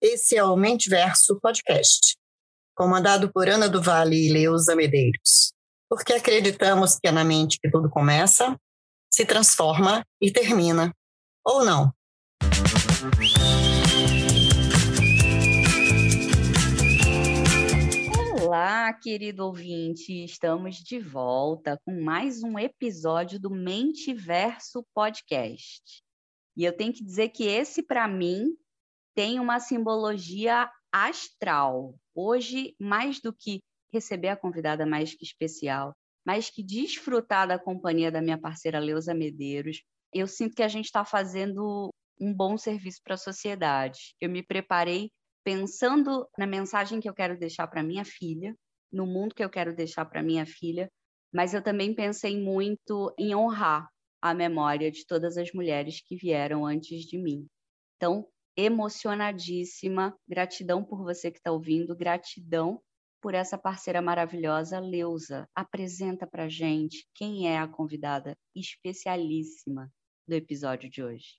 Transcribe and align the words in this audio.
Esse 0.00 0.36
é 0.36 0.44
o 0.44 0.54
Mentiverso 0.56 1.40
Podcast, 1.40 2.16
comandado 2.76 3.32
por 3.32 3.48
Ana 3.48 3.68
do 3.68 3.82
Vale 3.82 4.28
e 4.28 4.32
Leusa 4.32 4.76
Medeiros, 4.76 5.52
porque 5.88 6.12
acreditamos 6.12 6.96
que 6.96 7.08
é 7.08 7.12
na 7.12 7.24
mente 7.24 7.58
que 7.60 7.68
tudo 7.68 7.90
começa, 7.90 8.56
se 9.12 9.24
transforma 9.24 10.04
e 10.20 10.30
termina. 10.30 10.94
Ou 11.44 11.64
não? 11.64 11.92
Querido 18.92 19.44
ouvinte, 19.46 20.24
estamos 20.24 20.76
de 20.76 20.98
volta 20.98 21.80
com 21.84 22.02
mais 22.02 22.42
um 22.42 22.58
episódio 22.58 23.38
do 23.38 23.48
Mentiverso 23.48 24.84
Podcast. 24.92 26.02
E 26.56 26.64
eu 26.64 26.76
tenho 26.76 26.92
que 26.92 27.04
dizer 27.04 27.28
que 27.28 27.44
esse, 27.44 27.82
para 27.82 28.08
mim, 28.08 28.56
tem 29.14 29.38
uma 29.38 29.60
simbologia 29.60 30.70
astral. 30.92 31.94
Hoje, 32.14 32.74
mais 32.80 33.20
do 33.20 33.32
que 33.32 33.60
receber 33.92 34.28
a 34.28 34.36
convidada 34.36 34.84
mais 34.84 35.14
que 35.14 35.24
especial, 35.24 35.94
mais 36.26 36.50
que 36.50 36.62
desfrutar 36.62 37.46
da 37.46 37.58
companhia 37.58 38.10
da 38.10 38.20
minha 38.20 38.38
parceira 38.38 38.80
Leusa 38.80 39.14
Medeiros, 39.14 39.82
eu 40.12 40.26
sinto 40.26 40.56
que 40.56 40.62
a 40.62 40.68
gente 40.68 40.86
está 40.86 41.04
fazendo 41.04 41.90
um 42.20 42.34
bom 42.34 42.58
serviço 42.58 43.00
para 43.04 43.14
a 43.14 43.18
sociedade. 43.18 44.14
Eu 44.20 44.28
me 44.28 44.42
preparei 44.42 45.10
pensando 45.44 46.28
na 46.36 46.46
mensagem 46.46 47.00
que 47.00 47.08
eu 47.08 47.14
quero 47.14 47.38
deixar 47.38 47.66
para 47.68 47.82
minha 47.82 48.04
filha, 48.04 48.54
no 48.92 49.06
mundo 49.06 49.34
que 49.34 49.44
eu 49.44 49.50
quero 49.50 49.74
deixar 49.74 50.04
para 50.04 50.22
minha 50.22 50.46
filha, 50.46 50.90
mas 51.32 51.54
eu 51.54 51.62
também 51.62 51.94
pensei 51.94 52.40
muito 52.40 53.14
em 53.18 53.34
honrar 53.34 53.88
a 54.20 54.34
memória 54.34 54.90
de 54.90 55.06
todas 55.06 55.36
as 55.36 55.52
mulheres 55.52 56.02
que 56.02 56.16
vieram 56.16 56.66
antes 56.66 57.04
de 57.04 57.18
mim. 57.18 57.46
Então, 57.96 58.26
emocionadíssima, 58.56 60.14
gratidão 60.28 60.84
por 60.84 61.02
você 61.02 61.30
que 61.30 61.38
está 61.38 61.50
ouvindo, 61.52 61.96
gratidão 61.96 62.80
por 63.20 63.34
essa 63.34 63.58
parceira 63.58 64.02
maravilhosa, 64.02 64.80
Leusa. 64.80 65.48
Apresenta 65.54 66.26
para 66.26 66.48
gente 66.48 67.06
quem 67.14 67.48
é 67.48 67.58
a 67.58 67.68
convidada 67.68 68.36
especialíssima 68.54 69.90
do 70.26 70.34
episódio 70.34 70.90
de 70.90 71.02
hoje. 71.02 71.38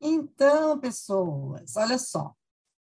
Então, 0.00 0.78
pessoas, 0.78 1.76
olha 1.76 1.98
só, 1.98 2.32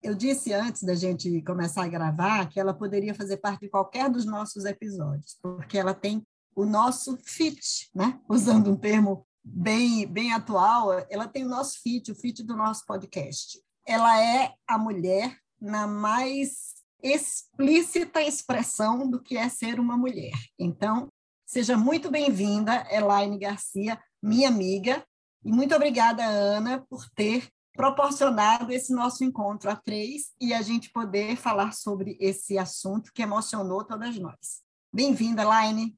eu 0.03 0.13
disse 0.13 0.53
antes 0.53 0.83
da 0.83 0.93
gente 0.93 1.41
começar 1.43 1.85
a 1.85 1.87
gravar 1.87 2.49
que 2.49 2.59
ela 2.59 2.73
poderia 2.73 3.15
fazer 3.15 3.37
parte 3.37 3.61
de 3.61 3.69
qualquer 3.69 4.09
dos 4.09 4.25
nossos 4.25 4.65
episódios, 4.65 5.37
porque 5.41 5.77
ela 5.77 5.93
tem 5.93 6.21
o 6.53 6.65
nosso 6.65 7.17
fit, 7.23 7.89
né? 7.95 8.19
Usando 8.27 8.69
um 8.69 8.75
termo 8.75 9.25
bem, 9.43 10.05
bem 10.05 10.33
atual, 10.33 10.91
ela 11.09 11.27
tem 11.27 11.45
o 11.45 11.49
nosso 11.49 11.81
fit, 11.81 12.11
o 12.11 12.15
fit 12.15 12.43
do 12.43 12.55
nosso 12.55 12.85
podcast. 12.85 13.59
Ela 13.87 14.21
é 14.21 14.53
a 14.67 14.77
mulher 14.77 15.37
na 15.59 15.87
mais 15.87 16.73
explícita 17.01 18.21
expressão 18.21 19.09
do 19.09 19.21
que 19.21 19.37
é 19.37 19.47
ser 19.47 19.79
uma 19.79 19.97
mulher. 19.97 20.33
Então, 20.59 21.07
seja 21.45 21.77
muito 21.77 22.11
bem-vinda, 22.11 22.85
Elaine 22.91 23.39
Garcia, 23.39 23.97
minha 24.21 24.49
amiga, 24.49 25.03
e 25.45 25.51
muito 25.51 25.73
obrigada, 25.75 26.23
Ana, 26.23 26.85
por 26.89 27.09
ter 27.15 27.49
proporcionado 27.73 28.71
esse 28.71 28.93
nosso 28.93 29.23
encontro 29.23 29.69
a 29.69 29.75
três 29.75 30.31
e 30.39 30.53
a 30.53 30.61
gente 30.61 30.91
poder 30.91 31.35
falar 31.35 31.73
sobre 31.73 32.15
esse 32.19 32.57
assunto 32.57 33.11
que 33.11 33.23
emocionou 33.23 33.83
todas 33.83 34.17
nós. 34.17 34.61
Bem-vinda, 34.93 35.43
Laine. 35.43 35.95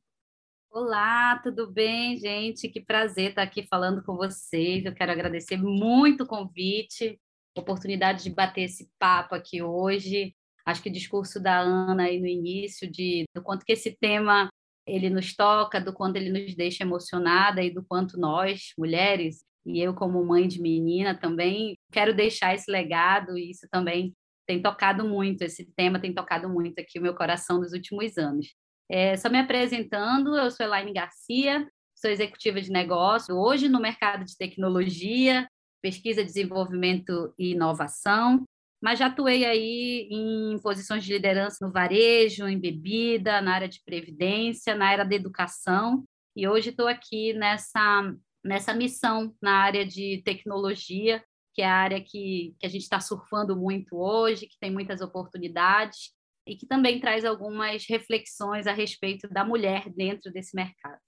Olá, 0.71 1.37
tudo 1.43 1.71
bem, 1.71 2.17
gente? 2.17 2.69
Que 2.69 2.79
prazer 2.79 3.31
estar 3.31 3.43
aqui 3.43 3.67
falando 3.67 4.01
com 4.03 4.15
vocês. 4.15 4.85
Eu 4.85 4.93
quero 4.93 5.11
agradecer 5.11 5.57
muito 5.57 6.23
o 6.23 6.27
convite, 6.27 7.19
a 7.55 7.59
oportunidade 7.59 8.23
de 8.23 8.29
bater 8.29 8.63
esse 8.63 8.89
papo 8.97 9.35
aqui 9.35 9.61
hoje. 9.61 10.33
Acho 10.65 10.81
que 10.81 10.89
o 10.89 10.93
discurso 10.93 11.41
da 11.41 11.59
Ana 11.59 12.03
aí 12.03 12.19
no 12.19 12.27
início 12.27 12.89
de 12.89 13.25
do 13.35 13.43
quanto 13.43 13.65
que 13.65 13.73
esse 13.73 13.95
tema 13.99 14.49
ele 14.87 15.09
nos 15.09 15.35
toca, 15.35 15.81
do 15.81 15.93
quanto 15.93 16.15
ele 16.15 16.29
nos 16.29 16.55
deixa 16.55 16.83
emocionada 16.83 17.61
e 17.61 17.69
do 17.69 17.83
quanto 17.83 18.17
nós, 18.19 18.71
mulheres, 18.77 19.43
e 19.65 19.81
eu 19.81 19.93
como 19.93 20.23
mãe 20.23 20.47
de 20.47 20.61
menina 20.61 21.15
também 21.15 21.77
quero 21.91 22.13
deixar 22.13 22.53
esse 22.53 22.69
legado 22.69 23.37
e 23.37 23.49
isso 23.49 23.67
também 23.71 24.13
tem 24.47 24.61
tocado 24.61 25.07
muito, 25.07 25.41
esse 25.41 25.65
tema 25.75 25.99
tem 25.99 26.13
tocado 26.13 26.47
muito 26.47 26.79
aqui 26.79 26.99
o 26.99 27.01
meu 27.01 27.15
coração 27.15 27.59
nos 27.59 27.73
últimos 27.73 28.17
anos. 28.17 28.53
É, 28.89 29.17
só 29.17 29.29
me 29.29 29.39
apresentando, 29.39 30.37
eu 30.37 30.51
sou 30.51 30.65
Elaine 30.65 30.93
Garcia, 30.93 31.67
sou 31.95 32.11
executiva 32.11 32.61
de 32.61 32.71
negócio, 32.71 33.35
hoje 33.35 33.67
no 33.67 33.79
mercado 33.79 34.23
de 34.23 34.37
tecnologia, 34.37 35.47
pesquisa, 35.81 36.23
desenvolvimento 36.23 37.33
e 37.39 37.51
inovação, 37.51 38.43
mas 38.83 38.99
já 38.99 39.07
atuei 39.07 39.45
aí 39.45 40.07
em 40.11 40.59
posições 40.61 41.03
de 41.03 41.13
liderança 41.13 41.65
no 41.65 41.71
varejo, 41.71 42.47
em 42.47 42.59
bebida, 42.59 43.41
na 43.41 43.55
área 43.55 43.67
de 43.67 43.81
previdência, 43.83 44.75
na 44.75 44.87
área 44.87 45.05
da 45.05 45.15
educação, 45.15 46.03
e 46.35 46.47
hoje 46.47 46.69
estou 46.69 46.87
aqui 46.87 47.33
nessa 47.33 48.13
nessa 48.45 48.73
missão 48.73 49.35
na 49.41 49.57
área 49.57 49.85
de 49.85 50.21
tecnologia, 50.23 51.23
que 51.53 51.63
é 51.63 51.65
a 51.65 51.73
área 51.73 51.99
que, 51.99 52.55
que 52.59 52.65
a 52.65 52.69
gente 52.69 52.83
está 52.83 52.99
surfando 52.99 53.57
muito 53.57 53.97
hoje, 53.97 54.45
que 54.45 54.59
tem 54.59 54.71
muitas 54.71 55.01
oportunidades 55.01 56.13
e 56.47 56.55
que 56.55 56.67
também 56.67 56.99
traz 56.99 57.25
algumas 57.25 57.85
reflexões 57.87 58.67
a 58.67 58.71
respeito 58.71 59.27
da 59.27 59.43
mulher 59.43 59.89
dentro 59.89 60.31
desse 60.31 60.55
mercado. 60.55 61.01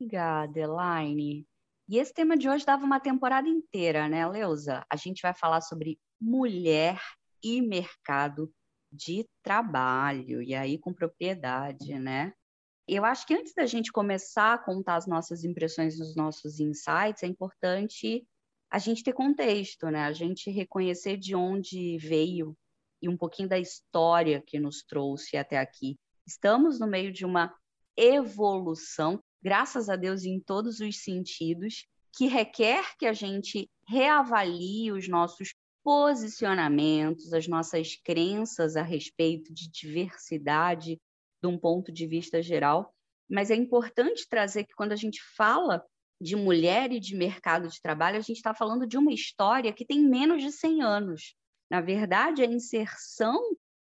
Obrigada, 0.00 0.58
Elaine. 0.58 1.46
E 1.88 1.98
esse 1.98 2.14
tema 2.14 2.36
de 2.36 2.48
hoje 2.48 2.64
dava 2.64 2.86
uma 2.86 2.98
temporada 2.98 3.48
inteira, 3.48 4.08
né, 4.08 4.26
Leusa? 4.26 4.84
A 4.90 4.96
gente 4.96 5.20
vai 5.20 5.34
falar 5.34 5.60
sobre 5.60 5.98
mulher 6.18 6.98
e 7.42 7.60
mercado 7.60 8.50
de 8.90 9.28
trabalho, 9.42 10.40
e 10.42 10.54
aí 10.54 10.78
com 10.78 10.92
propriedade, 10.92 11.98
né? 11.98 12.32
Eu 12.86 13.04
acho 13.04 13.26
que 13.26 13.34
antes 13.34 13.54
da 13.54 13.64
gente 13.64 13.92
começar 13.92 14.54
a 14.54 14.58
contar 14.58 14.96
as 14.96 15.06
nossas 15.06 15.44
impressões, 15.44 16.00
os 16.00 16.16
nossos 16.16 16.58
insights, 16.58 17.22
é 17.22 17.26
importante 17.26 18.26
a 18.70 18.78
gente 18.78 19.04
ter 19.04 19.12
contexto, 19.12 19.88
né? 19.88 20.04
A 20.04 20.12
gente 20.12 20.50
reconhecer 20.50 21.16
de 21.16 21.34
onde 21.34 21.98
veio 21.98 22.56
e 23.00 23.08
um 23.08 23.16
pouquinho 23.16 23.48
da 23.48 23.58
história 23.58 24.42
que 24.44 24.58
nos 24.58 24.82
trouxe 24.82 25.36
até 25.36 25.58
aqui. 25.58 25.98
Estamos 26.26 26.80
no 26.80 26.86
meio 26.86 27.12
de 27.12 27.24
uma 27.24 27.54
evolução, 27.96 29.22
graças 29.42 29.88
a 29.88 29.96
Deus, 29.96 30.24
em 30.24 30.40
todos 30.40 30.80
os 30.80 31.02
sentidos, 31.02 31.86
que 32.16 32.26
requer 32.26 32.96
que 32.96 33.06
a 33.06 33.12
gente 33.12 33.68
reavalie 33.86 34.92
os 34.92 35.08
nossos 35.08 35.54
posicionamentos, 35.82 37.32
as 37.32 37.48
nossas 37.48 37.96
crenças 37.96 38.76
a 38.76 38.82
respeito 38.82 39.52
de 39.52 39.68
diversidade 39.70 40.98
de 41.42 41.48
um 41.48 41.58
ponto 41.58 41.90
de 41.90 42.06
vista 42.06 42.40
geral, 42.42 42.94
mas 43.28 43.50
é 43.50 43.54
importante 43.54 44.28
trazer 44.28 44.64
que 44.64 44.74
quando 44.74 44.92
a 44.92 44.96
gente 44.96 45.20
fala 45.36 45.84
de 46.20 46.36
mulher 46.36 46.92
e 46.92 47.00
de 47.00 47.16
mercado 47.16 47.68
de 47.68 47.80
trabalho, 47.80 48.16
a 48.16 48.20
gente 48.20 48.36
está 48.36 48.54
falando 48.54 48.86
de 48.86 48.96
uma 48.96 49.12
história 49.12 49.72
que 49.72 49.84
tem 49.84 50.00
menos 50.00 50.42
de 50.42 50.52
100 50.52 50.82
anos. 50.82 51.34
Na 51.68 51.80
verdade, 51.80 52.42
a 52.42 52.46
inserção 52.46 53.40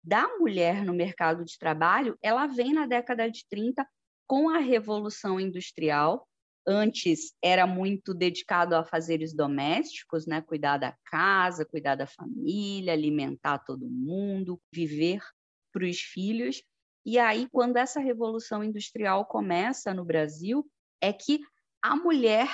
da 0.03 0.27
mulher 0.37 0.85
no 0.85 0.93
mercado 0.93 1.43
de 1.43 1.57
trabalho, 1.59 2.17
ela 2.21 2.47
vem 2.47 2.73
na 2.73 2.85
década 2.85 3.29
de 3.29 3.45
30 3.49 3.85
com 4.27 4.49
a 4.49 4.59
Revolução 4.59 5.39
Industrial. 5.39 6.25
Antes 6.65 7.33
era 7.43 7.67
muito 7.67 8.13
dedicado 8.13 8.75
a 8.75 8.83
fazeres 8.83 9.33
domésticos, 9.33 10.25
né? 10.25 10.41
cuidar 10.41 10.77
da 10.77 10.95
casa, 11.05 11.65
cuidar 11.65 11.95
da 11.95 12.07
família, 12.07 12.93
alimentar 12.93 13.59
todo 13.59 13.89
mundo, 13.89 14.61
viver 14.71 15.21
para 15.73 15.85
os 15.85 15.99
filhos. 15.99 16.63
E 17.05 17.17
aí, 17.17 17.47
quando 17.51 17.77
essa 17.77 17.99
revolução 17.99 18.63
industrial 18.63 19.25
começa 19.25 19.93
no 19.93 20.05
Brasil, 20.05 20.65
é 21.01 21.11
que 21.11 21.39
a 21.81 21.95
mulher 21.95 22.47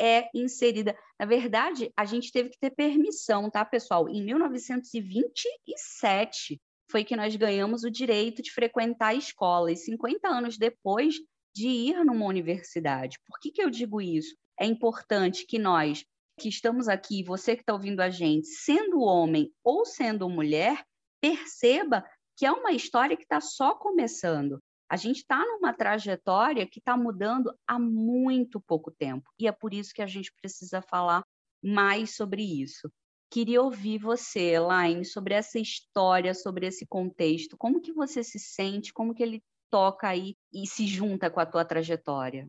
é 0.00 0.28
inserida. 0.34 0.96
Na 1.18 1.24
verdade, 1.24 1.90
a 1.96 2.04
gente 2.04 2.30
teve 2.30 2.50
que 2.50 2.58
ter 2.58 2.68
permissão, 2.70 3.50
tá, 3.50 3.64
pessoal? 3.64 4.06
Em 4.08 4.22
1927 4.24 6.60
foi 6.90 7.04
que 7.04 7.16
nós 7.16 7.34
ganhamos 7.34 7.84
o 7.84 7.90
direito 7.90 8.42
de 8.42 8.52
frequentar 8.52 9.08
a 9.08 9.14
escola, 9.14 9.72
e 9.72 9.76
50 9.76 10.28
anos 10.28 10.58
depois 10.58 11.14
de 11.54 11.68
ir 11.68 12.04
numa 12.04 12.26
universidade. 12.26 13.18
Por 13.26 13.40
que, 13.40 13.50
que 13.50 13.62
eu 13.62 13.70
digo 13.70 13.98
isso? 14.00 14.36
É 14.60 14.66
importante 14.66 15.46
que 15.46 15.58
nós 15.58 16.04
que 16.38 16.50
estamos 16.50 16.86
aqui, 16.86 17.24
você 17.24 17.56
que 17.56 17.62
está 17.62 17.72
ouvindo 17.72 18.00
a 18.00 18.10
gente, 18.10 18.46
sendo 18.46 19.00
homem 19.00 19.50
ou 19.64 19.86
sendo 19.86 20.28
mulher, 20.28 20.84
perceba 21.18 22.04
que 22.36 22.44
é 22.44 22.52
uma 22.52 22.72
história 22.72 23.16
que 23.16 23.22
está 23.22 23.40
só 23.40 23.74
começando. 23.74 24.62
A 24.88 24.96
gente 24.96 25.18
está 25.18 25.44
numa 25.44 25.72
trajetória 25.72 26.66
que 26.66 26.78
está 26.78 26.96
mudando 26.96 27.52
há 27.66 27.78
muito 27.78 28.60
pouco 28.60 28.90
tempo. 28.90 29.28
E 29.38 29.48
é 29.48 29.52
por 29.52 29.74
isso 29.74 29.92
que 29.92 30.02
a 30.02 30.06
gente 30.06 30.32
precisa 30.40 30.80
falar 30.80 31.24
mais 31.62 32.14
sobre 32.14 32.42
isso. 32.42 32.90
Queria 33.30 33.60
ouvir 33.60 33.98
você, 33.98 34.54
Elaine, 34.54 35.04
sobre 35.04 35.34
essa 35.34 35.58
história, 35.58 36.32
sobre 36.32 36.66
esse 36.66 36.86
contexto. 36.86 37.56
Como 37.56 37.80
que 37.80 37.92
você 37.92 38.22
se 38.22 38.38
sente? 38.38 38.92
Como 38.92 39.12
que 39.12 39.22
ele 39.22 39.42
toca 39.68 40.08
aí 40.08 40.36
e 40.52 40.66
se 40.66 40.86
junta 40.86 41.28
com 41.28 41.40
a 41.40 41.46
tua 41.46 41.64
trajetória? 41.64 42.48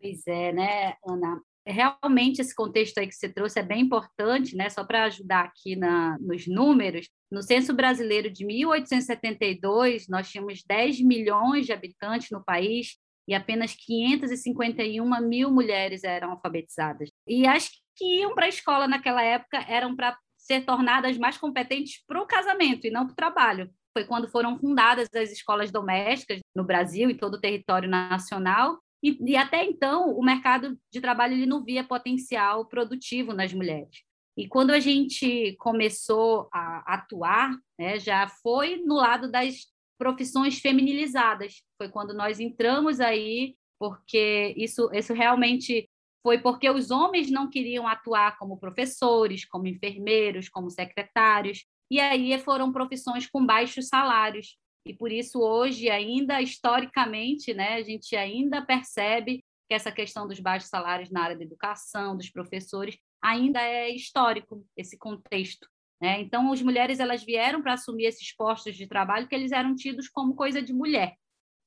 Pois 0.00 0.24
é, 0.26 0.52
né, 0.52 0.96
Ana? 1.04 1.42
Realmente 1.66 2.40
esse 2.40 2.54
contexto 2.54 2.98
aí 2.98 3.06
que 3.06 3.14
você 3.14 3.28
trouxe 3.28 3.58
é 3.58 3.62
bem 3.62 3.82
importante, 3.82 4.56
né? 4.56 4.70
Só 4.70 4.84
para 4.84 5.04
ajudar 5.04 5.44
aqui 5.44 5.74
na, 5.74 6.16
nos 6.20 6.46
números, 6.46 7.08
no 7.30 7.42
censo 7.42 7.74
brasileiro 7.74 8.30
de 8.30 8.44
1872, 8.44 10.06
nós 10.08 10.30
tínhamos 10.30 10.62
10 10.64 11.00
milhões 11.00 11.66
de 11.66 11.72
habitantes 11.72 12.30
no 12.30 12.44
país 12.44 12.96
e 13.28 13.34
apenas 13.34 13.74
551 13.74 15.20
mil 15.22 15.50
mulheres 15.50 16.04
eram 16.04 16.30
alfabetizadas. 16.32 17.10
E 17.26 17.46
as 17.46 17.68
que 17.96 18.20
iam 18.20 18.34
para 18.34 18.46
a 18.46 18.48
escola 18.48 18.86
naquela 18.86 19.22
época 19.22 19.64
eram 19.68 19.96
para 19.96 20.16
ser 20.36 20.64
tornadas 20.64 21.18
mais 21.18 21.36
competentes 21.36 22.04
para 22.06 22.22
o 22.22 22.26
casamento 22.26 22.86
e 22.86 22.90
não 22.90 23.06
para 23.06 23.12
o 23.12 23.16
trabalho. 23.16 23.70
Foi 23.92 24.04
quando 24.04 24.28
foram 24.28 24.58
fundadas 24.58 25.08
as 25.14 25.32
escolas 25.32 25.72
domésticas 25.72 26.40
no 26.54 26.64
Brasil 26.64 27.10
e 27.10 27.16
todo 27.16 27.34
o 27.34 27.40
território 27.40 27.88
nacional. 27.88 28.78
E, 29.02 29.32
e 29.32 29.36
até 29.36 29.64
então, 29.64 30.10
o 30.10 30.24
mercado 30.24 30.78
de 30.92 31.00
trabalho 31.00 31.34
ele 31.34 31.46
não 31.46 31.62
via 31.62 31.84
potencial 31.84 32.66
produtivo 32.66 33.32
nas 33.32 33.52
mulheres. 33.52 34.02
E 34.36 34.46
quando 34.46 34.70
a 34.70 34.80
gente 34.80 35.56
começou 35.58 36.48
a 36.52 36.94
atuar, 36.94 37.56
né, 37.78 37.98
já 37.98 38.28
foi 38.28 38.76
no 38.84 38.94
lado 38.94 39.30
das 39.30 39.66
profissões 39.98 40.58
feminilizadas. 40.58 41.62
Foi 41.78 41.88
quando 41.88 42.12
nós 42.12 42.38
entramos 42.38 43.00
aí, 43.00 43.56
porque 43.78 44.54
isso, 44.56 44.90
isso 44.92 45.14
realmente 45.14 45.88
foi 46.22 46.38
porque 46.38 46.68
os 46.68 46.90
homens 46.90 47.30
não 47.30 47.48
queriam 47.48 47.86
atuar 47.86 48.36
como 48.36 48.58
professores, 48.58 49.44
como 49.44 49.68
enfermeiros, 49.68 50.48
como 50.48 50.68
secretários, 50.68 51.64
e 51.90 52.00
aí 52.00 52.36
foram 52.40 52.72
profissões 52.72 53.28
com 53.28 53.46
baixos 53.46 53.88
salários. 53.88 54.56
E 54.86 54.94
por 54.94 55.10
isso 55.10 55.40
hoje 55.40 55.90
ainda 55.90 56.40
historicamente, 56.40 57.52
né, 57.52 57.74
a 57.74 57.82
gente 57.82 58.14
ainda 58.14 58.64
percebe 58.64 59.42
que 59.68 59.74
essa 59.74 59.90
questão 59.90 60.28
dos 60.28 60.38
baixos 60.38 60.68
salários 60.68 61.10
na 61.10 61.24
área 61.24 61.36
da 61.36 61.42
educação, 61.42 62.16
dos 62.16 62.30
professores, 62.30 62.96
ainda 63.20 63.60
é 63.60 63.90
histórico 63.90 64.64
esse 64.76 64.96
contexto. 64.96 65.68
Né? 66.00 66.20
Então, 66.20 66.52
as 66.52 66.62
mulheres 66.62 67.00
elas 67.00 67.24
vieram 67.24 67.60
para 67.60 67.72
assumir 67.72 68.04
esses 68.04 68.32
postos 68.36 68.76
de 68.76 68.86
trabalho 68.86 69.26
que 69.26 69.34
eles 69.34 69.50
eram 69.50 69.74
tidos 69.74 70.08
como 70.08 70.36
coisa 70.36 70.62
de 70.62 70.72
mulher. 70.72 71.14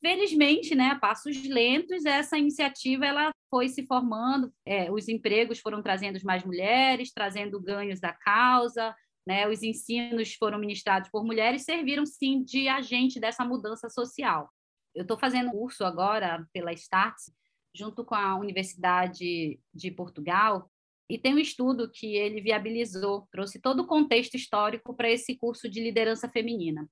Felizmente, 0.02 0.74
né, 0.74 0.92
a 0.92 0.96
passos 1.00 1.44
lentos, 1.44 2.06
essa 2.06 2.38
iniciativa 2.38 3.06
ela 3.06 3.32
foi 3.50 3.68
se 3.68 3.86
formando, 3.86 4.50
é, 4.66 4.90
os 4.90 5.10
empregos 5.10 5.60
foram 5.60 5.82
trazendo 5.82 6.18
mais 6.24 6.46
mulheres, 6.46 7.12
trazendo 7.12 7.60
ganhos 7.60 8.00
da 8.00 8.14
causa, 8.14 8.96
né, 9.30 9.48
os 9.48 9.62
ensinos 9.62 10.34
foram 10.34 10.58
ministrados 10.58 11.08
por 11.12 11.24
mulheres, 11.24 11.62
serviram 11.62 12.04
sim 12.04 12.44
de 12.44 12.68
agente 12.68 13.20
dessa 13.20 13.46
mudança 13.46 13.88
social. 13.88 14.50
Eu 14.96 15.04
estou 15.04 15.20
fazendo 15.20 15.52
curso 15.52 15.86
agora 15.86 16.44
pela 16.52 16.74
Starts, 16.74 17.32
junto 17.72 18.04
com 18.04 18.16
a 18.16 18.36
Universidade 18.36 19.60
de 19.72 19.92
Portugal, 19.92 20.68
e 21.08 21.16
tem 21.16 21.36
um 21.36 21.38
estudo 21.38 21.92
que 21.92 22.16
ele 22.16 22.42
viabilizou, 22.42 23.28
trouxe 23.32 23.62
todo 23.62 23.82
o 23.82 23.86
contexto 23.86 24.34
histórico 24.34 24.96
para 24.96 25.12
esse 25.12 25.38
curso 25.38 25.70
de 25.70 25.80
liderança 25.80 26.28
feminina. 26.28 26.90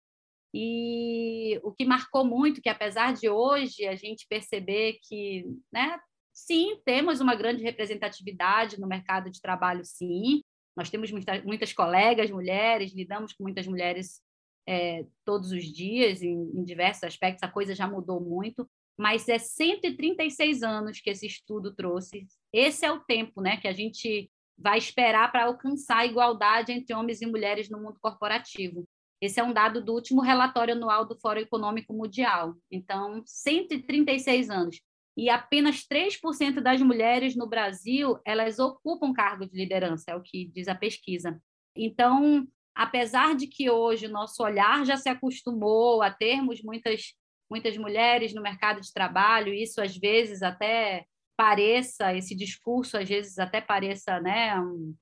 E 0.54 1.60
o 1.64 1.72
que 1.72 1.86
marcou 1.86 2.24
muito, 2.24 2.62
que 2.62 2.70
apesar 2.70 3.16
de 3.16 3.28
hoje 3.28 3.88
a 3.88 3.96
gente 3.96 4.28
perceber 4.30 5.00
que, 5.02 5.44
né, 5.74 6.00
sim, 6.32 6.80
temos 6.86 7.20
uma 7.20 7.34
grande 7.34 7.64
representatividade 7.64 8.80
no 8.80 8.88
mercado 8.88 9.32
de 9.32 9.42
trabalho, 9.42 9.84
sim, 9.84 10.44
nós 10.78 10.92
temos 10.92 11.12
muita, 11.12 11.42
muitas 11.42 11.74
colegas 11.74 12.30
mulheres, 12.30 12.94
lidamos 12.94 13.34
com 13.34 13.44
muitas 13.44 13.66
mulheres 13.66 14.22
é, 14.68 15.04
todos 15.26 15.52
os 15.52 15.64
dias, 15.64 16.22
em, 16.22 16.52
em 16.54 16.64
diversos 16.64 17.04
aspectos, 17.04 17.42
a 17.42 17.52
coisa 17.52 17.74
já 17.74 17.88
mudou 17.88 18.22
muito, 18.22 18.70
mas 18.96 19.28
é 19.28 19.40
136 19.40 20.62
anos 20.62 21.02
que 21.02 21.10
esse 21.10 21.26
estudo 21.26 21.74
trouxe. 21.74 22.28
Esse 22.54 22.86
é 22.86 22.92
o 22.92 23.00
tempo 23.00 23.42
né, 23.42 23.58
que 23.58 23.68
a 23.68 23.74
gente 23.74 24.30
vai 24.56 24.78
esperar 24.78 25.32
para 25.32 25.46
alcançar 25.46 25.98
a 25.98 26.06
igualdade 26.06 26.72
entre 26.72 26.96
homens 26.96 27.22
e 27.22 27.26
mulheres 27.26 27.70
no 27.70 27.80
mundo 27.82 27.98
corporativo. 28.00 28.88
Esse 29.20 29.40
é 29.40 29.44
um 29.44 29.54
dado 29.54 29.84
do 29.84 29.94
último 29.94 30.22
relatório 30.22 30.76
anual 30.76 31.06
do 31.06 31.20
Fórum 31.20 31.40
Econômico 31.40 31.92
Mundial. 31.92 32.56
Então, 32.70 33.24
136 33.26 34.50
anos. 34.52 34.80
E 35.18 35.32
apenas 35.32 35.84
3% 35.84 36.62
das 36.62 36.80
mulheres 36.80 37.36
no 37.36 37.50
Brasil, 37.50 38.20
elas 38.24 38.60
ocupam 38.60 39.12
cargo 39.12 39.48
de 39.48 39.58
liderança, 39.58 40.12
é 40.12 40.16
o 40.16 40.22
que 40.22 40.46
diz 40.54 40.68
a 40.68 40.76
pesquisa. 40.76 41.42
Então, 41.76 42.48
apesar 42.76 43.36
de 43.36 43.48
que 43.48 43.68
hoje 43.68 44.06
o 44.06 44.12
nosso 44.12 44.44
olhar 44.44 44.86
já 44.86 44.96
se 44.96 45.10
acostumou 45.10 46.04
a 46.04 46.12
termos 46.12 46.62
muitas 46.62 47.14
muitas 47.50 47.78
mulheres 47.78 48.34
no 48.34 48.42
mercado 48.42 48.82
de 48.82 48.94
trabalho, 48.94 49.54
isso 49.54 49.82
às 49.82 49.96
vezes 49.96 50.44
até 50.44 51.06
pareça, 51.38 52.14
esse 52.14 52.36
discurso 52.36 52.98
às 52.98 53.08
vezes 53.08 53.40
até 53.40 53.62
pareça 53.62 54.20
né, 54.20 54.60
um, 54.60 54.94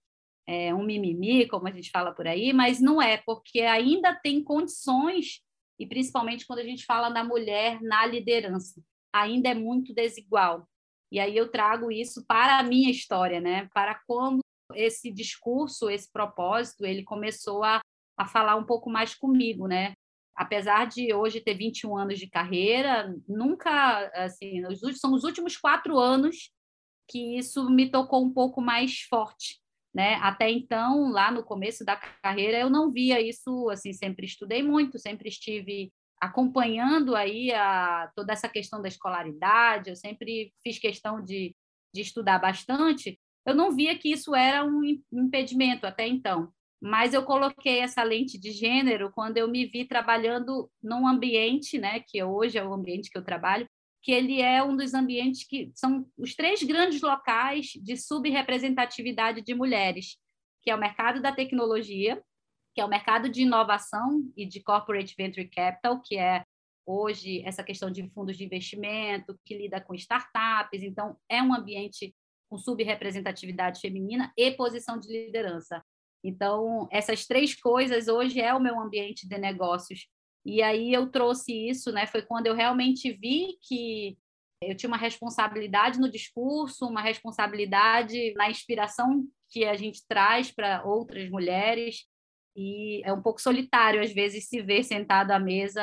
é, 0.48 0.74
um 0.74 0.84
mimimi, 0.84 1.48
como 1.48 1.68
a 1.68 1.72
gente 1.72 1.90
fala 1.90 2.14
por 2.14 2.28
aí, 2.28 2.54
mas 2.54 2.80
não 2.80 3.02
é, 3.02 3.18
porque 3.26 3.62
ainda 3.62 4.14
tem 4.14 4.44
condições, 4.44 5.42
e 5.80 5.88
principalmente 5.88 6.46
quando 6.46 6.60
a 6.60 6.64
gente 6.64 6.86
fala 6.86 7.10
da 7.10 7.24
mulher 7.24 7.82
na 7.82 8.06
liderança, 8.06 8.80
ainda 9.16 9.50
é 9.50 9.54
muito 9.54 9.94
desigual. 9.94 10.68
E 11.12 11.20
aí 11.20 11.36
eu 11.36 11.50
trago 11.50 11.92
isso 11.92 12.26
para 12.26 12.60
a 12.60 12.64
minha 12.64 12.90
história, 12.90 13.40
né? 13.40 13.70
para 13.74 14.02
como 14.08 14.40
esse 14.74 15.12
discurso, 15.12 15.90
esse 15.90 16.12
propósito, 16.12 16.86
ele 16.86 17.04
começou 17.04 17.64
a, 17.64 17.80
a 18.18 18.26
falar 18.26 18.56
um 18.56 18.66
pouco 18.66 18.90
mais 18.90 19.14
comigo, 19.14 19.68
né? 19.68 19.94
apesar 20.36 20.86
de 20.86 21.14
hoje 21.14 21.40
ter 21.40 21.54
21 21.54 21.98
anos 21.98 22.20
de 22.20 22.28
carreira, 22.28 23.16
nunca, 23.28 24.12
assim, 24.14 24.62
são 24.96 25.14
os 25.14 25.24
últimos 25.24 25.56
quatro 25.56 25.98
anos 25.98 26.52
que 27.10 27.38
isso 27.38 27.70
me 27.70 27.90
tocou 27.90 28.24
um 28.24 28.34
pouco 28.34 28.60
mais 28.60 29.02
forte, 29.02 29.62
né? 29.94 30.16
Até 30.16 30.50
então, 30.50 31.10
lá 31.10 31.32
no 31.32 31.44
começo 31.44 31.86
da 31.86 31.96
carreira, 31.96 32.60
eu 32.60 32.70
não 32.70 32.92
via 32.92 33.22
isso, 33.22 33.70
assim, 33.70 33.94
sempre 33.94 34.26
estudei 34.26 34.62
muito, 34.62 35.00
sempre 35.00 35.30
estive 35.30 35.94
acompanhando 36.22 37.16
aí 37.16 37.52
a, 37.52 38.12
toda 38.16 38.34
essa 38.34 38.50
questão 38.50 38.82
da 38.82 38.88
escolaridade, 38.88 39.90
eu 39.90 39.96
sempre 39.96 40.54
fiz 40.64 40.80
questão 40.80 41.24
de, 41.24 41.56
de 41.94 42.02
estudar 42.02 42.40
bastante, 42.40 43.20
eu 43.46 43.54
não 43.54 43.76
via 43.76 43.98
que 43.98 44.12
isso 44.12 44.36
era 44.36 44.66
um 44.66 44.82
impedimento 45.12 45.86
até 45.86 46.08
então. 46.08 46.52
Mas 46.82 47.14
eu 47.14 47.24
coloquei 47.24 47.80
essa 47.80 48.04
lente 48.04 48.40
de 48.40 48.52
gênero 48.52 49.12
quando 49.12 49.38
eu 49.38 49.48
me 49.48 49.66
vi 49.66 49.86
trabalhando 49.86 50.70
num 50.84 51.08
ambiente, 51.08 51.78
né, 51.78 52.00
que 52.00 52.22
hoje 52.24 52.58
é 52.58 52.64
o 52.64 52.74
ambiente 52.74 53.10
que 53.10 53.18
eu 53.18 53.24
trabalho, 53.24 53.68
que 54.02 54.12
ele 54.12 54.42
é 54.42 54.64
um 54.64 54.76
dos 54.76 54.94
ambientes 54.94 55.48
que 55.48 55.72
são 55.74 56.06
os 56.18 56.36
três 56.36 56.62
grandes 56.62 57.02
locais 57.02 57.72
de 57.82 57.98
subrepresentatividade 57.98 59.42
de 59.42 59.56
mulheres, 59.56 60.18
que 60.62 60.70
é 60.70 60.76
o 60.76 60.80
mercado 60.80 61.22
da 61.22 61.32
tecnologia, 61.32 62.22
que 62.76 62.82
é 62.82 62.86
o 62.86 62.90
mercado 62.90 63.30
de 63.30 63.44
inovação 63.44 64.30
e 64.36 64.46
de 64.46 64.62
corporate 64.62 65.16
venture 65.18 65.48
capital, 65.48 66.02
que 66.02 66.18
é 66.18 66.44
hoje 66.86 67.42
essa 67.46 67.64
questão 67.64 67.90
de 67.90 68.08
fundos 68.10 68.38
de 68.38 68.44
investimento, 68.44 69.40
que 69.46 69.58
lida 69.58 69.80
com 69.80 69.96
startups, 69.96 70.84
então 70.84 71.18
é 71.30 71.42
um 71.42 71.54
ambiente 71.54 72.14
com 72.50 72.58
subrepresentatividade 72.58 73.80
feminina 73.80 74.32
e 74.38 74.52
posição 74.52 75.00
de 75.00 75.08
liderança. 75.08 75.82
Então, 76.24 76.88
essas 76.92 77.26
três 77.26 77.56
coisas 77.56 78.08
hoje 78.08 78.42
é 78.42 78.54
o 78.54 78.60
meu 78.60 78.80
ambiente 78.80 79.28
de 79.28 79.38
negócios. 79.38 80.08
E 80.46 80.62
aí 80.62 80.94
eu 80.94 81.10
trouxe 81.10 81.70
isso, 81.70 81.92
né? 81.92 82.06
Foi 82.06 82.22
quando 82.22 82.48
eu 82.48 82.54
realmente 82.54 83.12
vi 83.14 83.58
que 83.62 84.18
eu 84.62 84.76
tinha 84.76 84.90
uma 84.90 84.98
responsabilidade 84.98 86.00
no 86.00 86.12
discurso, 86.12 86.88
uma 86.88 87.02
responsabilidade 87.02 88.34
na 88.34 88.50
inspiração 88.50 89.26
que 89.50 89.66
a 89.66 89.76
gente 89.76 90.06
traz 90.08 90.52
para 90.52 90.84
outras 90.84 91.30
mulheres. 91.30 92.06
E 92.56 93.02
é 93.04 93.12
um 93.12 93.22
pouco 93.22 93.42
solitário, 93.42 94.02
às 94.02 94.14
vezes, 94.14 94.48
se 94.48 94.62
ver 94.62 94.84
sentado 94.84 95.32
à 95.32 95.40
mesa 95.40 95.82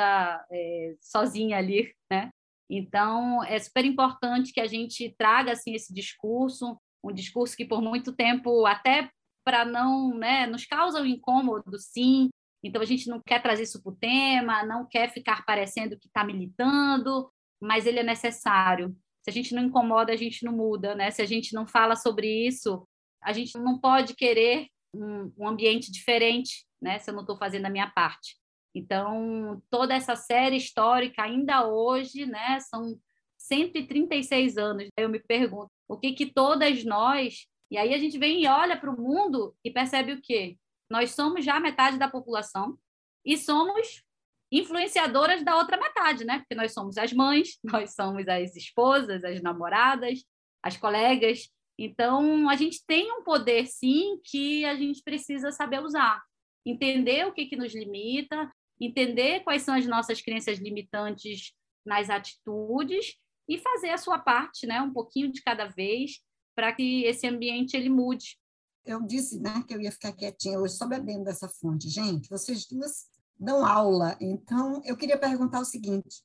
é, 0.51 0.95
sozinha 0.99 1.57
ali, 1.57 1.93
né? 2.11 2.29
Então, 2.69 3.43
é 3.43 3.59
super 3.59 3.85
importante 3.85 4.51
que 4.51 4.59
a 4.59 4.67
gente 4.67 5.13
traga 5.17 5.51
assim, 5.51 5.75
esse 5.75 5.93
discurso, 5.93 6.77
um 7.03 7.13
discurso 7.13 7.55
que 7.55 7.65
por 7.65 7.81
muito 7.81 8.13
tempo, 8.13 8.65
até 8.65 9.09
para 9.45 9.65
não, 9.65 10.17
né, 10.17 10.47
nos 10.47 10.65
causa 10.65 11.01
um 11.01 11.05
incômodo, 11.05 11.77
sim. 11.77 12.29
Então 12.63 12.81
a 12.81 12.85
gente 12.85 13.09
não 13.09 13.21
quer 13.21 13.41
trazer 13.41 13.63
isso 13.63 13.81
para 13.83 13.91
o 13.91 13.95
tema, 13.95 14.65
não 14.65 14.87
quer 14.87 15.11
ficar 15.11 15.43
parecendo 15.45 15.99
que 15.99 16.07
está 16.07 16.23
militando, 16.23 17.29
mas 17.61 17.85
ele 17.85 17.99
é 17.99 18.03
necessário. 18.03 18.95
Se 19.21 19.29
a 19.29 19.33
gente 19.33 19.53
não 19.53 19.63
incomoda, 19.63 20.13
a 20.13 20.15
gente 20.15 20.45
não 20.45 20.53
muda, 20.53 20.95
né? 20.95 21.11
Se 21.11 21.21
a 21.21 21.25
gente 21.25 21.53
não 21.53 21.67
fala 21.67 21.95
sobre 21.95 22.47
isso, 22.47 22.87
a 23.21 23.33
gente 23.33 23.57
não 23.57 23.79
pode 23.79 24.15
querer 24.15 24.67
um, 24.93 25.31
um 25.37 25.47
ambiente 25.47 25.91
diferente, 25.91 26.65
né? 26.81 26.99
Se 26.99 27.09
eu 27.09 27.13
não 27.13 27.21
estou 27.21 27.37
fazendo 27.37 27.65
a 27.65 27.69
minha 27.69 27.89
parte. 27.89 28.37
Então, 28.75 29.61
toda 29.69 29.93
essa 29.93 30.15
série 30.15 30.57
histórica, 30.57 31.23
ainda 31.23 31.67
hoje, 31.67 32.25
né, 32.25 32.59
são 32.59 32.99
136 33.37 34.57
anos. 34.57 34.87
Eu 34.97 35.09
me 35.09 35.19
pergunto, 35.19 35.69
o 35.87 35.97
que 35.97 36.13
que 36.13 36.25
todas 36.25 36.83
nós 36.83 37.47
e 37.73 37.77
aí 37.77 37.91
a 37.91 37.97
gente 37.97 38.19
vem 38.19 38.43
e 38.43 38.47
olha 38.47 38.77
para 38.77 38.91
o 38.91 39.01
mundo 39.01 39.55
e 39.63 39.71
percebe 39.71 40.13
o 40.13 40.21
quê? 40.21 40.59
Nós 40.87 41.09
somos 41.09 41.43
já 41.43 41.59
metade 41.59 41.97
da 41.97 42.07
população 42.07 42.77
e 43.25 43.35
somos 43.35 44.03
influenciadoras 44.51 45.43
da 45.43 45.57
outra 45.57 45.75
metade, 45.75 46.23
né? 46.23 46.37
Porque 46.37 46.53
nós 46.53 46.71
somos 46.71 46.99
as 46.99 47.11
mães, 47.11 47.57
nós 47.65 47.95
somos 47.95 48.27
as 48.27 48.55
esposas, 48.55 49.23
as 49.23 49.41
namoradas, 49.41 50.23
as 50.61 50.77
colegas. 50.77 51.49
Então, 51.77 52.49
a 52.49 52.55
gente 52.55 52.83
tem 52.85 53.11
um 53.11 53.23
poder, 53.23 53.65
sim, 53.65 54.19
que 54.23 54.63
a 54.65 54.75
gente 54.75 55.01
precisa 55.03 55.51
saber 55.51 55.81
usar. 55.81 56.21
Entender 56.65 57.25
o 57.27 57.33
que, 57.33 57.45
que 57.45 57.55
nos 57.55 57.73
limita, 57.73 58.51
entender 58.79 59.41
quais 59.41 59.63
são 59.63 59.75
as 59.75 59.85
nossas 59.85 60.21
crenças 60.21 60.59
limitantes 60.59 61.53
nas 61.85 62.09
atitudes 62.09 63.15
e 63.47 63.57
fazer 63.57 63.89
a 63.89 63.97
sua 63.97 64.19
parte, 64.19 64.65
né, 64.65 64.81
um 64.81 64.93
pouquinho 64.93 65.31
de 65.31 65.41
cada 65.41 65.65
vez, 65.67 66.21
para 66.55 66.71
que 66.73 67.03
esse 67.03 67.27
ambiente 67.27 67.75
ele 67.75 67.89
mude. 67.89 68.37
Eu 68.85 69.01
disse, 69.01 69.39
né, 69.39 69.63
que 69.67 69.73
eu 69.73 69.81
ia 69.81 69.91
ficar 69.91 70.13
quietinha 70.13 70.59
hoje 70.59 70.75
só 70.75 70.87
bebendo 70.87 71.25
dessa 71.25 71.49
fonte. 71.49 71.89
Gente, 71.89 72.29
vocês 72.29 72.65
duas 72.65 73.07
dão 73.37 73.65
aula, 73.65 74.17
então 74.21 74.81
eu 74.85 74.95
queria 74.95 75.17
perguntar 75.17 75.59
o 75.59 75.65
seguinte: 75.65 76.21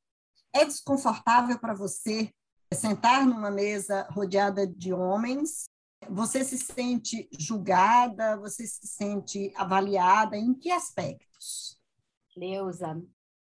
é 0.55 0.65
desconfortável 0.65 1.59
para 1.59 1.75
você 1.75 2.33
sentar 2.75 3.27
numa 3.27 3.51
mesa 3.51 4.07
rodeada 4.11 4.67
de 4.67 4.93
homens? 4.93 5.65
Você 6.09 6.45
se 6.45 6.59
sente 6.59 7.29
julgada? 7.39 8.37
Você 8.39 8.67
se 8.67 8.87
sente 8.87 9.53
avaliada? 9.57 10.37
Em 10.37 10.55
que 10.55 10.71
aspectos? 10.71 11.79
Leusa, 12.37 13.03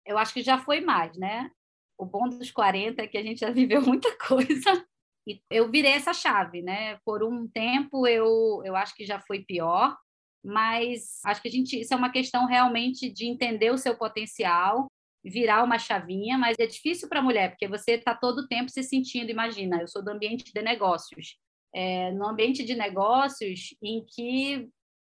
eu 0.07 0.17
acho 0.17 0.33
que 0.33 0.43
já 0.43 0.59
foi 0.59 0.81
mais, 0.81 1.17
né? 1.17 1.51
O 1.99 2.07
bom 2.07 2.29
dos 2.29 2.51
40 2.51 3.03
é 3.03 3.07
que 3.07 3.19
a 3.19 3.23
gente 3.23 3.41
já 3.41 3.51
viveu 3.53 3.83
muita 3.83 4.17
coisa. 4.17 4.87
E 5.27 5.41
eu 5.51 5.71
virei 5.71 5.93
essa 5.93 6.13
chave, 6.13 6.63
né? 6.63 6.99
Por 7.05 7.23
um 7.23 7.47
tempo 7.47 8.07
eu, 8.07 8.63
eu 8.65 8.75
acho 8.75 8.95
que 8.95 9.05
já 9.05 9.21
foi 9.21 9.45
pior, 9.45 9.97
mas 10.43 11.21
acho 11.25 11.43
que 11.43 11.49
a 11.49 11.51
gente 11.51 11.79
isso 11.79 11.93
é 11.93 11.97
uma 11.97 12.11
questão 12.11 12.47
realmente 12.47 13.11
de 13.11 13.27
entender 13.27 13.71
o 13.71 13.79
seu 13.79 13.97
potencial 13.97 14.91
virar 15.25 15.63
uma 15.63 15.79
chavinha, 15.79 16.39
mas 16.39 16.57
é 16.59 16.67
difícil 16.67 17.09
para 17.09 17.21
a 17.21 17.23
mulher, 17.23 17.51
porque 17.51 17.69
você 17.69 17.93
está 17.93 18.15
todo 18.15 18.41
o 18.41 18.49
tempo 18.49 18.71
se 18.71 18.83
sentindo, 18.83 19.31
imagina, 19.31 19.81
eu 19.81 19.89
sou 19.89 20.03
do 20.03 20.11
ambiente 20.11 20.53
de 20.53 20.63
negócios, 20.63 21.37
é, 21.75 22.11
no 22.13 22.27
ambiente 22.27 22.65
de 22.65 22.75
negócios 22.75 23.75
em 23.83 24.05
que 24.05 24.69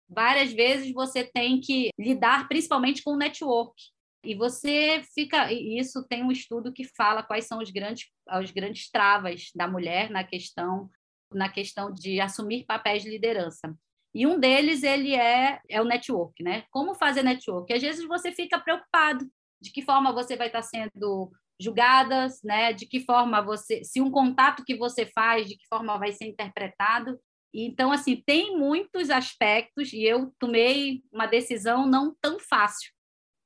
várias 0.09 0.53
vezes 0.53 0.93
você 0.93 1.25
tem 1.25 1.61
que 1.61 1.91
lidar 1.99 2.49
principalmente 2.49 3.03
com 3.03 3.13
o 3.13 3.17
network, 3.17 3.75
e 4.23 4.35
você 4.35 5.03
fica, 5.15 5.51
isso 5.51 6.07
tem 6.07 6.23
um 6.23 6.31
estudo 6.31 6.73
que 6.73 6.85
fala 6.85 7.23
quais 7.23 7.47
são 7.47 7.59
os 7.59 7.71
grandes, 7.71 8.07
os 8.43 8.51
grandes 8.51 8.91
travas 8.91 9.51
da 9.55 9.67
mulher 9.67 10.11
na 10.11 10.23
questão 10.25 10.91
na 11.33 11.49
questão 11.49 11.93
de 11.93 12.21
assumir 12.21 12.65
papéis 12.67 13.03
de 13.03 13.11
liderança. 13.11 13.75
E 14.13 14.27
um 14.27 14.39
deles 14.39 14.83
ele 14.83 15.15
é, 15.15 15.61
é 15.69 15.81
o 15.81 15.85
network, 15.85 16.43
né? 16.43 16.65
Como 16.71 16.95
fazer 16.95 17.23
network? 17.23 17.73
Às 17.73 17.81
vezes 17.81 18.05
você 18.07 18.33
fica 18.33 18.59
preocupado 18.59 19.25
de 19.61 19.71
que 19.73 19.83
forma 19.83 20.13
você 20.13 20.37
vai 20.37 20.47
estar 20.47 20.63
sendo 20.63 21.31
julgada, 21.61 22.27
né? 22.43 22.73
De 22.73 22.87
que 22.87 23.01
forma 23.01 23.43
você, 23.43 23.85
se 23.85 24.01
um 24.01 24.11
contato 24.11 24.65
que 24.65 24.77
você 24.77 25.07
faz, 25.07 25.47
de 25.47 25.57
que 25.57 25.67
forma 25.69 25.99
vai 25.99 26.13
ser 26.13 26.27
interpretado. 26.27 27.19
Então, 27.53 27.93
assim, 27.93 28.23
tem 28.25 28.57
muitos 28.57 29.11
aspectos 29.11 29.93
e 29.93 30.05
eu 30.05 30.33
tomei 30.39 31.03
uma 31.13 31.27
decisão 31.27 31.87
não 31.87 32.15
tão 32.21 32.39
fácil, 32.39 32.93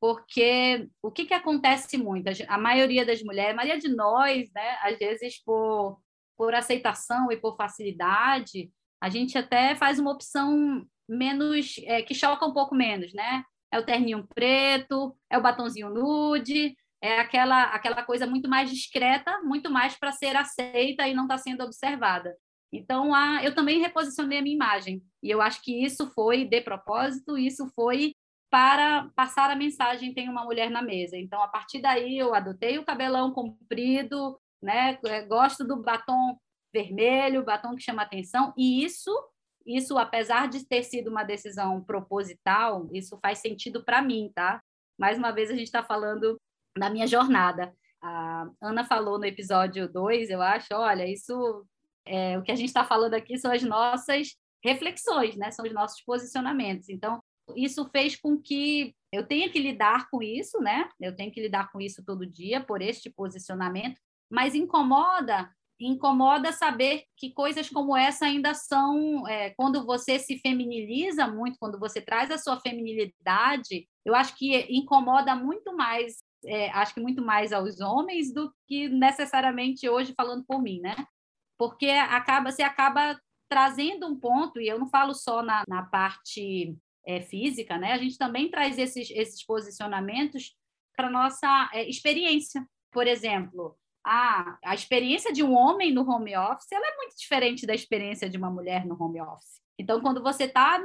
porque 0.01 0.89
o 1.03 1.11
que, 1.11 1.25
que 1.25 1.35
acontece 1.35 1.97
muito? 1.97 2.29
A 2.49 2.59
maioria 2.59 3.05
das 3.05 3.23
mulheres, 3.23 3.53
a 3.53 3.57
maioria 3.57 3.81
de 3.81 3.89
nós, 3.89 4.51
né? 4.53 4.79
Às 4.83 4.99
vezes 4.99 5.43
por, 5.43 5.99
por 6.37 6.55
aceitação 6.55 7.33
e 7.33 7.37
por 7.37 7.57
facilidade, 7.57 8.71
a 9.03 9.09
gente 9.09 9.37
até 9.37 9.75
faz 9.75 9.99
uma 9.99 10.13
opção 10.13 10.87
menos, 11.09 11.77
é, 11.85 12.03
que 12.03 12.15
choca 12.15 12.47
um 12.47 12.53
pouco 12.53 12.75
menos, 12.75 13.13
né? 13.13 13.45
É 13.75 13.79
o 13.79 13.85
terninho 13.85 14.25
preto, 14.33 15.17
é 15.29 15.37
o 15.37 15.43
batonzinho 15.43 15.91
nude, 15.91 16.77
é 17.03 17.19
aquela, 17.19 17.65
aquela 17.65 18.05
coisa 18.05 18.25
muito 18.25 18.49
mais 18.49 18.71
discreta, 18.71 19.41
muito 19.43 19.69
mais 19.69 19.97
para 19.99 20.13
ser 20.13 20.37
aceita 20.37 21.09
e 21.09 21.13
não 21.15 21.25
estar 21.25 21.37
tá 21.37 21.43
sendo 21.43 21.65
observada. 21.65 22.37
Então, 22.73 23.13
a, 23.13 23.43
eu 23.43 23.53
também 23.53 23.81
reposicionei 23.81 24.39
a 24.39 24.43
minha 24.43 24.55
imagem. 24.55 25.03
E 25.21 25.29
eu 25.29 25.43
acho 25.43 25.61
que 25.61 25.85
isso 25.85 26.09
foi 26.13 26.45
de 26.45 26.61
propósito, 26.61 27.37
isso 27.37 27.67
foi 27.75 28.15
para 28.49 29.11
passar 29.17 29.51
a 29.51 29.57
mensagem 29.57 30.15
tem 30.15 30.29
uma 30.29 30.45
mulher 30.45 30.71
na 30.71 30.81
mesa. 30.81 31.17
Então, 31.17 31.43
a 31.43 31.49
partir 31.49 31.81
daí, 31.81 32.17
eu 32.17 32.33
adotei 32.33 32.79
o 32.79 32.85
cabelão 32.85 33.33
comprido, 33.33 34.39
né? 34.63 34.97
É, 35.07 35.23
gosto 35.23 35.65
do 35.65 35.83
batom 35.83 36.39
vermelho, 36.73 37.45
batom 37.45 37.75
que 37.75 37.83
chama 37.83 38.03
atenção, 38.03 38.55
e 38.57 38.85
isso 38.85 39.11
isso, 39.67 39.99
apesar 39.99 40.49
de 40.49 40.67
ter 40.67 40.83
sido 40.83 41.09
uma 41.09 41.25
decisão 41.25 41.83
proposital, 41.83 42.89
isso 42.93 43.19
faz 43.21 43.39
sentido 43.39 43.85
para 43.85 44.03
mim, 44.03 44.31
tá? 44.35 44.63
Mais 44.99 45.19
uma 45.19 45.33
vez, 45.33 45.51
a 45.51 45.55
gente 45.55 45.67
está 45.67 45.83
falando 45.83 46.41
da 46.77 46.91
minha 46.91 47.07
jornada. 47.07 47.75
A 48.03 48.47
Ana 48.61 48.85
falou 48.85 49.19
no 49.19 49.25
episódio 49.25 49.91
2, 49.91 50.31
eu 50.31 50.43
acho, 50.43 50.75
olha, 50.75 51.09
isso 51.11 51.67
é, 52.07 52.39
o 52.39 52.43
que 52.43 52.53
a 52.53 52.57
gente 52.57 52.69
está 52.69 52.85
falando 52.85 53.15
aqui 53.15 53.39
são 53.39 53.51
as 53.51 53.63
nossas 53.63 54.37
reflexões, 54.63 55.37
né? 55.37 55.51
São 55.51 55.65
os 55.65 55.73
nossos 55.73 56.03
posicionamentos. 56.03 56.89
Então, 56.89 57.23
isso 57.57 57.89
fez 57.91 58.17
com 58.17 58.41
que 58.41 58.95
eu 59.13 59.27
tenha 59.27 59.49
que 59.51 59.59
lidar 59.59 60.09
com 60.11 60.23
isso, 60.23 60.61
né? 60.61 60.89
Eu 61.01 61.15
tenho 61.15 61.31
que 61.31 61.41
lidar 61.41 61.71
com 61.71 61.81
isso 61.81 62.05
todo 62.05 62.27
dia 62.27 62.61
por 62.61 62.83
este 62.83 63.11
posicionamento, 63.11 64.01
mas 64.31 64.55
incomoda 64.55 65.51
incomoda 65.79 66.53
saber 66.53 67.05
que 67.17 67.33
coisas 67.33 67.69
como 67.69 67.97
essa 67.97 68.27
ainda 68.27 68.55
são, 68.55 69.27
é, 69.29 69.51
quando 69.51 69.85
você 69.85 70.19
se 70.19 70.39
feminiliza 70.39 71.27
muito, 71.27 71.59
quando 71.59 71.79
você 71.79 72.01
traz 72.01 72.31
a 72.31 72.39
sua 72.39 72.61
feminilidade, 72.61 73.89
eu 74.05 74.15
acho 74.15 74.37
que 74.37 74.57
incomoda 74.71 75.35
muito 75.35 75.75
mais, 75.77 76.23
é, 76.45 76.71
acho 76.71 76.95
que 76.95 77.01
muito 77.01 77.23
mais 77.23 77.53
aos 77.53 77.81
homens 77.81 78.33
do 78.33 78.53
que 78.67 78.89
necessariamente 78.89 79.89
hoje 79.89 80.15
falando 80.17 80.45
por 80.47 80.63
mim, 80.63 80.81
né? 80.81 80.95
Porque 81.59 81.89
acaba, 81.89 82.51
você 82.51 82.63
acaba 82.63 83.19
trazendo 83.49 84.07
um 84.07 84.19
ponto, 84.19 84.61
e 84.61 84.69
eu 84.69 84.79
não 84.79 84.89
falo 84.89 85.15
só 85.15 85.43
na, 85.43 85.63
na 85.69 85.83
parte 85.83 86.77
é, 87.07 87.21
física, 87.21 87.79
né? 87.79 87.93
A 87.93 87.99
gente 87.99 88.19
também 88.19 88.51
traz 88.51 88.79
esses, 88.79 89.11
esses 89.11 89.45
posicionamentos 89.45 90.57
para 90.97 91.11
nossa 91.11 91.71
é, 91.73 91.89
experiência. 91.89 92.67
Por 92.91 93.07
exemplo, 93.07 93.77
a, 94.05 94.59
a 94.65 94.75
experiência 94.75 95.33
de 95.33 95.43
um 95.43 95.55
homem 95.55 95.93
no 95.93 96.09
home 96.09 96.37
office 96.37 96.71
ela 96.71 96.87
é 96.87 96.97
muito 96.97 97.17
diferente 97.17 97.67
da 97.67 97.75
experiência 97.75 98.29
de 98.29 98.37
uma 98.37 98.51
mulher 98.51 98.85
no 98.85 99.03
home 99.03 99.21
office. 99.21 99.63
Então, 99.79 100.01
quando 100.01 100.23
você 100.23 100.45
está 100.45 100.81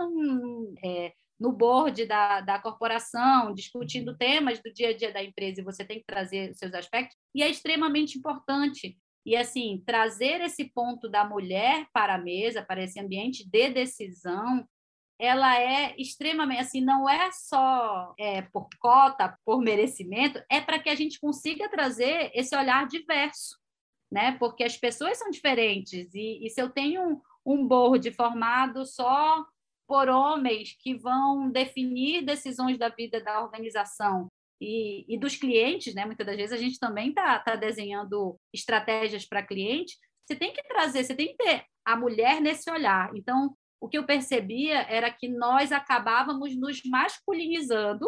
é, 0.83 1.13
no 1.39 1.51
board 1.51 2.05
da, 2.05 2.41
da 2.41 2.59
corporação, 2.59 3.53
discutindo 3.53 4.17
temas 4.17 4.59
do 4.59 4.73
dia 4.73 4.89
a 4.89 4.97
dia 4.97 5.11
da 5.11 5.23
empresa, 5.23 5.61
e 5.61 5.63
você 5.63 5.85
tem 5.85 5.99
que 5.99 6.05
trazer 6.05 6.53
seus 6.55 6.73
aspectos, 6.73 7.15
e 7.33 7.43
é 7.43 7.49
extremamente 7.49 8.17
importante. 8.17 8.97
E, 9.25 9.35
assim, 9.35 9.83
trazer 9.85 10.41
esse 10.41 10.65
ponto 10.73 11.07
da 11.07 11.23
mulher 11.23 11.87
para 11.93 12.15
a 12.15 12.17
mesa, 12.17 12.63
para 12.63 12.83
esse 12.83 12.99
ambiente 12.99 13.47
de 13.47 13.69
decisão, 13.69 14.65
ela 15.19 15.59
é 15.59 15.93
extremamente 15.97 16.61
assim, 16.61 16.81
não 16.81 17.09
é 17.09 17.29
só 17.31 18.13
é, 18.17 18.41
por 18.43 18.69
cota, 18.79 19.37
por 19.45 19.59
merecimento, 19.59 20.41
é 20.49 20.61
para 20.61 20.79
que 20.79 20.89
a 20.89 20.95
gente 20.95 21.19
consiga 21.19 21.69
trazer 21.69 22.31
esse 22.33 22.55
olhar 22.55 22.87
diverso, 22.87 23.57
né? 24.09 24.37
Porque 24.39 24.63
as 24.63 24.77
pessoas 24.77 25.17
são 25.17 25.29
diferentes 25.29 26.13
e, 26.13 26.45
e 26.45 26.49
se 26.49 26.61
eu 26.61 26.69
tenho 26.69 27.03
um, 27.03 27.21
um 27.45 27.67
board 27.67 28.09
formado 28.13 28.85
só 28.85 29.45
por 29.85 30.07
homens 30.07 30.77
que 30.79 30.95
vão 30.95 31.49
definir 31.51 32.23
decisões 32.23 32.77
da 32.77 32.89
vida 32.89 33.21
da 33.21 33.41
organização 33.41 34.27
e, 34.61 35.05
e 35.13 35.17
dos 35.17 35.35
clientes, 35.35 35.93
né? 35.93 36.05
Muitas 36.05 36.25
das 36.25 36.37
vezes 36.37 36.53
a 36.53 36.57
gente 36.57 36.79
também 36.79 37.09
está 37.09 37.39
tá 37.39 37.55
desenhando 37.55 38.39
estratégias 38.53 39.25
para 39.25 39.45
cliente. 39.45 39.97
Você 40.25 40.35
tem 40.35 40.53
que 40.53 40.63
trazer, 40.63 41.03
você 41.03 41.15
tem 41.15 41.27
que 41.27 41.43
ter 41.43 41.65
a 41.83 41.95
mulher 41.95 42.39
nesse 42.39 42.69
olhar. 42.69 43.09
Então, 43.15 43.55
o 43.79 43.87
que 43.87 43.97
eu 43.97 44.05
percebia 44.05 44.81
era 44.89 45.11
que 45.11 45.27
nós 45.27 45.71
acabávamos 45.71 46.55
nos 46.55 46.81
masculinizando 46.83 48.05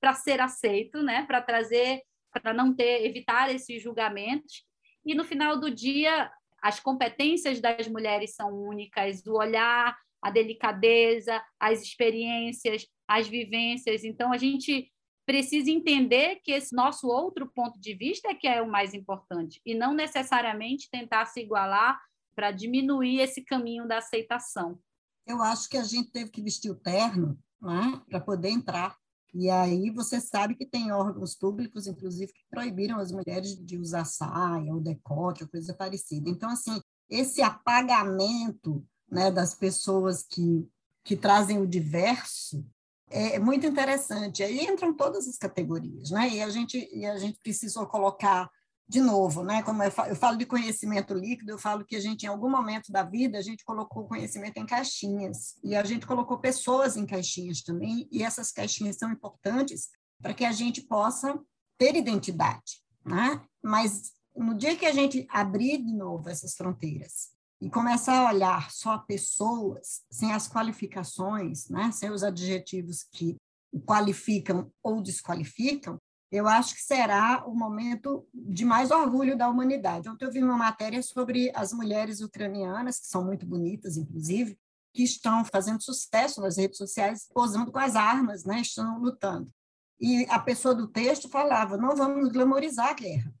para 0.00 0.12
ser 0.12 0.40
aceito, 0.40 1.02
né? 1.02 1.24
Para 1.26 1.40
trazer, 1.40 2.02
para 2.30 2.52
não 2.52 2.74
ter, 2.74 3.06
evitar 3.06 3.52
esses 3.54 3.82
julgamentos. 3.82 4.64
E 5.04 5.14
no 5.14 5.24
final 5.24 5.58
do 5.58 5.70
dia, 5.70 6.30
as 6.62 6.78
competências 6.78 7.60
das 7.60 7.88
mulheres 7.88 8.34
são 8.34 8.52
únicas, 8.52 9.24
o 9.26 9.34
olhar, 9.34 9.96
a 10.22 10.30
delicadeza, 10.30 11.42
as 11.58 11.82
experiências, 11.82 12.86
as 13.08 13.28
vivências. 13.28 14.04
Então 14.04 14.32
a 14.32 14.36
gente 14.36 14.90
precisa 15.26 15.70
entender 15.70 16.40
que 16.44 16.52
esse 16.52 16.74
nosso 16.74 17.08
outro 17.08 17.50
ponto 17.54 17.80
de 17.80 17.94
vista 17.94 18.28
é 18.28 18.34
que 18.34 18.46
é 18.46 18.60
o 18.60 18.70
mais 18.70 18.92
importante 18.92 19.60
e 19.64 19.74
não 19.74 19.94
necessariamente 19.94 20.90
tentar 20.90 21.24
se 21.26 21.40
igualar 21.40 21.98
para 22.34 22.50
diminuir 22.50 23.20
esse 23.20 23.42
caminho 23.42 23.86
da 23.88 23.98
aceitação 23.98 24.78
eu 25.26 25.42
acho 25.42 25.68
que 25.68 25.76
a 25.76 25.84
gente 25.84 26.10
teve 26.10 26.30
que 26.30 26.42
vestir 26.42 26.70
o 26.70 26.74
terno 26.74 27.38
né, 27.60 28.00
para 28.08 28.20
poder 28.20 28.50
entrar. 28.50 28.96
E 29.32 29.50
aí 29.50 29.90
você 29.90 30.20
sabe 30.20 30.54
que 30.54 30.64
tem 30.64 30.92
órgãos 30.92 31.34
públicos, 31.34 31.86
inclusive, 31.86 32.32
que 32.32 32.44
proibiram 32.48 32.98
as 32.98 33.10
mulheres 33.10 33.56
de 33.56 33.76
usar 33.76 34.04
saia 34.04 34.72
ou 34.72 34.80
decote 34.80 35.42
ou 35.42 35.48
coisa 35.48 35.74
parecida. 35.74 36.30
Então, 36.30 36.50
assim, 36.50 36.80
esse 37.10 37.42
apagamento 37.42 38.86
né, 39.10 39.30
das 39.30 39.54
pessoas 39.54 40.22
que, 40.22 40.68
que 41.02 41.16
trazem 41.16 41.58
o 41.58 41.66
diverso 41.66 42.64
é 43.10 43.38
muito 43.38 43.66
interessante. 43.66 44.42
Aí 44.42 44.60
entram 44.60 44.94
todas 44.94 45.28
as 45.28 45.36
categorias, 45.36 46.10
né? 46.10 46.28
E 46.30 46.42
a 46.42 46.48
gente, 46.48 46.88
e 46.92 47.04
a 47.04 47.16
gente 47.16 47.38
precisou 47.40 47.86
colocar 47.86 48.50
de 48.86 49.00
novo, 49.00 49.42
né? 49.42 49.62
Como 49.62 49.82
eu 49.82 49.90
falo, 49.90 50.08
eu 50.10 50.16
falo, 50.16 50.36
de 50.36 50.44
conhecimento 50.44 51.14
líquido, 51.14 51.52
eu 51.52 51.58
falo 51.58 51.84
que 51.84 51.96
a 51.96 52.00
gente, 52.00 52.24
em 52.24 52.28
algum 52.28 52.50
momento 52.50 52.92
da 52.92 53.02
vida, 53.02 53.38
a 53.38 53.42
gente 53.42 53.64
colocou 53.64 54.06
conhecimento 54.06 54.58
em 54.58 54.66
caixinhas, 54.66 55.54
e 55.62 55.74
a 55.74 55.82
gente 55.84 56.06
colocou 56.06 56.38
pessoas 56.38 56.96
em 56.96 57.06
caixinhas 57.06 57.62
também, 57.62 58.06
e 58.12 58.22
essas 58.22 58.52
caixinhas 58.52 58.96
são 58.96 59.10
importantes 59.10 59.88
para 60.20 60.34
que 60.34 60.44
a 60.44 60.52
gente 60.52 60.82
possa 60.82 61.38
ter 61.78 61.96
identidade, 61.96 62.82
né? 63.04 63.42
Mas 63.62 64.12
no 64.36 64.54
dia 64.54 64.76
que 64.76 64.86
a 64.86 64.92
gente 64.92 65.26
abrir 65.30 65.78
de 65.78 65.92
novo 65.92 66.28
essas 66.28 66.54
fronteiras 66.54 67.32
e 67.60 67.70
começar 67.70 68.18
a 68.18 68.32
olhar 68.32 68.70
só 68.70 68.98
pessoas, 68.98 70.02
sem 70.10 70.32
as 70.32 70.48
qualificações, 70.48 71.68
né? 71.68 71.90
Sem 71.92 72.10
os 72.10 72.22
adjetivos 72.22 73.02
que 73.02 73.36
qualificam 73.86 74.70
ou 74.82 75.02
desqualificam, 75.02 75.98
eu 76.30 76.48
acho 76.48 76.74
que 76.74 76.82
será 76.82 77.44
o 77.46 77.54
momento 77.54 78.26
de 78.34 78.64
mais 78.64 78.90
orgulho 78.90 79.36
da 79.36 79.48
humanidade. 79.48 80.08
Ontem 80.08 80.24
eu 80.24 80.32
vi 80.32 80.42
uma 80.42 80.56
matéria 80.56 81.02
sobre 81.02 81.52
as 81.54 81.72
mulheres 81.72 82.20
ucranianas, 82.20 82.98
que 82.98 83.06
são 83.06 83.24
muito 83.24 83.46
bonitas, 83.46 83.96
inclusive, 83.96 84.58
que 84.92 85.02
estão 85.02 85.44
fazendo 85.44 85.82
sucesso 85.82 86.40
nas 86.40 86.56
redes 86.56 86.78
sociais, 86.78 87.28
posando 87.32 87.70
com 87.70 87.78
as 87.78 87.96
armas, 87.96 88.44
né? 88.44 88.60
estão 88.60 88.98
lutando. 88.98 89.50
E 90.00 90.26
a 90.28 90.38
pessoa 90.38 90.74
do 90.74 90.88
texto 90.88 91.28
falava: 91.28 91.76
não 91.76 91.94
vamos 91.94 92.30
glamorizar 92.30 92.88
a 92.88 92.94
guerra. 92.94 93.32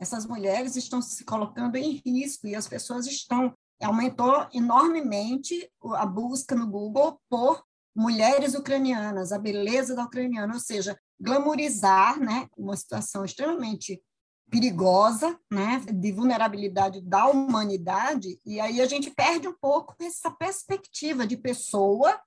Essas 0.00 0.26
mulheres 0.26 0.76
estão 0.76 1.02
se 1.02 1.24
colocando 1.24 1.76
em 1.76 2.00
risco 2.04 2.46
e 2.46 2.54
as 2.54 2.66
pessoas 2.66 3.06
estão. 3.06 3.52
Aumentou 3.82 4.46
enormemente 4.52 5.70
a 5.94 6.04
busca 6.04 6.54
no 6.54 6.66
Google 6.66 7.18
por 7.30 7.64
mulheres 7.96 8.54
ucranianas, 8.54 9.32
a 9.32 9.38
beleza 9.38 9.94
da 9.94 10.04
ucraniana, 10.04 10.52
ou 10.52 10.60
seja, 10.60 10.98
glamorizar 11.20 12.18
né, 12.18 12.48
uma 12.56 12.76
situação 12.76 13.24
extremamente 13.24 14.02
perigosa, 14.50 15.38
né, 15.50 15.80
de 15.92 16.10
vulnerabilidade 16.10 17.00
da 17.00 17.26
humanidade, 17.26 18.40
e 18.44 18.58
aí 18.58 18.80
a 18.80 18.86
gente 18.86 19.10
perde 19.10 19.46
um 19.46 19.54
pouco 19.60 19.94
essa 20.00 20.30
perspectiva 20.30 21.24
de 21.26 21.36
pessoa 21.36 22.20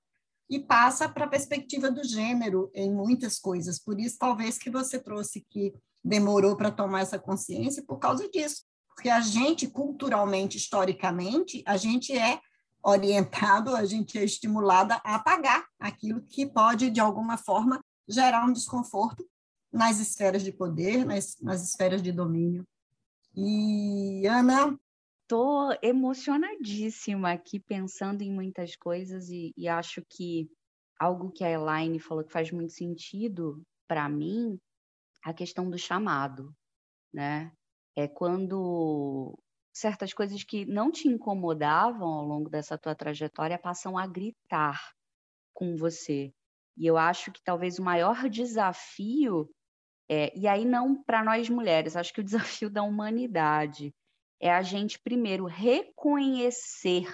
e 0.48 0.58
passa 0.58 1.08
para 1.08 1.26
a 1.26 1.28
perspectiva 1.28 1.90
do 1.90 2.02
gênero 2.04 2.70
em 2.74 2.92
muitas 2.92 3.38
coisas. 3.38 3.78
Por 3.78 4.00
isso, 4.00 4.16
talvez 4.18 4.56
que 4.56 4.70
você 4.70 4.98
trouxe 4.98 5.44
que 5.50 5.74
demorou 6.02 6.56
para 6.56 6.70
tomar 6.70 7.00
essa 7.00 7.18
consciência 7.18 7.82
por 7.86 7.98
causa 7.98 8.28
disso, 8.28 8.62
porque 8.88 9.10
a 9.10 9.20
gente 9.20 9.66
culturalmente, 9.66 10.56
historicamente, 10.56 11.62
a 11.66 11.76
gente 11.76 12.16
é 12.16 12.40
orientado, 12.82 13.74
a 13.74 13.84
gente 13.84 14.18
é 14.18 14.24
estimulada 14.24 15.00
a 15.04 15.16
apagar 15.16 15.66
aquilo 15.78 16.22
que 16.22 16.46
pode 16.46 16.90
de 16.90 17.00
alguma 17.00 17.36
forma 17.36 17.82
gerar 18.06 18.44
um 18.44 18.52
desconforto 18.52 19.28
nas 19.72 19.98
esferas 19.98 20.42
de 20.42 20.52
poder, 20.52 21.04
nas, 21.04 21.36
nas 21.40 21.62
esferas 21.62 22.02
de 22.02 22.12
domínio. 22.12 22.66
E, 23.34 24.26
Ana? 24.26 24.78
Estou 25.22 25.76
emocionadíssima 25.82 27.32
aqui 27.32 27.58
pensando 27.58 28.22
em 28.22 28.30
muitas 28.30 28.76
coisas 28.76 29.30
e, 29.30 29.52
e 29.56 29.66
acho 29.66 30.04
que 30.08 30.48
algo 30.98 31.30
que 31.30 31.42
a 31.42 31.50
Elaine 31.50 31.98
falou 31.98 32.22
que 32.22 32.32
faz 32.32 32.50
muito 32.52 32.72
sentido 32.72 33.62
para 33.88 34.08
mim, 34.08 34.58
a 35.22 35.32
questão 35.32 35.68
do 35.68 35.78
chamado, 35.78 36.54
né? 37.12 37.52
É 37.96 38.06
quando 38.06 39.38
certas 39.72 40.12
coisas 40.12 40.44
que 40.44 40.64
não 40.66 40.90
te 40.90 41.08
incomodavam 41.08 42.06
ao 42.06 42.24
longo 42.24 42.48
dessa 42.48 42.78
tua 42.78 42.94
trajetória 42.94 43.58
passam 43.58 43.98
a 43.98 44.06
gritar 44.06 44.92
com 45.52 45.76
você. 45.76 46.32
E 46.76 46.86
eu 46.86 46.96
acho 46.96 47.30
que 47.32 47.42
talvez 47.42 47.78
o 47.78 47.84
maior 47.84 48.28
desafio, 48.28 49.48
é, 50.08 50.36
e 50.36 50.46
aí 50.46 50.64
não 50.64 51.02
para 51.02 51.22
nós 51.22 51.48
mulheres, 51.48 51.96
acho 51.96 52.12
que 52.12 52.20
o 52.20 52.24
desafio 52.62 52.70
da 52.70 52.82
humanidade 52.82 53.94
é 54.40 54.52
a 54.52 54.62
gente 54.62 54.98
primeiro 54.98 55.46
reconhecer 55.46 57.06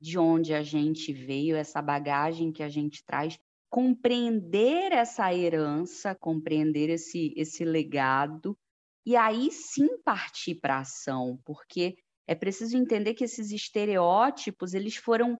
de 0.00 0.18
onde 0.18 0.54
a 0.54 0.62
gente 0.62 1.12
veio, 1.12 1.56
essa 1.56 1.80
bagagem 1.82 2.52
que 2.52 2.62
a 2.62 2.68
gente 2.68 3.04
traz, 3.04 3.38
compreender 3.68 4.92
essa 4.92 5.34
herança, 5.34 6.14
compreender 6.14 6.88
esse, 6.88 7.32
esse 7.36 7.64
legado, 7.64 8.56
e 9.04 9.16
aí 9.16 9.50
sim 9.50 9.98
partir 10.02 10.56
para 10.56 10.80
ação, 10.80 11.38
porque 11.44 11.96
é 12.26 12.34
preciso 12.34 12.76
entender 12.76 13.14
que 13.14 13.24
esses 13.24 13.50
estereótipos 13.52 14.74
eles 14.74 14.96
foram 14.96 15.36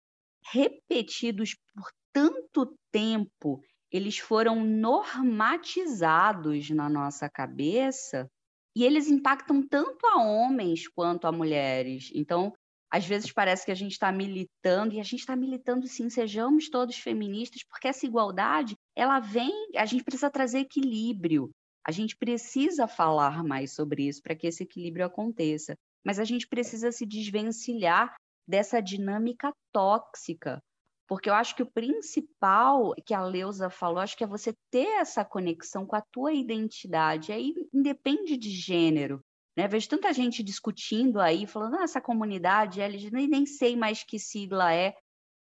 repetidos 0.52 1.54
por 1.74 1.90
tanto 2.16 2.74
tempo, 2.90 3.60
eles 3.92 4.16
foram 4.16 4.64
normatizados 4.64 6.70
na 6.70 6.88
nossa 6.88 7.28
cabeça 7.28 8.26
e 8.74 8.84
eles 8.84 9.06
impactam 9.06 9.62
tanto 9.62 10.06
a 10.06 10.22
homens 10.22 10.88
quanto 10.88 11.26
a 11.26 11.32
mulheres. 11.32 12.10
Então, 12.14 12.54
às 12.90 13.04
vezes 13.04 13.30
parece 13.30 13.66
que 13.66 13.70
a 13.70 13.74
gente 13.74 13.92
está 13.92 14.10
militando 14.10 14.94
e 14.94 15.00
a 15.00 15.02
gente 15.02 15.20
está 15.20 15.36
militando 15.36 15.86
sim, 15.86 16.08
sejamos 16.08 16.70
todos 16.70 16.96
feministas, 16.96 17.62
porque 17.68 17.88
essa 17.88 18.06
igualdade 18.06 18.74
ela 18.96 19.20
vem, 19.20 19.52
a 19.76 19.84
gente 19.84 20.02
precisa 20.02 20.30
trazer 20.30 20.60
equilíbrio. 20.60 21.50
A 21.86 21.92
gente 21.92 22.16
precisa 22.16 22.88
falar 22.88 23.44
mais 23.44 23.74
sobre 23.74 24.08
isso 24.08 24.22
para 24.22 24.34
que 24.34 24.46
esse 24.46 24.62
equilíbrio 24.62 25.04
aconteça. 25.04 25.76
Mas 26.02 26.18
a 26.18 26.24
gente 26.24 26.48
precisa 26.48 26.90
se 26.90 27.04
desvencilhar 27.04 28.14
dessa 28.48 28.80
dinâmica 28.80 29.52
tóxica, 29.70 30.62
porque 31.06 31.30
eu 31.30 31.34
acho 31.34 31.54
que 31.54 31.62
o 31.62 31.70
principal 31.70 32.92
que 33.04 33.14
a 33.14 33.22
Leusa 33.22 33.70
falou, 33.70 33.98
acho 33.98 34.16
que 34.16 34.24
é 34.24 34.26
você 34.26 34.52
ter 34.70 34.88
essa 34.98 35.24
conexão 35.24 35.86
com 35.86 35.94
a 35.94 36.02
tua 36.12 36.32
identidade. 36.32 37.32
Aí 37.32 37.54
independe 37.72 38.36
de 38.36 38.50
gênero. 38.50 39.24
Né? 39.56 39.68
Vejo 39.68 39.88
tanta 39.88 40.12
gente 40.12 40.42
discutindo 40.42 41.20
aí, 41.20 41.46
falando, 41.46 41.76
ah, 41.76 41.84
essa 41.84 42.00
comunidade 42.00 42.80
LGBT, 42.80 43.28
nem 43.28 43.46
sei 43.46 43.76
mais 43.76 44.02
que 44.02 44.18
sigla 44.18 44.74
é. 44.74 44.94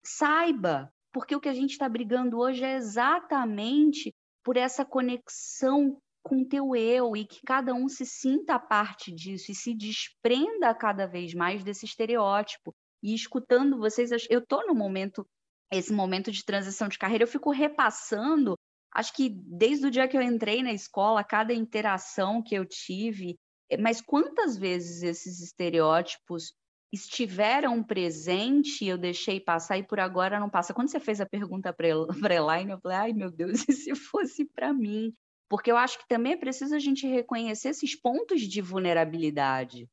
Saiba, 0.04 0.92
porque 1.12 1.34
o 1.34 1.40
que 1.40 1.48
a 1.48 1.54
gente 1.54 1.72
está 1.72 1.88
brigando 1.88 2.38
hoje 2.38 2.64
é 2.64 2.76
exatamente 2.76 4.14
por 4.44 4.56
essa 4.56 4.84
conexão 4.84 6.00
com 6.22 6.44
teu 6.44 6.76
eu 6.76 7.16
e 7.16 7.26
que 7.26 7.40
cada 7.44 7.74
um 7.74 7.88
se 7.88 8.06
sinta 8.06 8.58
parte 8.58 9.12
disso 9.12 9.50
e 9.50 9.54
se 9.54 9.74
desprenda 9.74 10.74
cada 10.74 11.06
vez 11.06 11.34
mais 11.34 11.64
desse 11.64 11.84
estereótipo. 11.84 12.74
E 13.02 13.14
escutando 13.14 13.78
vocês, 13.78 14.10
eu 14.30 14.40
estou 14.40 14.66
no 14.66 14.74
momento 14.74 15.26
esse 15.72 15.92
momento 15.92 16.30
de 16.30 16.44
transição 16.44 16.88
de 16.88 16.98
carreira, 16.98 17.24
eu 17.24 17.28
fico 17.28 17.50
repassando, 17.50 18.54
acho 18.94 19.12
que 19.14 19.28
desde 19.28 19.86
o 19.86 19.90
dia 19.90 20.08
que 20.08 20.16
eu 20.16 20.22
entrei 20.22 20.62
na 20.62 20.72
escola, 20.72 21.24
cada 21.24 21.52
interação 21.52 22.42
que 22.42 22.54
eu 22.54 22.64
tive, 22.64 23.36
eh, 23.70 23.76
mas 23.76 24.00
quantas 24.00 24.56
vezes 24.56 25.02
esses 25.02 25.40
estereótipos 25.40 26.52
estiveram 26.92 27.82
presentes 27.82 28.80
eu 28.80 28.96
deixei 28.96 29.38
passar 29.40 29.76
e 29.76 29.86
por 29.86 30.00
agora 30.00 30.40
não 30.40 30.48
passa. 30.48 30.72
Quando 30.72 30.90
você 30.90 30.98
fez 30.98 31.20
a 31.20 31.26
pergunta 31.26 31.72
para 31.72 31.88
Elaine, 32.34 32.70
eu 32.70 32.80
falei, 32.80 32.96
ai 32.96 33.12
meu 33.12 33.30
Deus, 33.30 33.64
e 33.68 33.72
se 33.72 33.94
fosse 33.94 34.44
para 34.46 34.72
mim? 34.72 35.12
Porque 35.48 35.70
eu 35.70 35.76
acho 35.76 35.98
que 35.98 36.08
também 36.08 36.32
é 36.32 36.36
preciso 36.36 36.74
a 36.74 36.78
gente 36.78 37.06
reconhecer 37.06 37.70
esses 37.70 37.98
pontos 37.98 38.42
de 38.42 38.60
vulnerabilidade. 38.60 39.88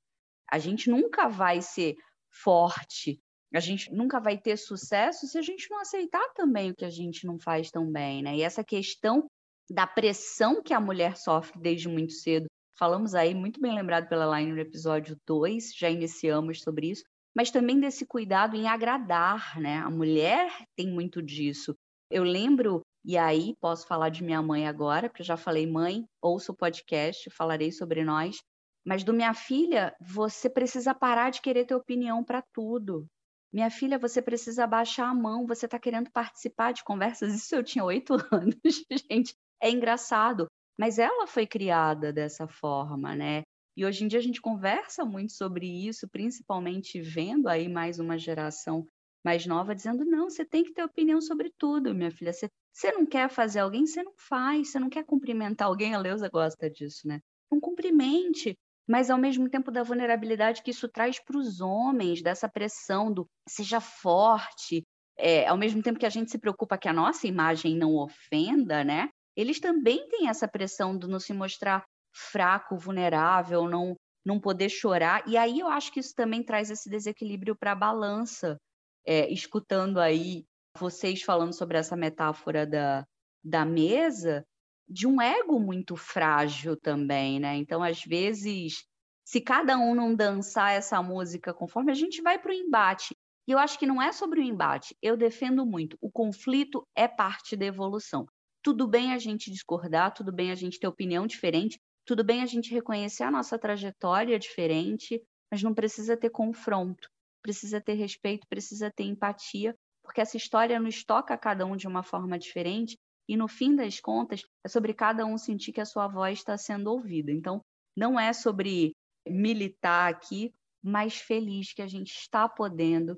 A 0.52 0.60
gente 0.60 0.90
nunca 0.90 1.28
vai 1.28 1.62
ser 1.62 1.96
forte 2.30 3.20
a 3.58 3.62
gente 3.62 3.94
nunca 3.94 4.20
vai 4.20 4.38
ter 4.38 4.58
sucesso 4.58 5.28
se 5.28 5.38
a 5.38 5.42
gente 5.42 5.70
não 5.70 5.80
aceitar 5.80 6.28
também 6.34 6.72
o 6.72 6.76
que 6.76 6.86
a 6.86 6.90
gente 6.90 7.26
não 7.26 7.40
faz 7.40 7.72
tão 7.72 7.92
bem, 7.92 8.24
né? 8.24 8.36
E 8.36 8.42
essa 8.42 8.64
questão 8.64 9.28
da 9.70 9.88
pressão 9.88 10.62
que 10.62 10.74
a 10.74 10.80
mulher 10.80 11.18
sofre 11.18 11.60
desde 11.60 11.88
muito 11.88 12.14
cedo. 12.14 12.48
Falamos 12.78 13.16
aí, 13.16 13.34
muito 13.34 13.60
bem 13.60 13.74
lembrado 13.74 14.08
pela 14.08 14.38
Line 14.38 14.52
no 14.52 14.60
episódio 14.60 15.18
2, 15.26 15.74
já 15.76 15.90
iniciamos 15.90 16.62
sobre 16.62 16.90
isso, 16.92 17.04
mas 17.36 17.50
também 17.50 17.80
desse 17.80 18.06
cuidado 18.06 18.56
em 18.56 18.68
agradar, 18.68 19.60
né? 19.60 19.78
A 19.78 19.90
mulher 19.90 20.52
tem 20.76 20.88
muito 20.92 21.22
disso. 21.22 21.74
Eu 22.12 22.24
lembro, 22.24 22.82
e 23.04 23.18
aí 23.18 23.56
posso 23.60 23.88
falar 23.88 24.10
de 24.10 24.24
minha 24.24 24.42
mãe 24.42 24.68
agora, 24.68 25.10
porque 25.10 25.22
eu 25.22 25.26
já 25.26 25.38
falei, 25.38 25.66
mãe, 25.66 26.06
ouça 26.22 26.52
o 26.52 26.56
podcast, 26.56 27.30
falarei 27.30 27.72
sobre 27.72 28.04
nós. 28.04 28.38
Mas 28.86 29.04
do 29.04 29.14
minha 29.14 29.34
filha, 29.34 29.96
você 30.00 30.50
precisa 30.50 30.94
parar 30.94 31.32
de 31.32 31.42
querer 31.42 31.66
ter 31.66 31.74
opinião 31.74 32.24
para 32.24 32.44
tudo. 32.54 33.08
Minha 33.56 33.70
filha, 33.70 33.98
você 33.98 34.22
precisa 34.22 34.68
baixar 34.68 35.08
a 35.08 35.14
mão, 35.14 35.48
você 35.48 35.66
está 35.66 35.80
querendo 35.80 36.12
participar 36.12 36.74
de 36.74 36.84
conversas. 36.84 37.34
Isso 37.42 37.56
eu 37.56 37.64
tinha 37.64 37.86
oito 37.86 38.16
anos, 38.30 38.60
gente. 39.10 39.34
É 39.62 39.72
engraçado. 39.72 40.48
Mas 40.78 41.00
ela 41.00 41.26
foi 41.26 41.48
criada 41.48 42.12
dessa 42.12 42.50
forma, 42.50 43.16
né? 43.16 43.44
E 43.78 43.86
hoje 43.86 44.04
em 44.04 44.10
dia 44.10 44.20
a 44.20 44.22
gente 44.22 44.42
conversa 44.42 45.06
muito 45.06 45.32
sobre 45.32 45.66
isso, 45.88 46.06
principalmente 46.10 47.00
vendo 47.02 47.48
aí 47.48 47.70
mais 47.70 47.98
uma 47.98 48.18
geração 48.18 48.86
mais 49.24 49.46
nova 49.46 49.74
dizendo: 49.74 50.04
não, 50.04 50.30
você 50.30 50.44
tem 50.44 50.62
que 50.62 50.74
ter 50.74 50.84
opinião 50.84 51.22
sobre 51.22 51.50
tudo, 51.58 51.96
minha 51.96 52.12
filha. 52.12 52.34
Você, 52.34 52.50
você 52.74 52.92
não 52.92 53.06
quer 53.06 53.30
fazer 53.30 53.60
alguém, 53.62 53.86
você 53.86 54.04
não 54.04 54.16
faz. 54.18 54.72
Você 54.72 54.80
não 54.80 54.90
quer 54.90 55.06
cumprimentar 55.06 55.70
alguém, 55.70 55.96
a 55.96 56.00
Leusa 56.00 56.28
gosta 56.28 56.70
disso, 56.70 57.08
né? 57.08 57.22
Não 57.50 57.62
cumprimente 57.62 58.54
mas 58.88 59.10
ao 59.10 59.18
mesmo 59.18 59.50
tempo 59.50 59.72
da 59.72 59.84
vulnerabilidade 59.84 60.62
que 60.62 60.72
isso 60.72 60.88
traz 60.88 61.20
para 61.20 61.38
os 61.38 61.62
homens, 61.62 62.22
dessa 62.22 62.48
pressão 62.48 63.12
do 63.12 63.28
seja 63.48 63.80
forte, 63.80 64.84
é, 65.18 65.48
ao 65.48 65.58
mesmo 65.58 65.82
tempo 65.82 66.00
que 66.00 66.06
a 66.06 66.10
gente 66.10 66.32
se 66.32 66.38
preocupa 66.38 66.78
que 66.78 66.88
a 66.88 66.94
nossa 66.94 67.28
imagem 67.28 67.76
não 67.76 67.96
ofenda, 67.96 68.84
né? 68.84 69.10
Eles 69.36 69.60
também 69.60 70.08
têm 70.10 70.30
essa 70.30 70.48
pressão 70.48 70.98
do 70.98 71.08
não 71.08 71.20
se 71.20 71.34
mostrar 71.34 71.84
fraco, 72.14 72.78
vulnerável, 72.78 73.68
não 73.68 73.96
não 74.26 74.40
poder 74.40 74.70
chorar. 74.70 75.24
E 75.28 75.38
aí 75.38 75.60
eu 75.60 75.68
acho 75.68 75.92
que 75.92 76.00
isso 76.00 76.14
também 76.16 76.44
traz 76.44 76.72
esse 76.72 76.90
desequilíbrio 76.90 77.56
para 77.56 77.74
a 77.74 77.76
balança. 77.76 78.58
É, 79.06 79.32
escutando 79.32 80.00
aí 80.00 80.46
vocês 80.80 81.22
falando 81.22 81.54
sobre 81.54 81.78
essa 81.78 81.96
metáfora 81.96 82.66
da, 82.66 83.06
da 83.44 83.64
mesa, 83.64 84.44
de 84.88 85.08
um 85.08 85.22
ego 85.22 85.60
muito 85.60 85.96
frágil 85.96 86.78
também, 86.78 87.40
né? 87.40 87.56
Então, 87.56 87.82
às 87.82 88.04
vezes, 88.04 88.86
se 89.24 89.42
cada 89.42 89.78
um 89.78 89.96
não 89.96 90.16
dançar 90.16 90.74
essa 90.74 91.02
música 91.02 91.54
conforme, 91.54 91.92
a 91.92 91.96
gente 91.96 92.22
vai 92.22 92.38
para 92.38 92.52
o 92.52 92.56
embate. 92.56 93.16
E 93.48 93.52
eu 93.52 93.60
acho 93.60 93.78
que 93.78 93.86
não 93.86 94.02
é 94.02 94.12
sobre 94.12 94.40
o 94.40 94.44
embate. 94.44 94.96
Eu 95.02 95.18
defendo 95.18 95.66
muito. 95.66 95.98
O 96.02 96.12
conflito 96.12 96.88
é 96.96 97.08
parte 97.08 97.56
da 97.56 97.66
evolução. 97.66 98.26
Tudo 98.64 98.88
bem 98.88 99.14
a 99.14 99.18
gente 99.18 99.52
discordar, 99.52 100.14
tudo 100.14 100.32
bem 100.32 100.52
a 100.52 100.56
gente 100.56 100.80
ter 100.80 100.88
opinião 100.88 101.28
diferente, 101.28 101.80
tudo 102.06 102.24
bem 102.24 102.42
a 102.42 102.46
gente 102.46 102.72
reconhecer 102.72 103.24
a 103.24 103.32
nossa 103.32 103.58
trajetória 103.60 104.40
diferente, 104.40 105.22
mas 105.52 105.62
não 105.62 105.74
precisa 105.74 106.18
ter 106.18 106.32
confronto, 106.32 107.08
precisa 107.44 107.80
ter 107.80 107.94
respeito, 107.94 108.48
precisa 108.48 108.92
ter 108.92 109.04
empatia, 109.04 109.76
porque 110.04 110.22
essa 110.22 110.38
história 110.38 110.80
nos 110.80 111.04
toca 111.04 111.34
a 111.34 111.38
cada 111.38 111.66
um 111.66 111.76
de 111.76 111.88
uma 111.88 112.04
forma 112.04 112.38
diferente 112.38 112.98
e 113.28 113.36
no 113.36 113.48
fim 113.48 113.76
das 113.76 114.00
contas 114.00 114.44
é 114.64 114.70
sobre 114.70 114.94
cada 114.94 115.26
um 115.26 115.36
sentir 115.38 115.72
que 115.72 115.82
a 115.82 115.86
sua 115.86 116.08
voz 116.08 116.40
está 116.40 116.58
sendo 116.58 116.92
ouvida. 116.92 117.32
Então, 117.32 117.62
não 117.96 118.20
é 118.20 118.34
sobre 118.34 118.94
militar 119.28 120.12
aqui, 120.12 120.54
mas 120.84 121.18
feliz 121.18 121.74
que 121.74 121.82
a 121.82 121.88
gente 121.88 122.12
está 122.12 122.48
podendo 122.48 123.18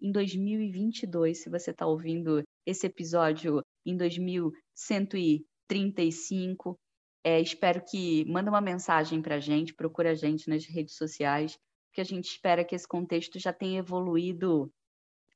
em 0.00 0.12
2022, 0.12 1.42
se 1.42 1.50
você 1.50 1.72
está 1.72 1.84
ouvindo 1.86 2.44
esse 2.64 2.86
episódio 2.86 3.60
em 3.84 3.96
2135, 3.96 6.78
é, 7.24 7.40
espero 7.40 7.82
que 7.84 8.24
manda 8.26 8.48
uma 8.48 8.60
mensagem 8.60 9.20
para 9.20 9.34
a 9.36 9.40
gente, 9.40 9.74
procura 9.74 10.12
a 10.12 10.14
gente 10.14 10.48
nas 10.48 10.64
redes 10.66 10.94
sociais, 10.94 11.58
porque 11.88 12.00
a 12.00 12.04
gente 12.04 12.26
espera 12.26 12.64
que 12.64 12.76
esse 12.76 12.86
contexto 12.86 13.40
já 13.40 13.52
tenha 13.52 13.80
evoluído 13.80 14.72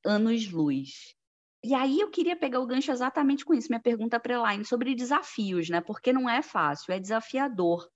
anos-luz. 0.04 1.16
E 1.64 1.74
aí 1.74 2.00
eu 2.00 2.10
queria 2.10 2.36
pegar 2.36 2.60
o 2.60 2.66
gancho 2.66 2.90
exatamente 2.90 3.44
com 3.44 3.54
isso, 3.54 3.68
minha 3.68 3.80
pergunta 3.80 4.18
para 4.18 4.34
Elaine 4.34 4.64
sobre 4.64 4.94
desafios, 4.94 5.68
né? 5.68 5.80
Porque 5.80 6.12
não 6.12 6.28
é 6.28 6.42
fácil, 6.42 6.92
é 6.92 6.98
desafiador. 6.98 7.88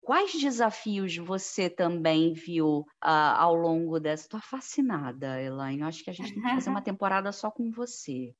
Quais 0.00 0.32
desafios 0.32 1.16
você 1.18 1.70
também 1.70 2.32
viu 2.32 2.80
uh, 3.04 3.36
ao 3.36 3.54
longo 3.54 4.00
dessa? 4.00 4.24
Estou 4.24 4.40
fascinada, 4.40 5.40
Elaine. 5.40 5.82
Eu 5.82 5.86
acho 5.86 6.02
que 6.02 6.10
a 6.10 6.12
gente 6.12 6.32
tem 6.32 6.42
que 6.42 6.50
fazer 6.54 6.70
uma 6.70 6.80
temporada 6.82 7.30
só 7.32 7.50
com 7.50 7.70
você. 7.70 8.34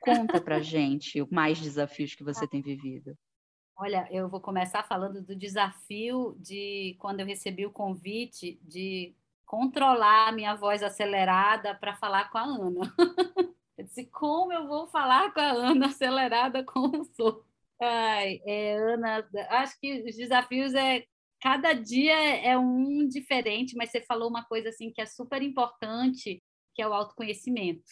Conta 0.00 0.40
pra 0.40 0.60
gente 0.60 1.24
mais 1.32 1.60
desafios 1.60 2.14
que 2.14 2.24
você 2.24 2.46
tem 2.46 2.60
vivido. 2.60 3.16
Olha, 3.78 4.08
eu 4.10 4.28
vou 4.28 4.40
começar 4.40 4.82
falando 4.82 5.22
do 5.22 5.36
desafio 5.36 6.36
de 6.38 6.96
quando 6.98 7.20
eu 7.20 7.26
recebi 7.26 7.64
o 7.64 7.72
convite 7.72 8.58
de 8.62 9.14
controlar 9.44 10.28
a 10.28 10.32
minha 10.32 10.54
voz 10.54 10.82
acelerada 10.82 11.74
para 11.74 11.94
falar 11.94 12.30
com 12.30 12.38
a 12.38 12.42
Ana. 12.42 12.94
Eu 13.76 13.84
disse, 13.84 14.06
como 14.06 14.52
eu 14.52 14.66
vou 14.66 14.86
falar 14.86 15.32
com 15.32 15.40
a 15.40 15.50
Ana 15.50 15.86
acelerada 15.86 16.64
como 16.64 17.04
sou? 17.04 17.44
Ai, 17.80 18.40
é, 18.46 18.76
Ana, 18.76 19.28
acho 19.50 19.78
que 19.78 20.02
os 20.02 20.16
desafios 20.16 20.74
é 20.74 21.04
cada 21.40 21.74
dia 21.74 22.14
é 22.14 22.56
um 22.56 23.06
diferente, 23.06 23.76
mas 23.76 23.90
você 23.90 24.00
falou 24.00 24.28
uma 24.28 24.44
coisa 24.44 24.70
assim 24.70 24.90
que 24.90 25.00
é 25.00 25.06
super 25.06 25.42
importante, 25.42 26.42
que 26.74 26.82
é 26.82 26.88
o 26.88 26.94
autoconhecimento. 26.94 27.84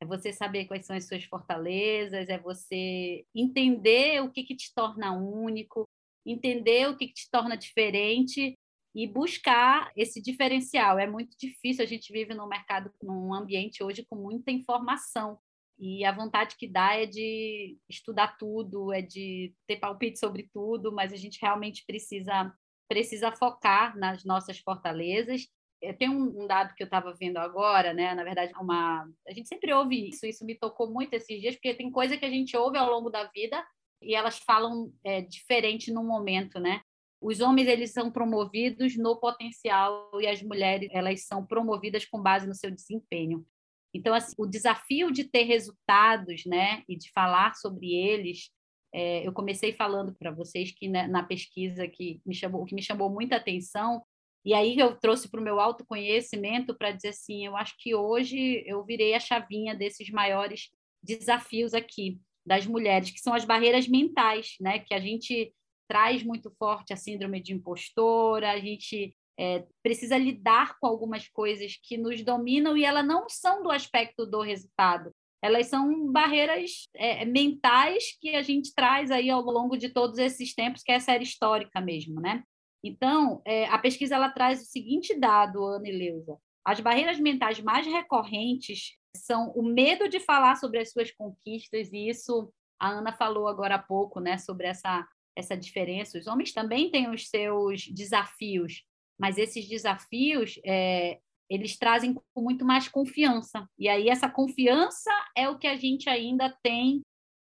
É 0.00 0.06
você 0.06 0.32
saber 0.32 0.66
quais 0.66 0.86
são 0.86 0.96
as 0.96 1.06
suas 1.06 1.24
fortalezas, 1.24 2.28
é 2.28 2.38
você 2.38 3.24
entender 3.34 4.22
o 4.22 4.30
que, 4.30 4.42
que 4.44 4.56
te 4.56 4.72
torna 4.74 5.12
único, 5.12 5.86
entender 6.24 6.88
o 6.88 6.96
que, 6.96 7.08
que 7.08 7.14
te 7.14 7.30
torna 7.30 7.56
diferente 7.56 8.54
e 8.96 9.06
buscar 9.06 9.92
esse 9.94 10.22
diferencial. 10.22 10.98
É 10.98 11.06
muito 11.06 11.36
difícil, 11.38 11.84
a 11.84 11.86
gente 11.86 12.10
vive 12.10 12.32
num 12.32 12.48
mercado, 12.48 12.90
num 13.02 13.34
ambiente 13.34 13.84
hoje 13.84 14.06
com 14.08 14.16
muita 14.16 14.50
informação. 14.50 15.38
E 15.78 16.02
a 16.02 16.10
vontade 16.10 16.56
que 16.56 16.66
dá 16.66 16.94
é 16.94 17.04
de 17.04 17.76
estudar 17.90 18.38
tudo, 18.38 18.90
é 18.94 19.02
de 19.02 19.54
ter 19.66 19.76
palpite 19.76 20.18
sobre 20.18 20.48
tudo, 20.50 20.90
mas 20.94 21.12
a 21.12 21.16
gente 21.16 21.38
realmente 21.42 21.84
precisa 21.86 22.50
precisa 22.88 23.32
focar 23.32 23.98
nas 23.98 24.24
nossas 24.24 24.58
fortalezas. 24.60 25.46
Eu 25.82 25.94
tenho 25.98 26.12
um 26.12 26.46
dado 26.46 26.74
que 26.74 26.82
eu 26.82 26.86
estava 26.86 27.12
vendo 27.12 27.36
agora, 27.36 27.92
né? 27.92 28.14
Na 28.14 28.24
verdade, 28.24 28.54
uma 28.58 29.06
a 29.28 29.32
gente 29.34 29.48
sempre 29.48 29.74
ouve 29.74 30.08
isso, 30.08 30.24
isso 30.24 30.42
me 30.46 30.54
tocou 30.54 30.90
muito 30.90 31.12
esses 31.12 31.38
dias, 31.38 31.54
porque 31.54 31.74
tem 31.74 31.90
coisa 31.90 32.16
que 32.16 32.24
a 32.24 32.30
gente 32.30 32.56
ouve 32.56 32.78
ao 32.78 32.90
longo 32.90 33.10
da 33.10 33.24
vida 33.24 33.62
e 34.00 34.14
elas 34.14 34.38
falam 34.38 34.90
é, 35.04 35.20
diferente 35.20 35.92
no 35.92 36.02
momento, 36.02 36.58
né? 36.58 36.80
Os 37.26 37.40
homens 37.40 37.66
eles 37.66 37.90
são 37.90 38.08
promovidos 38.08 38.96
no 38.96 39.16
potencial 39.16 40.12
e 40.20 40.28
as 40.28 40.40
mulheres 40.40 40.88
elas 40.92 41.26
são 41.26 41.44
promovidas 41.44 42.04
com 42.04 42.22
base 42.22 42.46
no 42.46 42.54
seu 42.54 42.70
desempenho. 42.70 43.44
Então, 43.92 44.14
assim, 44.14 44.32
o 44.38 44.46
desafio 44.46 45.10
de 45.10 45.24
ter 45.24 45.42
resultados, 45.42 46.44
né, 46.46 46.84
e 46.88 46.96
de 46.96 47.10
falar 47.10 47.56
sobre 47.56 47.92
eles, 47.92 48.52
é, 48.94 49.26
eu 49.26 49.32
comecei 49.32 49.72
falando 49.72 50.14
para 50.14 50.30
vocês 50.30 50.70
que 50.70 50.86
né, 50.86 51.08
na 51.08 51.24
pesquisa 51.24 51.88
que 51.88 52.20
me 52.24 52.32
chamou, 52.32 52.64
que 52.64 52.76
me 52.76 52.82
chamou 52.82 53.10
muita 53.10 53.34
atenção, 53.34 54.04
e 54.44 54.54
aí 54.54 54.78
eu 54.78 54.94
trouxe 54.94 55.28
para 55.28 55.40
o 55.40 55.42
meu 55.42 55.58
autoconhecimento 55.58 56.76
para 56.76 56.92
dizer 56.92 57.08
assim, 57.08 57.44
eu 57.44 57.56
acho 57.56 57.74
que 57.80 57.92
hoje 57.92 58.62
eu 58.68 58.84
virei 58.84 59.14
a 59.14 59.20
chavinha 59.20 59.74
desses 59.74 60.10
maiores 60.10 60.70
desafios 61.02 61.74
aqui 61.74 62.20
das 62.46 62.64
mulheres, 62.68 63.10
que 63.10 63.18
são 63.18 63.34
as 63.34 63.44
barreiras 63.44 63.88
mentais, 63.88 64.54
né, 64.60 64.78
que 64.78 64.94
a 64.94 65.00
gente 65.00 65.52
traz 65.88 66.22
muito 66.22 66.50
forte 66.58 66.92
a 66.92 66.96
síndrome 66.96 67.40
de 67.40 67.52
impostora, 67.52 68.52
a 68.52 68.58
gente 68.58 69.14
é, 69.38 69.64
precisa 69.82 70.16
lidar 70.16 70.78
com 70.78 70.86
algumas 70.86 71.28
coisas 71.28 71.78
que 71.82 71.96
nos 71.96 72.22
dominam 72.24 72.76
e 72.76 72.84
elas 72.84 73.06
não 73.06 73.28
são 73.28 73.62
do 73.62 73.70
aspecto 73.70 74.26
do 74.26 74.40
resultado. 74.40 75.12
Elas 75.42 75.66
são 75.66 76.10
barreiras 76.10 76.88
é, 76.94 77.24
mentais 77.24 78.16
que 78.20 78.34
a 78.34 78.42
gente 78.42 78.74
traz 78.74 79.10
aí 79.10 79.28
ao 79.30 79.42
longo 79.42 79.76
de 79.76 79.90
todos 79.90 80.18
esses 80.18 80.54
tempos, 80.54 80.82
que 80.82 80.90
é 80.90 80.96
a 80.96 81.00
série 81.00 81.24
histórica 81.24 81.80
mesmo, 81.80 82.20
né? 82.20 82.42
Então, 82.82 83.42
é, 83.44 83.66
a 83.66 83.78
pesquisa 83.78 84.14
ela 84.14 84.30
traz 84.30 84.62
o 84.62 84.64
seguinte 84.64 85.14
dado, 85.18 85.64
Ana 85.64 85.88
e 85.88 85.92
Leusa. 85.92 86.38
As 86.64 86.80
barreiras 86.80 87.20
mentais 87.20 87.60
mais 87.60 87.86
recorrentes 87.86 88.96
são 89.16 89.50
o 89.52 89.62
medo 89.62 90.08
de 90.08 90.20
falar 90.20 90.56
sobre 90.56 90.78
as 90.78 90.90
suas 90.90 91.12
conquistas, 91.12 91.92
e 91.92 92.08
isso 92.08 92.52
a 92.78 92.90
Ana 92.90 93.12
falou 93.12 93.48
agora 93.48 93.76
há 93.76 93.78
pouco, 93.78 94.20
né, 94.20 94.38
sobre 94.38 94.66
essa 94.66 95.06
essa 95.36 95.56
diferença. 95.56 96.18
Os 96.18 96.26
homens 96.26 96.52
também 96.52 96.90
têm 96.90 97.10
os 97.10 97.28
seus 97.28 97.86
desafios, 97.88 98.82
mas 99.18 99.38
esses 99.38 99.68
desafios 99.68 100.58
é, 100.64 101.18
eles 101.48 101.76
trazem 101.76 102.14
com 102.14 102.42
muito 102.42 102.64
mais 102.64 102.88
confiança. 102.88 103.68
E 103.78 103.88
aí 103.88 104.08
essa 104.08 104.28
confiança 104.28 105.10
é 105.36 105.48
o 105.48 105.58
que 105.58 105.66
a 105.66 105.76
gente 105.76 106.08
ainda 106.08 106.56
tem 106.62 107.02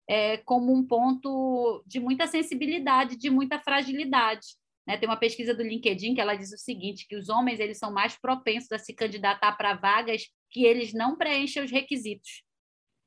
é, 0.09 0.38
como 0.38 0.72
um 0.72 0.87
ponto 0.87 1.83
de 1.87 2.00
muita 2.00 2.26
sensibilidade, 2.26 3.16
de 3.16 3.31
muita 3.31 3.61
fragilidade. 3.61 4.57
Né? 4.87 4.96
Tem 4.96 5.09
uma 5.09 5.16
pesquisa 5.16 5.55
do 5.55 5.62
LinkedIn 5.62 6.14
que 6.14 6.20
ela 6.20 6.35
diz 6.35 6.53
o 6.53 6.59
seguinte, 6.59 7.07
que 7.07 7.16
os 7.16 7.29
homens 7.29 7.61
eles 7.61 7.79
são 7.79 7.92
mais 7.92 8.18
propensos 8.18 8.72
a 8.72 8.79
se 8.79 8.94
candidatar 8.94 9.53
para 9.53 9.74
vagas 9.74 10.24
que 10.50 10.64
eles 10.64 10.92
não 10.92 11.16
preenchem 11.16 11.62
os 11.62 11.70
requisitos. 11.70 12.42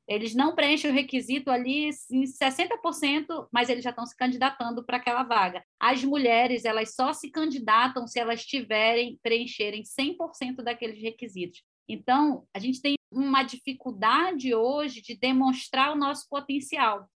Eles 0.08 0.36
não 0.36 0.54
preenchem 0.54 0.92
o 0.92 0.94
requisito 0.94 1.50
ali 1.50 1.90
em 2.12 2.24
60%, 2.24 3.48
mas 3.52 3.70
eles 3.70 3.84
já 3.84 3.92
estão 3.92 4.06
se 4.06 4.16
candidatando 4.16 4.84
para 4.84 4.98
aquela 4.98 5.24
vaga. 5.24 5.64
As 5.80 6.04
mulheres, 6.04 6.66
elas 6.66 6.94
só 6.94 7.14
se 7.14 7.32
candidatam 7.32 8.06
se 8.06 8.20
elas 8.20 8.46
tiverem, 8.46 9.18
preencherem 9.24 9.84
100% 9.84 10.58
daqueles 10.58 11.02
requisitos. 11.02 11.64
Então, 11.88 12.46
a 12.54 12.60
gente 12.60 12.82
tem 12.82 12.96
uma 13.12 13.44
dificuldade 13.44 14.54
hoje 14.54 15.02
de 15.02 15.16
demonstrar 15.16 15.92
o 15.92 15.98
nosso 15.98 16.28
potencial. 16.30 17.10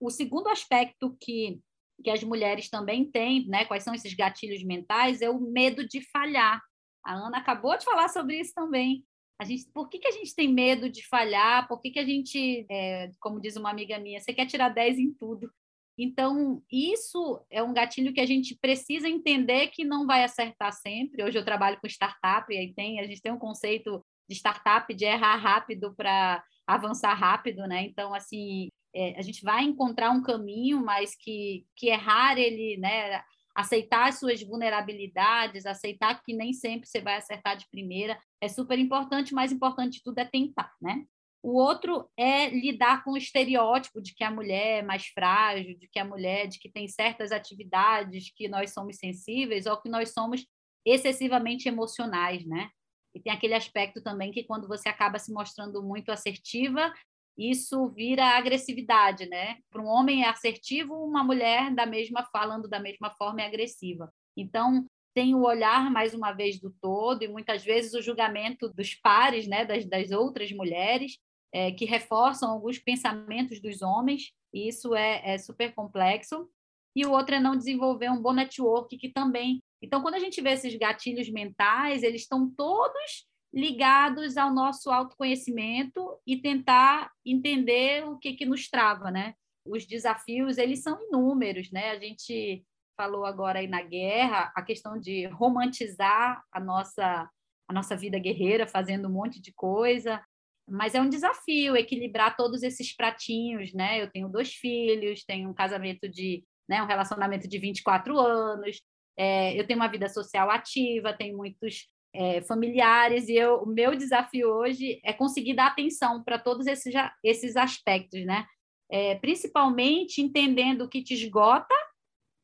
O 0.00 0.10
segundo 0.10 0.48
aspecto 0.48 1.16
que, 1.20 1.58
que 2.04 2.10
as 2.10 2.22
mulheres 2.22 2.68
também 2.68 3.10
têm, 3.10 3.48
né, 3.48 3.64
quais 3.64 3.82
são 3.82 3.94
esses 3.94 4.14
gatilhos 4.14 4.62
mentais, 4.62 5.22
é 5.22 5.30
o 5.30 5.40
medo 5.40 5.86
de 5.86 6.00
falhar. 6.10 6.62
A 7.04 7.14
Ana 7.14 7.38
acabou 7.38 7.76
de 7.76 7.84
falar 7.84 8.08
sobre 8.08 8.38
isso 8.38 8.52
também. 8.54 9.04
A 9.38 9.44
gente, 9.44 9.70
por 9.72 9.88
que, 9.88 9.98
que 9.98 10.08
a 10.08 10.12
gente 10.12 10.34
tem 10.34 10.52
medo 10.52 10.90
de 10.90 11.06
falhar? 11.06 11.68
Por 11.68 11.80
que, 11.80 11.90
que 11.90 11.98
a 11.98 12.04
gente, 12.04 12.66
é, 12.70 13.10
como 13.20 13.40
diz 13.40 13.56
uma 13.56 13.70
amiga 13.70 13.98
minha, 13.98 14.20
você 14.20 14.34
quer 14.34 14.46
tirar 14.46 14.68
10 14.68 14.98
em 14.98 15.14
tudo? 15.14 15.50
Então, 15.96 16.62
isso 16.70 17.44
é 17.50 17.62
um 17.62 17.72
gatilho 17.72 18.12
que 18.12 18.20
a 18.20 18.26
gente 18.26 18.56
precisa 18.56 19.08
entender 19.08 19.68
que 19.68 19.84
não 19.84 20.06
vai 20.06 20.22
acertar 20.22 20.72
sempre. 20.72 21.24
Hoje 21.24 21.38
eu 21.38 21.44
trabalho 21.44 21.78
com 21.80 21.88
startup 21.88 22.52
e 22.52 22.56
aí 22.56 22.72
tem, 22.72 23.00
a 23.00 23.06
gente 23.06 23.20
tem 23.20 23.32
um 23.32 23.38
conceito 23.38 24.04
de 24.28 24.36
startup 24.36 24.92
de 24.94 25.04
errar 25.04 25.36
rápido 25.36 25.94
para 25.96 26.42
avançar 26.66 27.14
rápido, 27.14 27.66
né? 27.66 27.82
Então, 27.82 28.14
assim, 28.14 28.68
é, 28.94 29.18
a 29.18 29.22
gente 29.22 29.42
vai 29.42 29.64
encontrar 29.64 30.10
um 30.10 30.22
caminho, 30.22 30.84
mas 30.84 31.16
que, 31.16 31.64
que 31.76 31.88
errar 31.88 32.38
ele, 32.38 32.76
né? 32.76 33.22
Aceitar 33.58 34.06
as 34.06 34.20
suas 34.20 34.40
vulnerabilidades, 34.40 35.66
aceitar 35.66 36.22
que 36.22 36.32
nem 36.32 36.52
sempre 36.52 36.88
você 36.88 37.00
vai 37.00 37.16
acertar 37.16 37.56
de 37.56 37.68
primeira, 37.68 38.16
é 38.40 38.46
super 38.46 38.78
importante, 38.78 39.34
mais 39.34 39.50
importante 39.50 39.94
de 39.94 40.04
tudo 40.04 40.16
é 40.20 40.24
tentar, 40.24 40.72
né? 40.80 41.04
O 41.42 41.58
outro 41.58 42.08
é 42.16 42.50
lidar 42.50 43.02
com 43.02 43.12
o 43.12 43.16
estereótipo 43.16 44.00
de 44.00 44.14
que 44.14 44.22
a 44.22 44.30
mulher 44.30 44.78
é 44.78 44.82
mais 44.82 45.06
frágil, 45.08 45.76
de 45.76 45.88
que 45.88 45.98
a 45.98 46.04
mulher, 46.04 46.46
de 46.46 46.56
que 46.60 46.70
tem 46.70 46.86
certas 46.86 47.32
atividades 47.32 48.30
que 48.32 48.46
nós 48.48 48.72
somos 48.72 48.96
sensíveis 48.96 49.66
ou 49.66 49.76
que 49.80 49.88
nós 49.88 50.12
somos 50.12 50.46
excessivamente 50.86 51.66
emocionais, 51.68 52.46
né? 52.46 52.70
E 53.12 53.20
tem 53.20 53.32
aquele 53.32 53.54
aspecto 53.54 54.00
também 54.00 54.30
que 54.30 54.44
quando 54.44 54.68
você 54.68 54.88
acaba 54.88 55.18
se 55.18 55.32
mostrando 55.32 55.82
muito 55.82 56.12
assertiva, 56.12 56.92
isso 57.38 57.88
vira 57.90 58.36
agressividade, 58.36 59.26
né? 59.28 59.58
Para 59.70 59.80
um 59.80 59.86
homem 59.86 60.24
é 60.24 60.28
assertivo, 60.28 60.94
uma 60.94 61.22
mulher 61.22 61.72
da 61.72 61.86
mesma 61.86 62.24
falando 62.32 62.68
da 62.68 62.80
mesma 62.80 63.10
forma 63.10 63.40
é 63.40 63.46
agressiva. 63.46 64.12
Então, 64.36 64.84
tem 65.14 65.34
o 65.34 65.42
olhar 65.42 65.90
mais 65.90 66.14
uma 66.14 66.32
vez 66.32 66.60
do 66.60 66.70
todo 66.80 67.22
e 67.22 67.28
muitas 67.28 67.64
vezes 67.64 67.94
o 67.94 68.02
julgamento 68.02 68.68
dos 68.68 68.94
pares, 68.94 69.46
né, 69.46 69.64
das, 69.64 69.86
das 69.86 70.10
outras 70.10 70.50
mulheres, 70.50 71.18
é, 71.52 71.70
que 71.72 71.84
reforçam 71.84 72.50
alguns 72.50 72.78
pensamentos 72.78 73.60
dos 73.60 73.82
homens, 73.82 74.32
e 74.52 74.68
isso 74.68 74.94
é, 74.94 75.34
é 75.34 75.38
super 75.38 75.74
complexo. 75.74 76.48
E 76.96 77.06
o 77.06 77.12
outro 77.12 77.36
é 77.36 77.40
não 77.40 77.56
desenvolver 77.56 78.10
um 78.10 78.20
bom 78.20 78.32
network, 78.32 78.96
que 78.98 79.08
também. 79.08 79.62
Então, 79.80 80.02
quando 80.02 80.14
a 80.14 80.18
gente 80.18 80.40
vê 80.40 80.50
esses 80.50 80.74
gatilhos 80.76 81.30
mentais, 81.30 82.02
eles 82.02 82.22
estão 82.22 82.50
todos 82.50 83.27
ligados 83.52 84.36
ao 84.36 84.52
nosso 84.52 84.90
autoconhecimento 84.90 86.18
e 86.26 86.36
tentar 86.36 87.10
entender 87.24 88.04
o 88.06 88.18
que, 88.18 88.34
que 88.34 88.44
nos 88.44 88.68
trava, 88.68 89.10
né? 89.10 89.34
Os 89.64 89.86
desafios, 89.86 90.58
eles 90.58 90.82
são 90.82 90.98
inúmeros, 91.08 91.70
né? 91.70 91.90
A 91.90 91.98
gente 91.98 92.64
falou 92.96 93.24
agora 93.24 93.60
aí 93.60 93.66
na 93.66 93.82
guerra, 93.82 94.52
a 94.54 94.62
questão 94.62 94.98
de 94.98 95.26
romantizar 95.26 96.42
a 96.52 96.60
nossa, 96.60 97.30
a 97.68 97.72
nossa 97.72 97.96
vida 97.96 98.18
guerreira, 98.18 98.66
fazendo 98.66 99.08
um 99.08 99.12
monte 99.12 99.40
de 99.40 99.52
coisa, 99.52 100.22
mas 100.68 100.94
é 100.94 101.00
um 101.00 101.08
desafio 101.08 101.76
equilibrar 101.76 102.36
todos 102.36 102.62
esses 102.62 102.94
pratinhos, 102.94 103.72
né? 103.72 104.02
Eu 104.02 104.10
tenho 104.10 104.28
dois 104.28 104.52
filhos, 104.52 105.24
tenho 105.24 105.48
um 105.48 105.54
casamento 105.54 106.08
de, 106.08 106.44
né, 106.68 106.82
um 106.82 106.86
relacionamento 106.86 107.48
de 107.48 107.58
24 107.58 108.18
anos, 108.18 108.82
é, 109.16 109.58
eu 109.58 109.66
tenho 109.66 109.78
uma 109.80 109.88
vida 109.88 110.08
social 110.08 110.50
ativa, 110.50 111.16
tenho 111.16 111.36
muitos 111.36 111.88
é, 112.14 112.40
familiares, 112.42 113.28
e 113.28 113.34
eu, 113.34 113.62
o 113.62 113.66
meu 113.66 113.94
desafio 113.94 114.48
hoje 114.48 115.00
é 115.04 115.12
conseguir 115.12 115.54
dar 115.54 115.68
atenção 115.68 116.22
para 116.22 116.38
todos 116.38 116.66
esses, 116.66 116.92
esses 117.22 117.56
aspectos, 117.56 118.24
né? 118.24 118.46
É, 118.90 119.14
principalmente 119.16 120.22
entendendo 120.22 120.82
o 120.82 120.88
que 120.88 121.02
te 121.02 121.14
esgota 121.14 121.74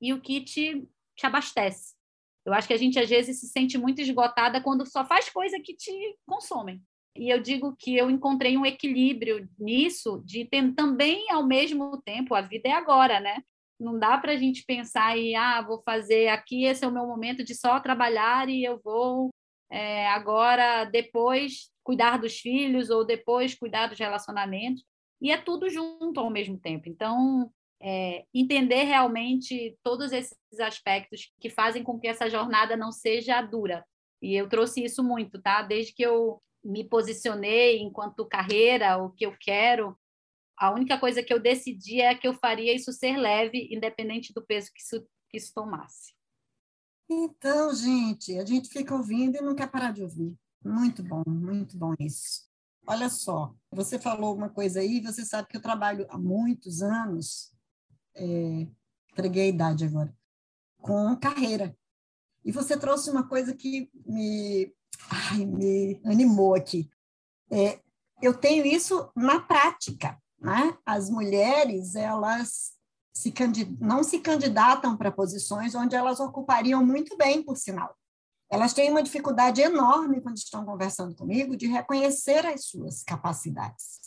e 0.00 0.12
o 0.12 0.20
que 0.20 0.42
te, 0.42 0.86
te 1.16 1.26
abastece. 1.26 1.94
Eu 2.44 2.52
acho 2.52 2.68
que 2.68 2.74
a 2.74 2.78
gente 2.78 2.98
às 2.98 3.08
vezes 3.08 3.40
se 3.40 3.48
sente 3.48 3.78
muito 3.78 4.02
esgotada 4.02 4.60
quando 4.60 4.84
só 4.84 5.04
faz 5.04 5.30
coisa 5.30 5.58
que 5.58 5.74
te 5.74 5.90
consomem. 6.26 6.82
E 7.16 7.30
eu 7.30 7.40
digo 7.40 7.74
que 7.78 7.96
eu 7.96 8.10
encontrei 8.10 8.56
um 8.56 8.66
equilíbrio 8.66 9.48
nisso, 9.58 10.22
de 10.24 10.44
ter 10.44 10.74
também 10.74 11.30
ao 11.30 11.46
mesmo 11.46 12.02
tempo, 12.02 12.34
a 12.34 12.42
vida 12.42 12.68
é 12.68 12.72
agora, 12.72 13.20
né? 13.20 13.42
Não 13.78 13.98
dá 13.98 14.18
para 14.18 14.32
a 14.32 14.36
gente 14.36 14.64
pensar 14.64 15.16
em, 15.16 15.34
ah, 15.36 15.62
vou 15.62 15.80
fazer 15.82 16.28
aqui, 16.28 16.64
esse 16.64 16.84
é 16.84 16.88
o 16.88 16.92
meu 16.92 17.06
momento 17.06 17.44
de 17.44 17.54
só 17.54 17.80
trabalhar 17.80 18.48
e 18.48 18.64
eu 18.64 18.80
vou 18.82 19.30
é, 19.74 20.06
agora, 20.06 20.84
depois, 20.84 21.72
cuidar 21.82 22.16
dos 22.18 22.38
filhos 22.38 22.90
ou 22.90 23.04
depois 23.04 23.56
cuidar 23.56 23.88
dos 23.88 23.98
relacionamentos. 23.98 24.84
E 25.20 25.32
é 25.32 25.36
tudo 25.36 25.68
junto 25.68 26.20
ao 26.20 26.30
mesmo 26.30 26.56
tempo. 26.56 26.88
Então, 26.88 27.50
é, 27.82 28.24
entender 28.32 28.84
realmente 28.84 29.76
todos 29.82 30.12
esses 30.12 30.38
aspectos 30.60 31.32
que 31.40 31.50
fazem 31.50 31.82
com 31.82 31.98
que 31.98 32.06
essa 32.06 32.30
jornada 32.30 32.76
não 32.76 32.92
seja 32.92 33.42
dura. 33.42 33.84
E 34.22 34.36
eu 34.36 34.48
trouxe 34.48 34.84
isso 34.84 35.02
muito, 35.02 35.42
tá? 35.42 35.60
Desde 35.62 35.92
que 35.92 36.04
eu 36.04 36.40
me 36.62 36.84
posicionei 36.84 37.80
enquanto 37.80 38.28
carreira, 38.28 38.98
o 38.98 39.10
que 39.10 39.26
eu 39.26 39.36
quero, 39.40 39.98
a 40.56 40.70
única 40.70 40.96
coisa 40.98 41.20
que 41.20 41.34
eu 41.34 41.40
decidi 41.40 42.00
é 42.00 42.14
que 42.14 42.28
eu 42.28 42.34
faria 42.34 42.72
isso 42.72 42.92
ser 42.92 43.16
leve, 43.16 43.68
independente 43.72 44.32
do 44.32 44.46
peso 44.46 44.70
que 44.72 44.80
isso, 44.80 45.04
que 45.28 45.36
isso 45.36 45.52
tomasse. 45.52 46.14
Então, 47.08 47.74
gente, 47.74 48.38
a 48.38 48.44
gente 48.44 48.68
fica 48.68 48.94
ouvindo 48.94 49.36
e 49.36 49.42
não 49.42 49.54
quer 49.54 49.70
parar 49.70 49.92
de 49.92 50.02
ouvir. 50.02 50.34
Muito 50.64 51.02
bom, 51.02 51.22
muito 51.26 51.76
bom 51.76 51.94
isso. 52.00 52.48
Olha 52.86 53.08
só, 53.08 53.54
você 53.70 53.98
falou 53.98 54.34
uma 54.34 54.48
coisa 54.48 54.80
aí, 54.80 55.00
você 55.00 55.24
sabe 55.24 55.48
que 55.48 55.56
eu 55.56 55.62
trabalho 55.62 56.06
há 56.10 56.18
muitos 56.18 56.82
anos, 56.82 57.52
é, 58.14 58.66
entreguei 59.10 59.44
a 59.44 59.48
idade 59.48 59.84
agora, 59.84 60.14
com 60.78 61.16
carreira. 61.16 61.76
E 62.44 62.52
você 62.52 62.78
trouxe 62.78 63.10
uma 63.10 63.26
coisa 63.26 63.54
que 63.54 63.90
me 64.06 64.74
ai, 65.10 65.44
me 65.44 66.00
animou 66.04 66.54
aqui. 66.54 66.90
É, 67.50 67.80
eu 68.22 68.34
tenho 68.34 68.64
isso 68.64 69.10
na 69.14 69.40
prática. 69.40 70.18
Né? 70.38 70.76
As 70.84 71.08
mulheres, 71.08 71.94
elas 71.94 72.73
se 73.14 73.32
não 73.80 74.02
se 74.02 74.18
candidatam 74.18 74.96
para 74.96 75.12
posições 75.12 75.74
onde 75.74 75.94
elas 75.94 76.18
ocupariam 76.18 76.84
muito 76.84 77.16
bem, 77.16 77.42
por 77.42 77.56
sinal. 77.56 77.96
Elas 78.50 78.74
têm 78.74 78.90
uma 78.90 79.02
dificuldade 79.02 79.60
enorme 79.60 80.20
quando 80.20 80.36
estão 80.36 80.64
conversando 80.64 81.14
comigo 81.14 81.56
de 81.56 81.66
reconhecer 81.66 82.44
as 82.44 82.66
suas 82.66 83.02
capacidades. 83.02 84.00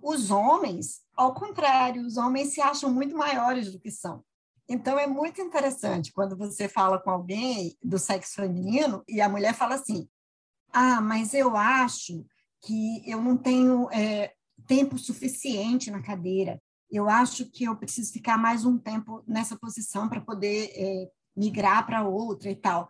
Os 0.00 0.30
homens, 0.30 1.02
ao 1.16 1.34
contrário, 1.34 2.06
os 2.06 2.16
homens 2.16 2.54
se 2.54 2.60
acham 2.60 2.92
muito 2.92 3.16
maiores 3.16 3.72
do 3.72 3.80
que 3.80 3.90
são. 3.90 4.22
Então 4.68 4.98
é 4.98 5.06
muito 5.06 5.40
interessante 5.40 6.12
quando 6.12 6.36
você 6.36 6.68
fala 6.68 6.98
com 6.98 7.10
alguém 7.10 7.76
do 7.82 7.98
sexo 7.98 8.34
feminino 8.34 9.02
e 9.08 9.20
a 9.20 9.28
mulher 9.28 9.52
fala 9.52 9.74
assim: 9.74 10.08
ah, 10.72 11.00
mas 11.00 11.34
eu 11.34 11.56
acho 11.56 12.24
que 12.62 13.02
eu 13.04 13.20
não 13.20 13.36
tenho 13.36 13.90
é, 13.90 14.32
tempo 14.66 14.96
suficiente 14.96 15.90
na 15.90 16.00
cadeira. 16.00 16.62
Eu 16.90 17.08
acho 17.08 17.46
que 17.46 17.64
eu 17.64 17.76
preciso 17.76 18.12
ficar 18.12 18.36
mais 18.36 18.64
um 18.64 18.76
tempo 18.76 19.22
nessa 19.26 19.56
posição 19.56 20.08
para 20.08 20.20
poder 20.20 20.72
é, 20.74 21.10
migrar 21.36 21.86
para 21.86 22.06
outra 22.06 22.50
e 22.50 22.56
tal. 22.56 22.88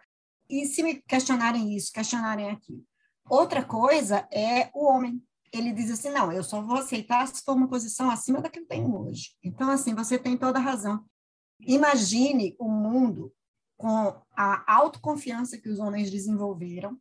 E 0.49 0.67
se 0.67 0.83
me 0.83 1.03
questionarem 1.03 1.77
isso, 1.77 1.93
questionarem 1.93 2.51
aquilo. 2.51 2.83
Outra 3.29 3.65
coisa 3.65 4.27
é 4.33 4.71
o 4.75 4.87
homem. 4.87 5.23
Ele 5.53 5.73
diz 5.73 5.91
assim: 5.91 6.11
não, 6.11 6.33
eu 6.33 6.43
só 6.43 6.61
vou 6.63 6.77
aceitar 6.77 7.27
se 7.29 7.43
for 7.43 7.55
uma 7.55 7.69
posição 7.69 8.11
acima 8.11 8.41
da 8.41 8.49
que 8.49 8.61
eu 8.61 8.67
tenho 8.67 8.95
hoje. 8.97 9.37
Então, 9.43 9.71
assim, 9.71 9.95
você 9.95 10.19
tem 10.19 10.37
toda 10.37 10.59
a 10.59 10.63
razão. 10.63 11.05
Imagine 11.61 12.57
o 12.59 12.69
mundo 12.69 13.33
com 13.77 14.15
a 14.37 14.75
autoconfiança 14.75 15.59
que 15.59 15.69
os 15.69 15.79
homens 15.79 16.11
desenvolveram, 16.11 16.99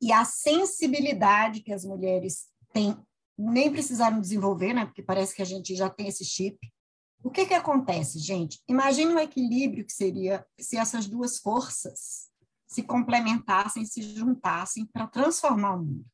e 0.00 0.12
a 0.12 0.24
sensibilidade 0.24 1.60
que 1.60 1.72
as 1.72 1.84
mulheres 1.84 2.48
têm, 2.72 2.96
nem 3.38 3.70
precisaram 3.70 4.20
desenvolver, 4.20 4.72
né? 4.72 4.84
Porque 4.84 5.02
parece 5.02 5.34
que 5.34 5.42
a 5.42 5.46
gente 5.46 5.74
já 5.74 5.88
tem 5.88 6.08
esse 6.08 6.24
chip. 6.24 6.58
O 7.22 7.30
que 7.30 7.46
que 7.46 7.54
acontece, 7.54 8.18
gente? 8.18 8.60
Imagine 8.68 9.14
o 9.14 9.18
equilíbrio 9.18 9.84
que 9.84 9.92
seria 9.92 10.44
se 10.58 10.76
essas 10.76 11.06
duas 11.06 11.38
forças 11.38 12.30
se 12.66 12.82
complementassem, 12.82 13.84
se 13.84 14.02
juntassem 14.02 14.86
para 14.86 15.06
transformar 15.06 15.74
o 15.76 15.84
mundo. 15.84 16.04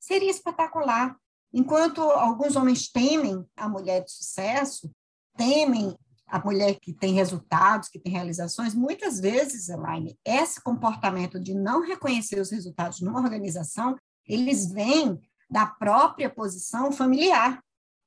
Seria 0.00 0.30
espetacular. 0.30 1.16
Enquanto 1.52 2.00
alguns 2.00 2.56
homens 2.56 2.90
temem 2.90 3.44
a 3.56 3.68
mulher 3.68 4.02
de 4.02 4.10
sucesso, 4.10 4.90
temem 5.36 5.96
a 6.26 6.38
mulher 6.38 6.78
que 6.80 6.92
tem 6.92 7.12
resultados, 7.12 7.88
que 7.88 7.98
tem 7.98 8.12
realizações, 8.12 8.74
muitas 8.74 9.18
vezes, 9.20 9.68
Elaine, 9.68 10.18
esse 10.24 10.62
comportamento 10.62 11.40
de 11.40 11.54
não 11.54 11.82
reconhecer 11.82 12.40
os 12.40 12.50
resultados 12.50 13.00
numa 13.00 13.20
organização, 13.20 13.96
eles 14.26 14.70
vêm 14.70 15.20
da 15.50 15.66
própria 15.66 16.30
posição 16.30 16.92
familiar, 16.92 17.62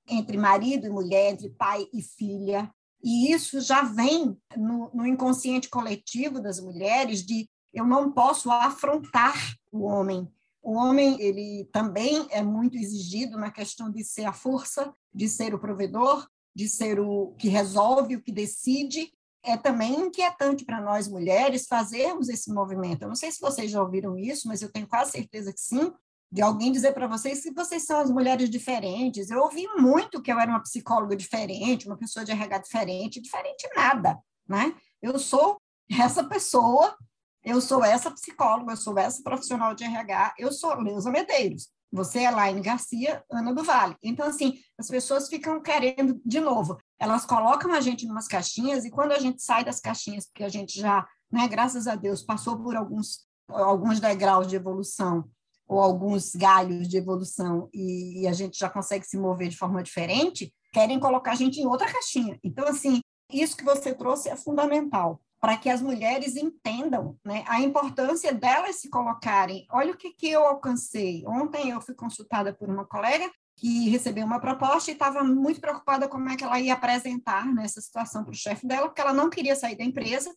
entre 0.08 0.38
marido 0.38 0.86
e 0.86 0.90
mulher, 0.90 1.34
entre 1.34 1.50
pai 1.50 1.88
e 1.94 2.02
filha, 2.02 2.72
e 3.04 3.32
isso 3.32 3.60
já 3.60 3.84
vem 3.84 4.38
no, 4.56 4.90
no 4.94 5.06
inconsciente 5.06 5.70
coletivo 5.70 6.40
das 6.40 6.60
mulheres 6.60 7.26
de 7.26 7.50
eu 7.74 7.86
não 7.86 8.12
posso 8.12 8.50
afrontar 8.50 9.36
o 9.72 9.84
homem. 9.84 10.32
O 10.62 10.74
homem, 10.74 11.20
ele 11.20 11.68
também 11.74 12.26
é 12.30 12.42
muito 12.42 12.78
exigido 12.78 13.38
na 13.38 13.52
questão 13.52 13.92
de 13.92 14.04
ser 14.06 14.24
a 14.24 14.32
força, 14.32 14.94
de 15.14 15.28
ser 15.28 15.54
o 15.54 15.60
provedor, 15.60 16.26
de 16.56 16.70
ser 16.70 17.00
o 17.00 17.36
que 17.38 17.50
resolve, 17.50 18.16
o 18.16 18.22
que 18.22 18.32
decide, 18.32 19.12
é 19.44 19.58
também 19.58 19.94
inquietante 19.94 20.64
para 20.64 20.80
nós 20.80 21.08
mulheres 21.08 21.68
fazermos 21.68 22.30
esse 22.30 22.54
movimento. 22.54 23.02
Eu 23.02 23.10
não 23.10 23.16
sei 23.16 23.30
se 23.30 23.42
vocês 23.42 23.70
já 23.70 23.82
ouviram 23.82 24.18
isso, 24.18 24.48
mas 24.48 24.62
eu 24.62 24.72
tenho 24.72 24.88
quase 24.88 25.12
certeza 25.12 25.52
que 25.52 25.60
sim, 25.60 25.92
de 26.34 26.42
alguém 26.42 26.72
dizer 26.72 26.94
para 26.94 27.06
vocês 27.06 27.44
que 27.44 27.54
vocês 27.54 27.86
são 27.86 28.00
as 28.00 28.10
mulheres 28.10 28.50
diferentes. 28.50 29.30
Eu 29.30 29.42
ouvi 29.42 29.68
muito 29.78 30.20
que 30.20 30.32
eu 30.32 30.40
era 30.40 30.50
uma 30.50 30.64
psicóloga 30.64 31.16
diferente, 31.16 31.86
uma 31.86 31.96
pessoa 31.96 32.26
de 32.26 32.32
RH 32.32 32.58
diferente, 32.58 33.22
diferente 33.22 33.70
nada, 33.76 34.18
né? 34.50 34.74
Eu 35.00 35.20
sou 35.20 35.62
essa 35.88 36.24
pessoa, 36.24 36.98
eu 37.44 37.62
sou 37.62 37.86
essa 37.86 38.10
psicóloga, 38.10 38.74
eu 38.74 38.78
sou 38.78 38.98
essa 38.98 39.22
profissional 39.22 39.76
de 39.76 39.84
RH, 39.84 40.34
eu 40.40 40.52
sou 40.52 40.74
Leusa 40.74 41.12
Medeiros. 41.12 41.70
Você 41.92 42.24
é 42.24 42.32
Laine 42.32 42.62
Garcia, 42.62 43.24
Ana 43.32 43.54
do 43.54 43.64
Vale. 43.64 43.96
Então, 44.02 44.26
assim, 44.26 44.60
as 44.76 44.88
pessoas 44.88 45.30
ficam 45.30 45.62
querendo, 45.62 46.20
de 46.26 46.40
novo, 46.40 46.80
elas 47.00 47.28
colocam 47.28 47.72
a 47.72 47.80
gente 47.80 48.08
em 48.08 48.10
umas 48.10 48.28
caixinhas 48.28 48.86
e 48.86 48.90
quando 48.90 49.12
a 49.12 49.20
gente 49.20 49.44
sai 49.44 49.64
das 49.64 49.80
caixinhas, 49.80 50.26
porque 50.26 50.44
a 50.44 50.50
gente 50.50 50.80
já, 50.80 51.08
né, 51.32 51.48
graças 51.48 51.86
a 51.86 51.94
Deus, 51.94 52.24
passou 52.24 52.58
por 52.58 52.76
alguns, 52.76 53.28
alguns 53.48 54.00
degraus 54.00 54.48
de 54.48 54.56
evolução, 54.56 55.30
ou 55.68 55.80
alguns 55.80 56.36
galhos 56.36 56.88
de 56.88 56.98
evolução 56.98 57.70
e, 57.74 58.28
a 58.28 58.34
gente 58.34 58.58
já 58.58 58.70
consegue 58.70 59.06
se 59.06 59.18
mover 59.18 59.50
de 59.50 59.58
forma 59.58 59.82
diferente, 59.82 60.54
querem 60.72 61.00
colocar 61.00 61.32
a 61.32 61.36
gente 61.36 61.60
em 61.60 61.66
outra 61.66 61.92
caixinha. 61.92 62.40
Então, 62.44 62.68
assim, 62.68 63.00
isso 63.32 63.58
que 63.58 63.64
você 63.64 63.94
trouxe 63.94 64.30
é 64.30 64.36
fundamental 64.36 65.22
para 65.40 65.58
que 65.58 65.70
as 65.70 65.82
mulheres 65.82 66.38
entendam 66.38 67.18
né, 67.24 67.44
a 67.48 67.60
importância 67.60 68.34
delas 68.34 68.78
se 68.78 68.90
colocarem. 68.90 69.68
Olha 69.72 69.92
o 69.92 69.98
que, 69.98 70.12
que 70.12 70.30
eu 70.30 70.46
alcancei. 70.46 71.24
Ontem 71.28 71.72
eu 71.72 71.82
fui 71.82 71.94
consultada 71.94 72.54
por 72.54 72.70
uma 72.70 72.86
colega 72.86 73.30
que 73.58 73.90
recebeu 73.90 74.26
uma 74.26 74.40
proposta 74.40 74.90
e 74.90 74.94
estava 74.94 75.24
muito 75.24 75.60
preocupada 75.60 76.08
como 76.08 76.30
é 76.30 76.36
que 76.36 76.44
ela 76.44 76.60
ia 76.60 76.74
apresentar 76.74 77.46
nessa 77.54 77.82
situação 77.82 78.24
para 78.24 78.32
o 78.32 78.36
chefe 78.36 78.66
dela, 78.66 78.88
porque 78.88 79.02
ela 79.02 79.14
não 79.14 79.30
queria 79.30 79.56
sair 79.56 79.76
da 79.76 79.84
empresa, 79.84 80.34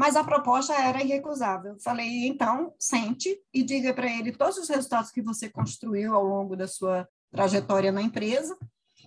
mas 0.00 0.16
a 0.16 0.24
proposta 0.24 0.72
era 0.72 1.02
irrecusável. 1.02 1.76
Falei, 1.78 2.26
então, 2.26 2.72
sente 2.78 3.38
e 3.52 3.62
diga 3.62 3.92
para 3.92 4.10
ele 4.10 4.32
todos 4.32 4.56
os 4.56 4.66
resultados 4.66 5.10
que 5.10 5.20
você 5.20 5.50
construiu 5.50 6.14
ao 6.14 6.24
longo 6.24 6.56
da 6.56 6.66
sua 6.66 7.06
trajetória 7.30 7.92
na 7.92 8.00
empresa 8.00 8.56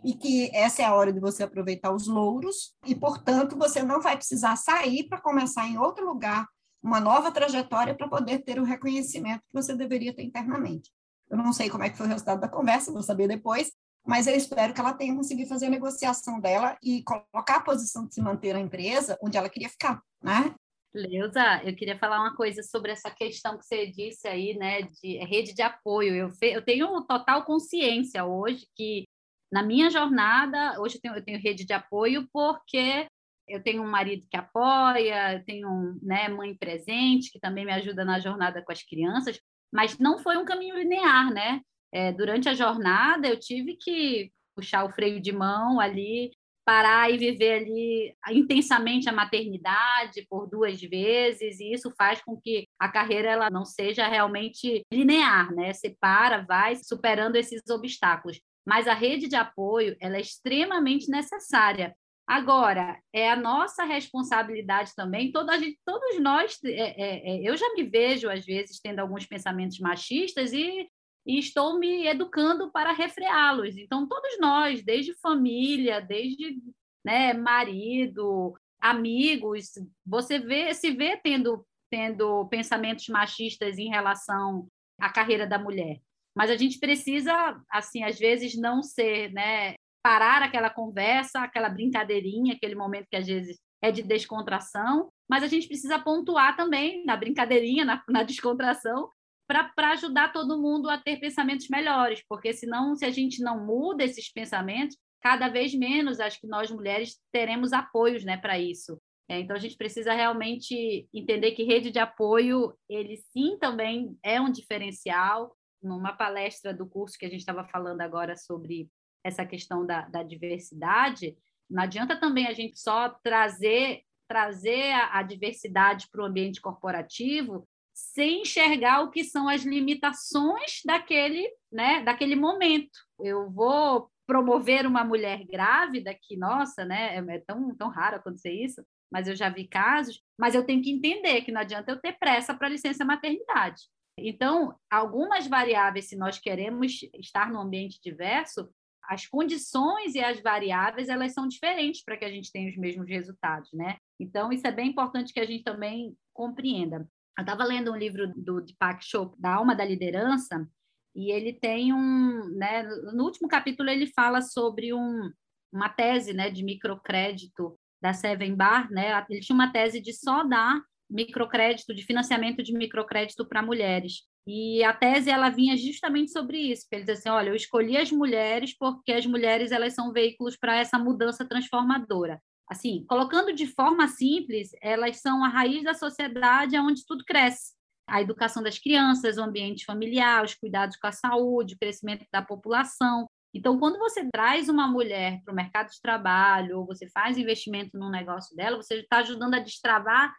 e 0.05 0.13
que 0.13 0.55
essa 0.55 0.83
é 0.83 0.85
a 0.85 0.93
hora 0.93 1.11
de 1.11 1.19
você 1.19 1.41
aproveitar 1.41 1.91
os 1.91 2.07
louros 2.07 2.75
e, 2.85 2.93
portanto, 2.93 3.57
você 3.57 3.81
não 3.81 4.01
vai 4.01 4.15
precisar 4.15 4.55
sair 4.55 5.07
para 5.09 5.19
começar 5.19 5.65
em 5.65 5.79
outro 5.79 6.05
lugar 6.05 6.47
uma 6.83 6.99
nova 6.99 7.31
trajetória 7.31 7.95
para 7.95 8.07
poder 8.07 8.43
ter 8.43 8.59
o 8.59 8.63
reconhecimento 8.63 9.41
que 9.47 9.53
você 9.53 9.75
deveria 9.75 10.13
ter 10.13 10.21
internamente. 10.21 10.91
Eu 11.27 11.37
não 11.37 11.51
sei 11.51 11.71
como 11.71 11.85
é 11.85 11.89
que 11.89 11.97
foi 11.97 12.05
o 12.05 12.09
resultado 12.09 12.39
da 12.39 12.47
conversa, 12.47 12.91
vou 12.91 13.01
saber 13.01 13.27
depois, 13.27 13.71
mas 14.05 14.27
eu 14.27 14.35
espero 14.35 14.75
que 14.75 14.79
ela 14.79 14.93
tenha 14.93 15.15
conseguido 15.15 15.49
fazer 15.49 15.65
a 15.65 15.71
negociação 15.71 16.39
dela 16.39 16.77
e 16.83 17.01
colocar 17.01 17.55
a 17.55 17.61
posição 17.61 18.05
de 18.05 18.13
se 18.13 18.21
manter 18.21 18.53
na 18.53 18.59
empresa 18.59 19.17
onde 19.23 19.37
ela 19.37 19.49
queria 19.49 19.69
ficar, 19.69 19.99
né? 20.21 20.53
Leusa, 20.93 21.61
eu 21.63 21.75
queria 21.75 21.97
falar 21.97 22.19
uma 22.19 22.35
coisa 22.35 22.61
sobre 22.61 22.91
essa 22.91 23.09
questão 23.09 23.57
que 23.57 23.65
você 23.65 23.87
disse 23.87 24.27
aí, 24.27 24.55
né, 24.55 24.83
de 24.83 25.17
rede 25.25 25.53
de 25.53 25.61
apoio. 25.61 26.13
Eu, 26.15 26.29
fe, 26.29 26.51
eu 26.53 26.61
tenho 26.61 27.01
total 27.05 27.43
consciência 27.43 28.23
hoje 28.25 28.67
que 28.75 29.05
na 29.51 29.63
minha 29.63 29.89
jornada, 29.89 30.79
hoje 30.79 30.95
eu 30.95 31.01
tenho, 31.01 31.15
eu 31.15 31.23
tenho 31.23 31.41
rede 31.41 31.65
de 31.65 31.73
apoio 31.73 32.27
porque 32.31 33.07
eu 33.47 33.61
tenho 33.61 33.83
um 33.83 33.89
marido 33.89 34.25
que 34.29 34.37
apoia, 34.37 35.33
eu 35.33 35.43
tenho 35.43 35.99
né, 36.01 36.29
mãe 36.29 36.55
presente 36.55 37.31
que 37.31 37.39
também 37.39 37.65
me 37.65 37.71
ajuda 37.71 38.05
na 38.05 38.19
jornada 38.19 38.63
com 38.63 38.71
as 38.71 38.83
crianças, 38.83 39.39
mas 39.71 39.97
não 39.97 40.19
foi 40.19 40.37
um 40.37 40.45
caminho 40.45 40.77
linear, 40.77 41.31
né? 41.31 41.61
É, 41.91 42.11
durante 42.11 42.49
a 42.49 42.53
jornada 42.53 43.27
eu 43.27 43.39
tive 43.39 43.75
que 43.77 44.31
puxar 44.55 44.83
o 44.85 44.91
freio 44.91 45.19
de 45.19 45.31
mão 45.31 45.79
ali 45.79 46.31
parar 46.65 47.11
e 47.11 47.17
viver 47.17 47.61
ali 47.61 48.15
intensamente 48.31 49.09
a 49.09 49.13
maternidade 49.13 50.25
por 50.29 50.47
duas 50.49 50.81
vezes 50.81 51.59
e 51.59 51.73
isso 51.73 51.93
faz 51.97 52.21
com 52.21 52.39
que 52.39 52.67
a 52.79 52.89
carreira 52.89 53.29
ela 53.29 53.49
não 53.49 53.65
seja 53.65 54.07
realmente 54.07 54.83
linear, 54.91 55.53
né? 55.53 55.73
Você 55.73 55.95
para, 55.99 56.41
vai 56.45 56.75
superando 56.75 57.35
esses 57.35 57.61
obstáculos. 57.69 58.39
Mas 58.65 58.87
a 58.87 58.93
rede 58.93 59.27
de 59.27 59.35
apoio 59.35 59.95
ela 59.99 60.17
é 60.17 60.21
extremamente 60.21 61.09
necessária. 61.09 61.93
Agora, 62.25 62.97
é 63.11 63.29
a 63.29 63.35
nossa 63.35 63.83
responsabilidade 63.83 64.91
também, 64.95 65.31
toda 65.31 65.59
gente, 65.59 65.77
todos 65.85 66.19
nós, 66.21 66.57
é, 66.63 66.69
é, 66.71 67.35
é, 67.35 67.49
eu 67.49 67.55
já 67.57 67.73
me 67.73 67.83
vejo, 67.83 68.29
às 68.29 68.45
vezes, 68.45 68.79
tendo 68.79 68.99
alguns 68.99 69.25
pensamentos 69.25 69.77
machistas 69.79 70.53
e 70.53 70.87
e 71.25 71.39
estou 71.39 71.79
me 71.79 72.07
educando 72.07 72.71
para 72.71 72.91
refreá-los. 72.91 73.77
Então, 73.77 74.07
todos 74.07 74.37
nós, 74.39 74.83
desde 74.83 75.13
família, 75.19 76.01
desde 76.01 76.61
né, 77.03 77.33
marido, 77.33 78.53
amigos, 78.81 79.71
você 80.05 80.39
vê, 80.39 80.73
se 80.73 80.91
vê 80.91 81.17
tendo, 81.17 81.65
tendo 81.89 82.45
pensamentos 82.47 83.07
machistas 83.07 83.77
em 83.77 83.89
relação 83.89 84.67
à 84.99 85.09
carreira 85.09 85.47
da 85.47 85.57
mulher. 85.57 85.99
Mas 86.35 86.49
a 86.49 86.57
gente 86.57 86.79
precisa, 86.79 87.33
assim, 87.69 88.03
às 88.03 88.17
vezes 88.17 88.55
não 88.57 88.81
ser, 88.81 89.31
né, 89.31 89.75
parar 90.03 90.41
aquela 90.43 90.69
conversa, 90.69 91.39
aquela 91.39 91.69
brincadeirinha, 91.69 92.55
aquele 92.55 92.75
momento 92.75 93.07
que 93.09 93.15
às 93.15 93.27
vezes 93.27 93.57
é 93.81 93.91
de 93.91 94.01
descontração, 94.01 95.09
mas 95.29 95.43
a 95.43 95.47
gente 95.47 95.67
precisa 95.67 95.99
pontuar 95.99 96.55
também 96.55 97.05
na 97.05 97.15
brincadeirinha, 97.15 97.85
na, 97.85 98.03
na 98.09 98.23
descontração, 98.23 99.09
para 99.47 99.91
ajudar 99.91 100.31
todo 100.31 100.61
mundo 100.61 100.89
a 100.89 100.97
ter 100.97 101.19
pensamentos 101.19 101.67
melhores, 101.69 102.23
porque 102.27 102.53
senão, 102.53 102.95
se 102.95 103.05
a 103.05 103.11
gente 103.11 103.41
não 103.41 103.65
muda 103.65 104.03
esses 104.03 104.31
pensamentos, 104.31 104.97
cada 105.21 105.47
vez 105.47 105.73
menos 105.73 106.19
acho 106.19 106.39
que 106.39 106.47
nós 106.47 106.69
mulheres 106.71 107.19
teremos 107.31 107.73
apoios 107.73 108.23
né, 108.23 108.37
para 108.37 108.59
isso. 108.59 108.99
É, 109.29 109.39
então, 109.39 109.55
a 109.55 109.59
gente 109.59 109.77
precisa 109.77 110.13
realmente 110.13 111.07
entender 111.13 111.51
que 111.51 111.63
rede 111.63 111.91
de 111.91 111.99
apoio, 111.99 112.73
ele 112.89 113.17
sim 113.31 113.57
também 113.57 114.17
é 114.21 114.39
um 114.39 114.51
diferencial. 114.51 115.55
Numa 115.81 116.13
palestra 116.13 116.73
do 116.73 116.87
curso 116.87 117.17
que 117.17 117.25
a 117.25 117.29
gente 117.29 117.39
estava 117.39 117.65
falando 117.65 118.01
agora 118.01 118.35
sobre 118.35 118.89
essa 119.23 119.45
questão 119.45 119.85
da, 119.85 120.01
da 120.01 120.23
diversidade, 120.23 121.35
não 121.69 121.83
adianta 121.83 122.19
também 122.19 122.47
a 122.47 122.53
gente 122.53 122.79
só 122.79 123.09
trazer 123.23 124.03
trazer 124.25 124.93
a, 124.93 125.19
a 125.19 125.23
diversidade 125.23 126.07
para 126.09 126.23
o 126.23 126.25
ambiente 126.25 126.61
corporativo 126.61 127.67
sem 127.93 128.41
enxergar 128.41 129.01
o 129.01 129.11
que 129.11 129.23
são 129.23 129.47
as 129.47 129.63
limitações 129.63 130.81
daquele, 130.85 131.49
né, 131.71 132.01
daquele 132.03 132.35
momento. 132.35 132.97
Eu 133.19 133.49
vou 133.51 134.09
promover 134.25 134.85
uma 134.85 135.03
mulher 135.03 135.45
grávida, 135.45 136.17
que, 136.19 136.37
nossa, 136.37 136.85
né, 136.85 137.15
é, 137.17 137.35
é 137.35 137.39
tão, 137.45 137.75
tão 137.75 137.89
raro 137.89 138.15
acontecer 138.15 138.51
isso, 138.51 138.83
mas 139.11 139.27
eu 139.27 139.35
já 139.35 139.49
vi 139.49 139.67
casos, 139.67 140.21
mas 140.37 140.55
eu 140.55 140.65
tenho 140.65 140.81
que 140.81 140.91
entender 140.91 141.41
que 141.41 141.51
não 141.51 141.61
adianta 141.61 141.91
eu 141.91 141.99
ter 141.99 142.17
pressa 142.17 142.53
para 142.53 142.69
licença 142.69 143.05
maternidade. 143.05 143.83
Então, 144.17 144.75
algumas 144.89 145.47
variáveis, 145.47 146.07
se 146.07 146.15
nós 146.15 146.39
queremos 146.39 147.01
estar 147.19 147.51
num 147.51 147.59
ambiente 147.59 147.99
diverso, 148.03 148.69
as 149.07 149.27
condições 149.27 150.15
e 150.15 150.19
as 150.19 150.41
variáveis 150.41 151.09
elas 151.09 151.33
são 151.33 151.47
diferentes 151.47 152.03
para 152.03 152.17
que 152.17 152.25
a 152.25 152.29
gente 152.29 152.51
tenha 152.51 152.69
os 152.69 152.77
mesmos 152.77 153.07
resultados, 153.07 153.69
né? 153.73 153.97
Então, 154.19 154.51
isso 154.51 154.65
é 154.65 154.71
bem 154.71 154.89
importante 154.89 155.33
que 155.33 155.39
a 155.39 155.45
gente 155.45 155.63
também 155.63 156.15
compreenda. 156.33 157.07
Eu 157.37 157.41
estava 157.41 157.63
lendo 157.63 157.91
um 157.91 157.97
livro 157.97 158.31
do 158.35 158.61
Deepak 158.61 159.03
Chopra, 159.03 159.35
da 159.39 159.55
Alma 159.55 159.75
da 159.75 159.83
Liderança, 159.83 160.67
e 161.15 161.31
ele 161.31 161.53
tem 161.53 161.93
um, 161.93 162.49
né, 162.55 162.83
no 163.13 163.23
último 163.23 163.47
capítulo 163.47 163.89
ele 163.89 164.07
fala 164.07 164.41
sobre 164.41 164.93
um, 164.93 165.31
uma 165.71 165.89
tese, 165.89 166.33
né, 166.33 166.49
de 166.49 166.63
microcrédito 166.63 167.77
da 168.01 168.13
Seven 168.13 168.55
Bar, 168.55 168.91
né? 168.91 169.25
Ele 169.29 169.39
tinha 169.39 169.55
uma 169.55 169.71
tese 169.71 170.01
de 170.01 170.11
só 170.13 170.43
dar 170.43 170.81
microcrédito, 171.09 171.93
de 171.93 172.03
financiamento 172.03 172.61
de 172.61 172.73
microcrédito 172.73 173.47
para 173.47 173.61
mulheres. 173.61 174.23
E 174.45 174.83
a 174.83 174.93
tese 174.93 175.29
ela 175.29 175.49
vinha 175.49 175.77
justamente 175.77 176.31
sobre 176.31 176.57
isso, 176.57 176.85
ele 176.91 177.03
diz 177.03 177.19
assim, 177.19 177.29
olha, 177.29 177.49
eu 177.49 177.55
escolhi 177.55 177.95
as 177.95 178.11
mulheres 178.11 178.75
porque 178.77 179.13
as 179.13 179.25
mulheres 179.25 179.71
elas 179.71 179.93
são 179.93 180.11
veículos 180.11 180.57
para 180.57 180.75
essa 180.75 180.99
mudança 180.99 181.47
transformadora 181.47 182.41
assim, 182.73 183.05
colocando 183.07 183.53
de 183.53 183.65
forma 183.65 184.07
simples, 184.07 184.71
elas 184.81 185.21
são 185.21 185.43
a 185.43 185.47
raiz 185.47 185.83
da 185.83 185.93
sociedade 185.93 186.77
onde 186.77 187.05
tudo 187.05 187.23
cresce. 187.25 187.73
A 188.07 188.21
educação 188.21 188.61
das 188.61 188.77
crianças, 188.77 189.37
o 189.37 189.43
ambiente 189.43 189.85
familiar, 189.85 190.43
os 190.43 190.53
cuidados 190.53 190.97
com 190.97 191.07
a 191.07 191.11
saúde, 191.11 191.75
o 191.75 191.79
crescimento 191.79 192.25
da 192.31 192.41
população. 192.41 193.27
Então, 193.53 193.79
quando 193.79 193.97
você 193.97 194.27
traz 194.29 194.67
uma 194.67 194.87
mulher 194.87 195.39
para 195.45 195.53
o 195.53 195.55
mercado 195.55 195.89
de 195.89 196.01
trabalho, 196.01 196.79
ou 196.79 196.85
você 196.85 197.09
faz 197.09 197.37
investimento 197.37 197.97
no 197.97 198.09
negócio 198.09 198.55
dela, 198.55 198.75
você 198.75 198.95
está 198.95 199.17
ajudando 199.17 199.53
a 199.53 199.59
destravar 199.59 200.33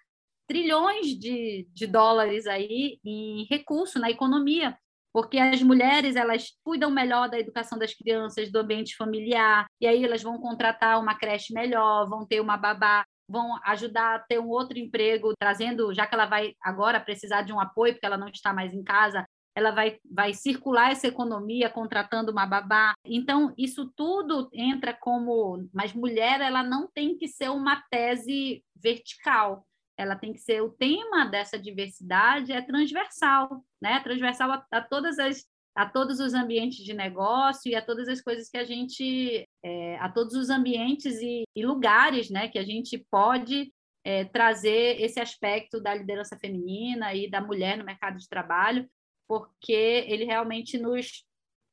trilhões 0.47 1.18
de, 1.18 1.66
de 1.73 1.87
dólares 1.87 2.47
aí 2.47 2.99
em 3.05 3.47
recurso 3.49 3.99
na 3.99 4.11
economia 4.11 4.77
porque 5.14 5.38
as 5.38 5.62
mulheres 5.62 6.16
elas 6.16 6.48
cuidam 6.64 6.90
melhor 6.90 7.31
da 7.31 7.38
educação 7.38 7.79
das 7.79 7.94
crianças, 7.94 8.50
do 8.50 8.59
ambiente 8.59 8.96
familiar, 8.96 9.66
e 9.81 9.87
aí 9.87 10.05
elas 10.05 10.20
vão 10.24 10.40
contratar 10.40 11.00
uma 11.00 11.14
creche 11.14 11.55
melhor, 11.55 12.09
vão 12.09 12.27
ter 12.27 12.40
uma 12.40 12.57
babá, 12.57 13.07
vão 13.29 13.57
ajudar 13.64 14.16
a 14.16 14.18
ter 14.18 14.40
um 14.40 14.48
outro 14.48 14.77
emprego, 14.77 15.33
trazendo, 15.38 15.94
já 15.94 16.05
que 16.05 16.16
ela 16.16 16.27
vai 16.27 16.55
agora 16.61 16.98
precisar 16.98 17.42
de 17.42 17.53
um 17.53 17.61
apoio, 17.61 17.92
porque 17.92 18.05
ela 18.05 18.18
não 18.18 18.27
está 18.27 18.53
mais 18.53 18.74
em 18.74 18.83
casa, 18.83 19.24
ela 19.55 19.70
vai, 19.70 19.98
vai 20.05 20.35
circular 20.35 20.90
essa 20.90 21.07
economia 21.07 21.70
contratando 21.70 22.33
uma 22.33 22.44
babá. 22.44 22.92
Então, 23.05 23.55
isso 23.57 23.88
tudo 23.94 24.48
entra 24.53 24.92
como. 24.92 25.68
Mas 25.72 25.92
mulher, 25.92 26.40
ela 26.40 26.64
não 26.64 26.88
tem 26.92 27.16
que 27.16 27.29
ser 27.29 27.50
uma 27.50 27.81
tese 27.88 28.64
vertical 28.74 29.64
ela 29.97 30.17
tem 30.17 30.33
que 30.33 30.41
ser 30.41 30.63
o 30.63 30.71
tema 30.71 31.27
dessa 31.27 31.59
diversidade 31.59 32.53
é 32.53 32.61
transversal, 32.61 33.65
né? 33.81 34.01
Transversal 34.01 34.51
a, 34.51 34.67
a 34.71 34.81
todas 34.81 35.19
as 35.19 35.45
a 35.77 35.88
todos 35.88 36.21
os 36.21 36.35
ambientes 36.35 36.85
de 36.85 36.95
negócio 36.95 37.69
e 37.69 37.75
a 37.75 37.83
todas 37.85 38.09
as 38.09 38.21
coisas 38.21 38.49
que 38.49 38.57
a 38.57 38.65
gente 38.65 39.45
é, 39.63 39.97
a 39.99 40.09
todos 40.09 40.35
os 40.35 40.49
ambientes 40.49 41.21
e, 41.21 41.42
e, 41.55 41.67
lugares, 41.67 42.31
né? 42.31 42.49
Que 42.49 42.59
a 42.59 42.65
gente 42.65 42.99
pode 43.11 43.73
é, 44.05 44.25
trazer 44.25 45.01
esse 45.01 45.19
aspecto 45.19 45.81
da 45.81 45.95
liderança 45.95 46.38
feminina 46.38 47.13
e 47.15 47.29
da 47.29 47.40
mulher 47.40 47.77
no 47.77 47.85
mercado 47.85 48.19
de 48.19 48.29
trabalho, 48.29 48.88
porque 49.27 49.73
ele 50.07 50.25
realmente 50.25 50.79
nos 50.79 51.25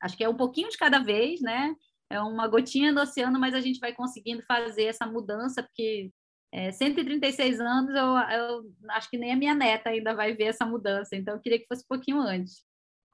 acho 0.02 0.18
que 0.18 0.24
é 0.24 0.30
um 0.30 0.38
pouquinho 0.38 0.70
de 0.70 0.78
cada 0.78 1.00
vez, 1.00 1.42
né? 1.42 1.76
É 2.10 2.20
uma 2.20 2.48
gotinha 2.48 2.94
do 2.94 3.02
oceano, 3.02 3.40
mas 3.40 3.54
a 3.54 3.62
gente 3.62 3.80
vai 3.80 3.94
conseguindo 3.94 4.44
fazer 4.44 4.86
essa 4.86 5.06
mudança, 5.06 5.62
porque 5.62 6.12
é, 6.52 6.72
136 6.72 7.60
anos, 7.60 7.96
eu, 7.96 8.38
eu, 8.38 8.72
acho 8.90 9.10
que 9.10 9.18
nem 9.18 9.32
a 9.32 9.36
minha 9.36 9.56
neta 9.56 9.90
ainda 9.90 10.14
vai 10.14 10.34
ver 10.34 10.46
essa 10.46 10.66
mudança, 10.66 11.16
então 11.16 11.36
eu 11.36 11.42
queria 11.42 11.60
que 11.60 11.68
fosse 11.68 11.84
um 11.84 11.88
pouquinho 11.88 12.20
antes. 12.20 12.66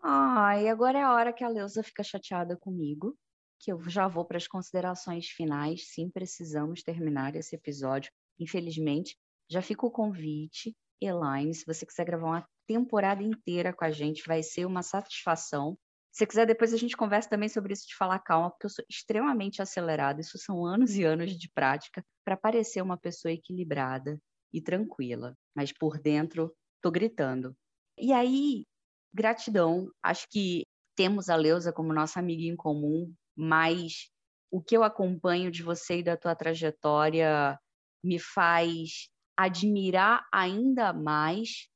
Ah, 0.01 0.59
e 0.61 0.67
agora 0.67 0.99
é 0.99 1.03
a 1.03 1.13
hora 1.13 1.33
que 1.33 1.43
a 1.43 1.49
Leusa 1.49 1.83
fica 1.83 2.03
chateada 2.03 2.57
comigo, 2.57 3.15
que 3.59 3.71
eu 3.71 3.79
já 3.89 4.07
vou 4.07 4.25
para 4.25 4.38
as 4.38 4.47
considerações 4.47 5.27
finais. 5.27 5.89
Sim, 5.93 6.09
precisamos 6.09 6.83
terminar 6.83 7.35
esse 7.35 7.55
episódio. 7.55 8.11
Infelizmente, 8.39 9.17
já 9.49 9.61
fica 9.61 9.85
o 9.85 9.91
convite, 9.91 10.75
Elaine, 11.01 11.53
se 11.53 11.65
você 11.65 11.85
quiser 11.85 12.05
gravar 12.05 12.27
uma 12.27 12.49
temporada 12.67 13.23
inteira 13.23 13.73
com 13.73 13.85
a 13.85 13.91
gente, 13.91 14.27
vai 14.27 14.41
ser 14.43 14.65
uma 14.65 14.83
satisfação. 14.83 15.77
Se 16.18 16.26
quiser, 16.26 16.47
depois 16.47 16.74
a 16.74 16.78
gente 16.78 16.97
conversa 16.97 17.30
também 17.30 17.47
sobre 17.47 17.74
isso 17.74 17.88
de 17.88 17.95
falar 17.95 18.18
calma, 18.18 18.49
porque 18.49 18.65
eu 18.65 18.72
sou 18.72 18.84
extremamente 18.89 19.61
acelerada. 19.61 20.20
Isso 20.20 20.36
são 20.39 20.65
anos 20.65 20.95
e 20.95 21.03
anos 21.03 21.38
de 21.38 21.47
prática 21.47 22.03
para 22.26 22.36
parecer 22.36 22.82
uma 22.82 22.97
pessoa 22.97 23.32
equilibrada 23.32 24.20
e 24.51 24.59
tranquila. 24.59 25.38
Mas 25.55 25.72
por 25.72 25.99
dentro, 25.99 26.51
tô 26.82 26.89
gritando. 26.89 27.55
E 27.99 28.11
aí, 28.11 28.65
gratidão. 29.13 29.91
Acho 30.01 30.26
que 30.32 30.63
temos 30.95 31.30
a 31.30 31.36
Leusa 31.36 31.72
como 31.72 31.93
nossa 31.93 32.20
amiga 32.20 32.41
em 32.45 32.55
comum, 32.55 33.13
mas 33.36 34.09
o 34.49 34.59
que 34.59 34.76
eu 34.76 34.82
acompanho 34.82 35.51
de 35.51 35.61
você 35.61 35.99
e 35.99 36.03
da 36.03 36.18
tua 36.18 36.36
trajetória 36.36 37.59
me 38.03 38.18
faz 38.18 39.07
admirar 39.38 40.26
ainda 40.34 40.91
mais 40.91 41.68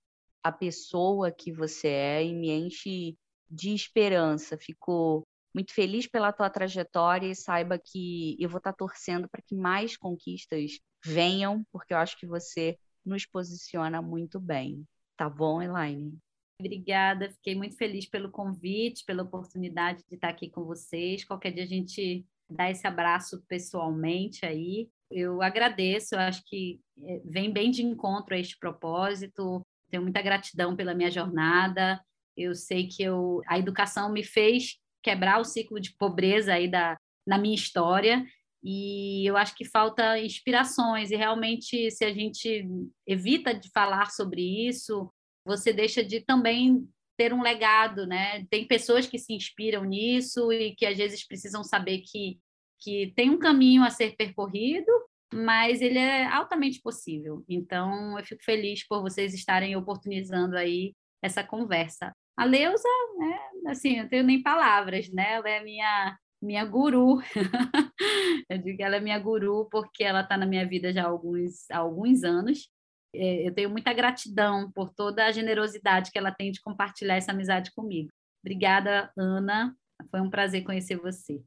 a 0.43 0.51
pessoa 0.51 1.31
que 1.31 1.53
você 1.53 1.89
é 1.89 2.25
e 2.25 2.33
me 2.33 2.49
enche 2.49 3.15
de 3.51 3.73
esperança. 3.73 4.57
Fico 4.57 5.23
muito 5.53 5.73
feliz 5.73 6.07
pela 6.07 6.31
tua 6.31 6.49
trajetória 6.49 7.27
e 7.27 7.35
saiba 7.35 7.77
que 7.77 8.37
eu 8.39 8.49
vou 8.49 8.59
estar 8.59 8.73
torcendo 8.73 9.27
para 9.29 9.41
que 9.41 9.55
mais 9.55 9.97
conquistas 9.97 10.79
venham, 11.03 11.63
porque 11.71 11.93
eu 11.93 11.97
acho 11.97 12.17
que 12.17 12.25
você 12.25 12.77
nos 13.05 13.25
posiciona 13.25 14.01
muito 14.01 14.39
bem. 14.39 14.85
Tá 15.17 15.29
bom, 15.29 15.61
Elaine? 15.61 16.17
Obrigada, 16.59 17.29
fiquei 17.31 17.55
muito 17.55 17.75
feliz 17.75 18.07
pelo 18.07 18.29
convite, 18.29 19.03
pela 19.03 19.23
oportunidade 19.23 20.03
de 20.07 20.15
estar 20.15 20.29
aqui 20.29 20.49
com 20.49 20.63
vocês. 20.63 21.25
Qualquer 21.25 21.51
dia 21.51 21.63
a 21.63 21.67
gente 21.67 22.25
dá 22.49 22.69
esse 22.69 22.85
abraço 22.85 23.41
pessoalmente 23.47 24.45
aí. 24.45 24.87
Eu 25.09 25.41
agradeço, 25.41 26.15
eu 26.15 26.19
acho 26.19 26.43
que 26.45 26.79
eh, 27.03 27.21
vem 27.25 27.51
bem 27.51 27.71
de 27.71 27.83
encontro 27.83 28.35
a 28.35 28.37
este 28.37 28.57
propósito. 28.57 29.61
Tenho 29.89 30.03
muita 30.03 30.21
gratidão 30.21 30.75
pela 30.75 30.93
minha 30.93 31.09
jornada. 31.09 31.99
Eu 32.35 32.55
sei 32.55 32.87
que 32.87 33.03
eu, 33.03 33.41
a 33.47 33.57
educação 33.59 34.11
me 34.11 34.23
fez 34.23 34.77
quebrar 35.03 35.39
o 35.39 35.45
ciclo 35.45 35.79
de 35.79 35.95
pobreza 35.97 36.53
aí 36.53 36.69
da, 36.69 36.97
na 37.25 37.37
minha 37.37 37.55
história 37.55 38.25
e 38.63 39.27
eu 39.27 39.35
acho 39.35 39.55
que 39.55 39.65
falta 39.65 40.19
inspirações 40.19 41.09
e 41.09 41.15
realmente 41.15 41.89
se 41.89 42.05
a 42.05 42.13
gente 42.13 42.67
evita 43.07 43.53
de 43.53 43.69
falar 43.71 44.11
sobre 44.11 44.67
isso 44.67 45.11
você 45.45 45.73
deixa 45.73 46.03
de 46.03 46.21
também 46.21 46.87
ter 47.17 47.33
um 47.33 47.41
legado, 47.41 48.05
né? 48.07 48.45
Tem 48.49 48.67
pessoas 48.67 49.05
que 49.05 49.17
se 49.17 49.33
inspiram 49.33 49.83
nisso 49.83 50.51
e 50.51 50.75
que 50.75 50.85
às 50.85 50.97
vezes 50.97 51.25
precisam 51.25 51.63
saber 51.63 51.99
que, 51.99 52.39
que 52.79 53.11
tem 53.15 53.29
um 53.29 53.39
caminho 53.39 53.83
a 53.83 53.89
ser 53.89 54.15
percorrido, 54.15 54.91
mas 55.33 55.81
ele 55.81 55.99
é 55.99 56.25
altamente 56.25 56.81
possível. 56.81 57.43
Então, 57.47 58.17
eu 58.17 58.25
fico 58.25 58.43
feliz 58.43 58.87
por 58.87 59.01
vocês 59.01 59.33
estarem 59.33 59.75
oportunizando 59.75 60.57
aí 60.57 60.93
essa 61.21 61.43
conversa. 61.43 62.11
A 62.41 62.45
Leusa, 62.45 62.89
né, 63.17 63.39
assim, 63.67 63.99
eu 63.99 64.09
tenho 64.09 64.23
nem 64.23 64.41
palavras, 64.41 65.09
né? 65.11 65.33
Ela 65.33 65.49
é 65.49 65.63
minha 65.63 66.17
minha 66.41 66.65
guru. 66.65 67.21
eu 68.49 68.57
digo 68.57 68.77
que 68.77 68.83
ela 68.83 68.95
é 68.95 68.99
minha 68.99 69.19
guru 69.19 69.67
porque 69.69 70.03
ela 70.03 70.21
está 70.21 70.35
na 70.35 70.45
minha 70.47 70.67
vida 70.67 70.91
já 70.91 71.03
há 71.03 71.07
alguns, 71.07 71.69
há 71.69 71.77
alguns 71.77 72.23
anos 72.23 72.67
é, 73.13 73.47
eu 73.47 73.53
tenho 73.53 73.69
muita 73.69 73.93
gratidão 73.93 74.71
por 74.71 74.89
toda 74.93 75.25
a 75.25 75.31
generosidade 75.31 76.11
que 76.11 76.17
ela 76.17 76.31
tem 76.31 76.51
de 76.51 76.61
compartilhar 76.61 77.15
essa 77.15 77.31
amizade 77.31 77.71
comigo. 77.71 78.09
Obrigada, 78.43 79.11
Ana. 79.17 79.75
Foi 80.09 80.21
um 80.21 80.29
prazer 80.29 80.63
conhecer 80.63 80.95
você. 80.95 81.43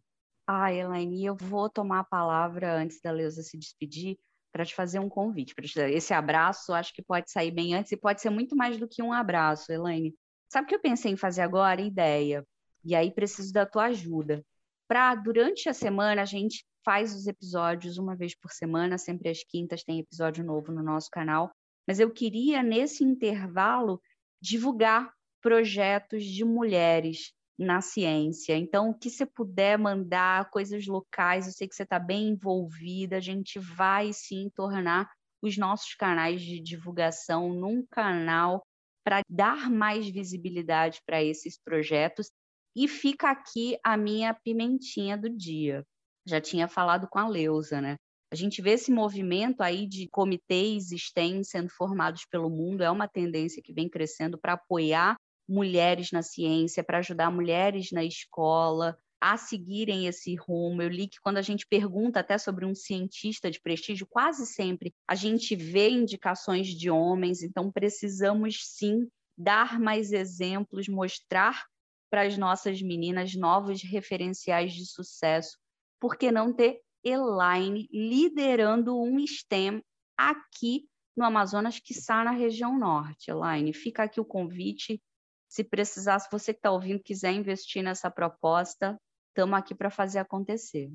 Ah, 0.47 0.73
Elaine, 0.73 1.25
eu 1.25 1.35
vou 1.35 1.71
tomar 1.71 2.01
a 2.01 2.05
palavra 2.05 2.77
antes 2.77 3.01
da 3.01 3.11
Leusa 3.11 3.43
se 3.43 3.59
despedir 3.59 4.19
para 4.53 4.65
te 4.65 4.75
fazer 4.75 4.99
um 5.01 5.09
convite. 5.09 5.55
Esse 5.91 6.13
abraço, 6.13 6.73
acho 6.75 6.95
que 6.95 7.03
pode 7.03 7.31
sair 7.31 7.51
bem 7.51 7.75
antes 7.75 7.91
e 7.93 7.97
pode 7.97 8.21
ser 8.21 8.31
muito 8.31 8.55
mais 8.55 8.79
do 8.79 8.87
que 8.87 9.03
um 9.03 9.13
abraço, 9.13 9.73
Elaine. 9.73 10.15
Sabe 10.55 10.67
o 10.67 10.69
que 10.69 10.77
eu 10.77 10.81
pensei 10.81 11.11
em 11.11 11.17
fazer 11.17 11.43
agora? 11.43 11.81
Ideia. 11.81 12.47
E 12.85 12.95
aí 12.95 13.11
preciso 13.11 13.53
da 13.53 13.67
tua 13.67 13.87
ajuda. 13.87 14.41
Para 14.87 15.13
durante 15.17 15.69
a 15.69 15.75
semana 15.75 16.23
a 16.23 16.25
gente 16.25 16.65
faz 16.85 17.13
os 17.13 17.27
episódios 17.27 17.99
uma 17.99 18.15
vez 18.15 18.39
por 18.39 18.53
semana, 18.53 18.97
sempre 18.97 19.29
às 19.29 19.43
quintas 19.43 19.83
tem 19.83 19.99
episódio 19.99 20.45
novo 20.45 20.71
no 20.71 20.81
nosso 20.81 21.11
canal. 21.11 21.51
Mas 21.89 21.99
eu 21.99 22.09
queria, 22.09 22.63
nesse 22.63 23.03
intervalo, 23.03 24.01
divulgar 24.41 25.13
projetos 25.43 26.23
de 26.23 26.45
mulheres 26.45 27.33
na 27.59 27.81
ciência. 27.81 28.57
Então, 28.57 28.91
o 28.91 28.95
que 28.95 29.11
você 29.11 29.27
puder 29.27 29.77
mandar, 29.77 30.51
coisas 30.51 30.87
locais, 30.87 31.49
eu 31.49 31.53
sei 31.53 31.67
que 31.67 31.75
você 31.75 31.83
está 31.83 31.99
bem 31.99 32.29
envolvida, 32.29 33.17
a 33.17 33.21
gente 33.21 33.59
vai 33.59 34.13
sim 34.13 34.49
tornar 34.55 35.11
os 35.43 35.59
nossos 35.59 35.97
canais 35.97 36.41
de 36.41 36.61
divulgação 36.61 37.53
num 37.53 37.85
canal 37.91 38.65
para 39.05 39.21
dar 39.29 39.71
mais 39.71 40.09
visibilidade 40.09 41.01
para 41.07 41.23
esses 41.23 41.59
projetos. 41.59 42.31
E 42.75 42.89
fica 42.89 43.31
aqui 43.31 43.79
a 43.85 43.97
minha 43.97 44.35
pimentinha 44.35 45.17
do 45.17 45.31
dia 45.31 45.85
já 46.27 46.41
tinha 46.41 46.67
falado 46.67 47.07
com 47.09 47.19
a 47.19 47.29
Leusa, 47.29 47.81
né? 47.81 47.97
A 48.33 48.37
gente 48.37 48.61
vê 48.61 48.71
esse 48.73 48.91
movimento 48.91 49.61
aí 49.61 49.87
de 49.87 50.09
comitês 50.09 50.89
STEM 50.91 51.45
sendo 51.45 51.69
formados 51.71 52.25
pelo 52.25 52.51
mundo, 52.51 52.83
é 52.83 52.91
uma 52.91 53.07
tendência 53.07 53.63
que 53.63 53.73
vem 53.73 53.89
crescendo 53.89 54.39
para 54.39 54.55
apoiar 54.55 55.17
mulheres 55.49 56.11
na 56.11 56.23
ciência, 56.23 56.83
para 56.83 56.99
ajudar 56.99 57.31
mulheres 57.31 57.93
na 57.93 58.03
escola 58.03 58.99
a 59.27 59.39
seguirem 59.39 60.07
esse 60.07 60.35
rumo. 60.35 60.83
Eu 60.83 60.91
li 60.91 61.09
que 61.09 61.19
quando 61.19 61.39
a 61.39 61.43
gente 61.43 61.67
pergunta 61.67 62.21
até 62.21 62.37
sobre 62.37 62.67
um 62.67 62.75
cientista 62.75 63.51
de 63.51 63.59
prestígio, 63.59 64.07
quase 64.07 64.45
sempre 64.45 64.93
a 65.09 65.15
gente 65.15 65.57
vê 65.57 65.89
indicações 65.89 66.67
de 66.67 66.91
homens, 66.91 67.43
então 67.43 67.73
precisamos 67.73 68.59
sim 68.63 69.09
dar 69.35 69.81
mais 69.81 70.13
exemplos, 70.13 70.89
mostrar 70.89 71.65
para 72.11 72.27
as 72.27 72.37
nossas 72.37 72.83
meninas 72.83 73.35
novos 73.35 73.83
referenciais 73.83 74.75
de 74.75 74.85
sucesso 74.85 75.57
por 75.99 76.19
que 76.19 76.31
não 76.31 76.53
ter 76.53 76.83
Elaine 77.03 77.89
liderando 77.91 78.95
um 79.01 79.19
STEM 79.27 79.83
aqui 80.19 80.87
no 81.17 81.25
Amazonas, 81.25 81.81
que 81.81 81.95
está 81.95 82.23
na 82.25 82.31
região 82.31 82.79
norte. 82.79 83.31
Elaine, 83.31 83.73
fica 83.73 84.03
aqui 84.03 84.21
o 84.21 84.25
convite. 84.25 85.01
Se 85.49 85.65
precisar, 85.65 86.19
se 86.19 86.29
você 86.31 86.53
que 86.53 86.59
está 86.59 86.71
ouvindo 86.71 87.03
quiser 87.03 87.33
investir 87.33 87.83
nessa 87.83 88.11
proposta, 88.11 89.01
estamos 89.35 89.59
aqui 89.59 89.75
para 89.75 89.91
fazer 89.91 90.21
acontecer. 90.21 90.91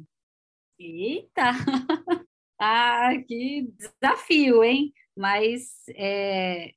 Eita! 0.80 1.52
ah, 2.60 3.12
que 3.28 3.70
desafio, 4.02 4.64
hein? 4.64 4.94
Mas 5.16 5.84
é, 5.96 6.72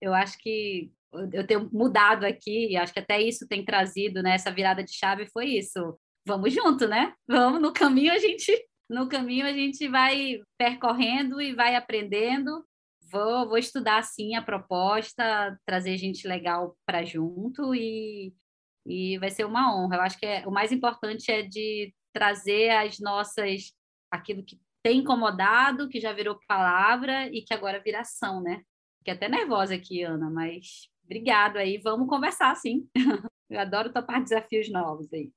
eu 0.00 0.14
acho 0.14 0.38
que 0.38 0.90
eu 1.32 1.46
tenho 1.46 1.68
mudado 1.70 2.24
aqui, 2.24 2.70
e 2.70 2.76
acho 2.76 2.92
que 2.92 3.00
até 3.00 3.20
isso 3.20 3.46
tem 3.46 3.62
trazido, 3.62 4.22
né? 4.22 4.34
Essa 4.34 4.50
virada 4.50 4.82
de 4.82 4.92
chave 4.92 5.26
foi 5.26 5.46
isso 5.46 5.98
vamos 6.26 6.52
junto, 6.52 6.86
né? 6.86 7.14
Vamos 7.26 7.60
no 7.60 7.72
caminho 7.72 8.12
a 8.12 8.18
gente 8.18 8.52
no 8.88 9.08
caminho 9.08 9.46
a 9.46 9.52
gente 9.52 9.88
vai 9.88 10.40
percorrendo 10.58 11.40
e 11.40 11.54
vai 11.54 11.74
aprendendo. 11.76 12.64
Vou, 13.10 13.48
vou 13.48 13.58
estudar 13.58 14.02
sim 14.02 14.34
a 14.36 14.42
proposta, 14.42 15.58
trazer 15.66 15.96
gente 15.98 16.26
legal 16.26 16.76
para 16.86 17.04
junto 17.04 17.74
e, 17.74 18.32
e 18.86 19.18
vai 19.18 19.30
ser 19.30 19.44
uma 19.44 19.74
honra. 19.74 19.96
Eu 19.96 20.02
acho 20.02 20.18
que 20.18 20.26
é, 20.26 20.46
o 20.46 20.50
mais 20.50 20.72
importante 20.72 21.30
é 21.30 21.42
de 21.42 21.94
trazer 22.12 22.70
as 22.70 22.98
nossas 22.98 23.72
aquilo 24.10 24.44
que 24.44 24.60
tem 24.82 24.98
incomodado, 24.98 25.88
que 25.88 26.00
já 26.00 26.12
virou 26.12 26.38
palavra 26.46 27.28
e 27.28 27.42
que 27.42 27.54
agora 27.54 27.82
vira 27.82 28.00
ação, 28.00 28.42
né? 28.42 28.62
Fiquei 28.98 29.14
até 29.14 29.28
nervosa 29.28 29.74
aqui, 29.74 30.02
Ana, 30.02 30.28
mas 30.28 30.88
obrigado 31.04 31.56
aí. 31.56 31.78
Vamos 31.78 32.08
conversar, 32.08 32.54
sim. 32.56 32.86
Eu 33.48 33.60
adoro 33.60 33.92
topar 33.92 34.22
desafios 34.22 34.70
novos 34.70 35.12
aí. 35.12 35.30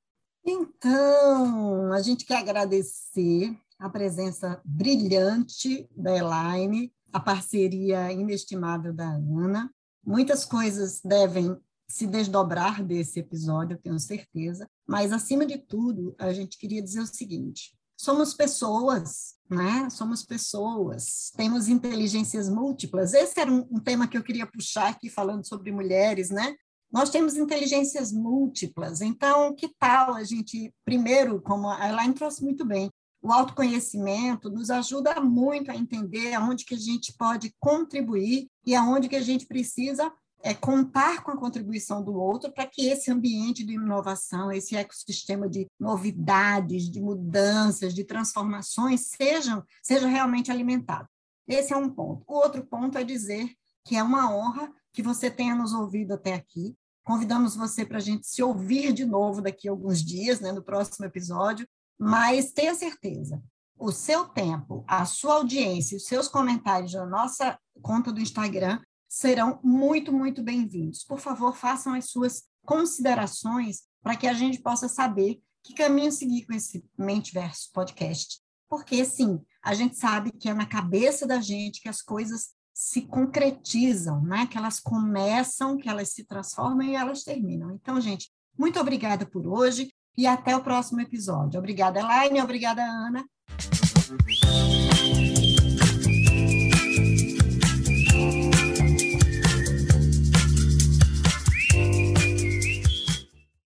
Então, 0.45 1.91
a 1.91 2.01
gente 2.01 2.25
quer 2.25 2.37
agradecer 2.37 3.55
a 3.79 3.89
presença 3.89 4.61
brilhante 4.63 5.89
da 5.91 6.15
Elaine, 6.15 6.93
a 7.11 7.19
parceria 7.19 8.11
inestimável 8.11 8.93
da 8.93 9.07
Ana. 9.07 9.69
Muitas 10.05 10.45
coisas 10.45 11.01
devem 11.01 11.57
se 11.88 12.07
desdobrar 12.07 12.83
desse 12.83 13.19
episódio, 13.19 13.75
eu 13.75 13.81
tenho 13.81 13.99
certeza, 13.99 14.67
mas, 14.88 15.11
acima 15.11 15.45
de 15.45 15.57
tudo, 15.57 16.15
a 16.17 16.33
gente 16.33 16.57
queria 16.57 16.81
dizer 16.81 17.01
o 17.01 17.05
seguinte: 17.05 17.75
somos 17.97 18.33
pessoas, 18.33 19.36
né? 19.49 19.89
Somos 19.89 20.23
pessoas, 20.23 21.31
temos 21.36 21.67
inteligências 21.67 22.49
múltiplas. 22.49 23.13
Esse 23.13 23.39
era 23.39 23.51
um, 23.51 23.65
um 23.71 23.79
tema 23.79 24.07
que 24.07 24.17
eu 24.17 24.23
queria 24.23 24.45
puxar 24.45 24.89
aqui, 24.89 25.09
falando 25.09 25.47
sobre 25.47 25.71
mulheres, 25.71 26.29
né? 26.29 26.55
Nós 26.91 27.09
temos 27.09 27.36
inteligências 27.36 28.11
múltiplas, 28.11 29.01
então 29.01 29.53
que 29.53 29.69
tal 29.79 30.13
a 30.13 30.23
gente, 30.23 30.73
primeiro, 30.86 31.41
como 31.41 31.69
a 31.69 31.89
Elaine 31.89 32.13
trouxe 32.13 32.43
muito 32.43 32.63
bem, 32.63 32.89
o 33.21 33.31
autoconhecimento 33.31 34.51
nos 34.51 34.69
ajuda 34.69 35.19
muito 35.19 35.71
a 35.71 35.75
entender 35.75 36.33
aonde 36.36 36.63
que 36.63 36.75
a 36.75 36.77
gente 36.77 37.11
pode 37.17 37.53
contribuir 37.59 38.47
e 38.65 38.75
aonde 38.75 39.09
que 39.09 39.15
a 39.15 39.21
gente 39.21 39.47
precisa 39.47 40.11
é 40.45 40.53
contar 40.53 41.23
com 41.23 41.31
a 41.31 41.37
contribuição 41.37 42.03
do 42.03 42.13
outro 42.13 42.51
para 42.51 42.67
que 42.67 42.85
esse 42.85 43.09
ambiente 43.09 43.65
de 43.65 43.73
inovação, 43.73 44.51
esse 44.51 44.75
ecossistema 44.75 45.49
de 45.49 45.65
novidades, 45.79 46.87
de 46.87 47.01
mudanças, 47.01 47.95
de 47.95 48.03
transformações 48.03 49.07
sejam 49.07 49.63
seja 49.81 50.07
realmente 50.07 50.51
alimentado. 50.51 51.09
Esse 51.47 51.73
é 51.73 51.75
um 51.75 51.89
ponto. 51.89 52.23
O 52.27 52.35
outro 52.35 52.63
ponto 52.63 52.95
é 52.95 53.03
dizer 53.03 53.49
que 53.83 53.95
é 53.95 54.03
uma 54.03 54.31
honra 54.31 54.71
que 54.93 55.01
você 55.01 55.31
tenha 55.31 55.55
nos 55.55 55.73
ouvido 55.73 56.13
até 56.13 56.35
aqui. 56.35 56.75
Convidamos 57.03 57.55
você 57.55 57.83
para 57.83 57.97
a 57.97 58.01
gente 58.01 58.27
se 58.27 58.43
ouvir 58.43 58.93
de 58.93 59.03
novo 59.03 59.41
daqui 59.41 59.67
a 59.67 59.71
alguns 59.71 60.03
dias, 60.03 60.39
né, 60.39 60.51
no 60.51 60.61
próximo 60.61 61.07
episódio, 61.07 61.67
mas 61.97 62.51
tenha 62.51 62.75
certeza, 62.75 63.41
o 63.79 63.91
seu 63.91 64.25
tempo, 64.25 64.83
a 64.87 65.05
sua 65.05 65.35
audiência, 65.35 65.97
os 65.97 66.05
seus 66.05 66.27
comentários 66.27 66.93
na 66.93 67.05
nossa 67.05 67.57
conta 67.81 68.11
do 68.11 68.21
Instagram 68.21 68.79
serão 69.07 69.59
muito, 69.63 70.11
muito 70.11 70.43
bem-vindos. 70.43 71.03
Por 71.03 71.19
favor, 71.19 71.55
façam 71.55 71.93
as 71.93 72.09
suas 72.09 72.43
considerações 72.65 73.83
para 74.01 74.15
que 74.15 74.27
a 74.27 74.33
gente 74.33 74.59
possa 74.61 74.87
saber 74.87 75.41
que 75.63 75.73
caminho 75.73 76.11
seguir 76.11 76.45
com 76.45 76.53
esse 76.53 76.85
Mente 76.97 77.33
Verso 77.33 77.71
podcast. 77.73 78.39
Porque, 78.69 79.03
sim, 79.05 79.39
a 79.63 79.73
gente 79.73 79.97
sabe 79.97 80.31
que 80.31 80.49
é 80.49 80.53
na 80.53 80.65
cabeça 80.65 81.25
da 81.25 81.39
gente 81.39 81.81
que 81.81 81.89
as 81.89 82.01
coisas 82.01 82.49
se 82.73 83.01
concretizam, 83.03 84.21
né? 84.21 84.45
que 84.47 84.57
elas 84.57 84.79
começam, 84.79 85.77
que 85.77 85.87
elas 85.87 86.09
se 86.09 86.25
transformam 86.25 86.85
e 86.85 86.95
elas 86.95 87.23
terminam. 87.23 87.71
Então, 87.71 87.99
gente, 88.01 88.29
muito 88.57 88.79
obrigada 88.79 89.25
por 89.25 89.47
hoje 89.47 89.91
e 90.17 90.27
até 90.27 90.55
o 90.55 90.63
próximo 90.63 91.01
episódio. 91.01 91.57
Obrigada, 91.57 91.99
Elaine, 91.99 92.41
obrigada, 92.41 92.83
Ana. 92.83 93.25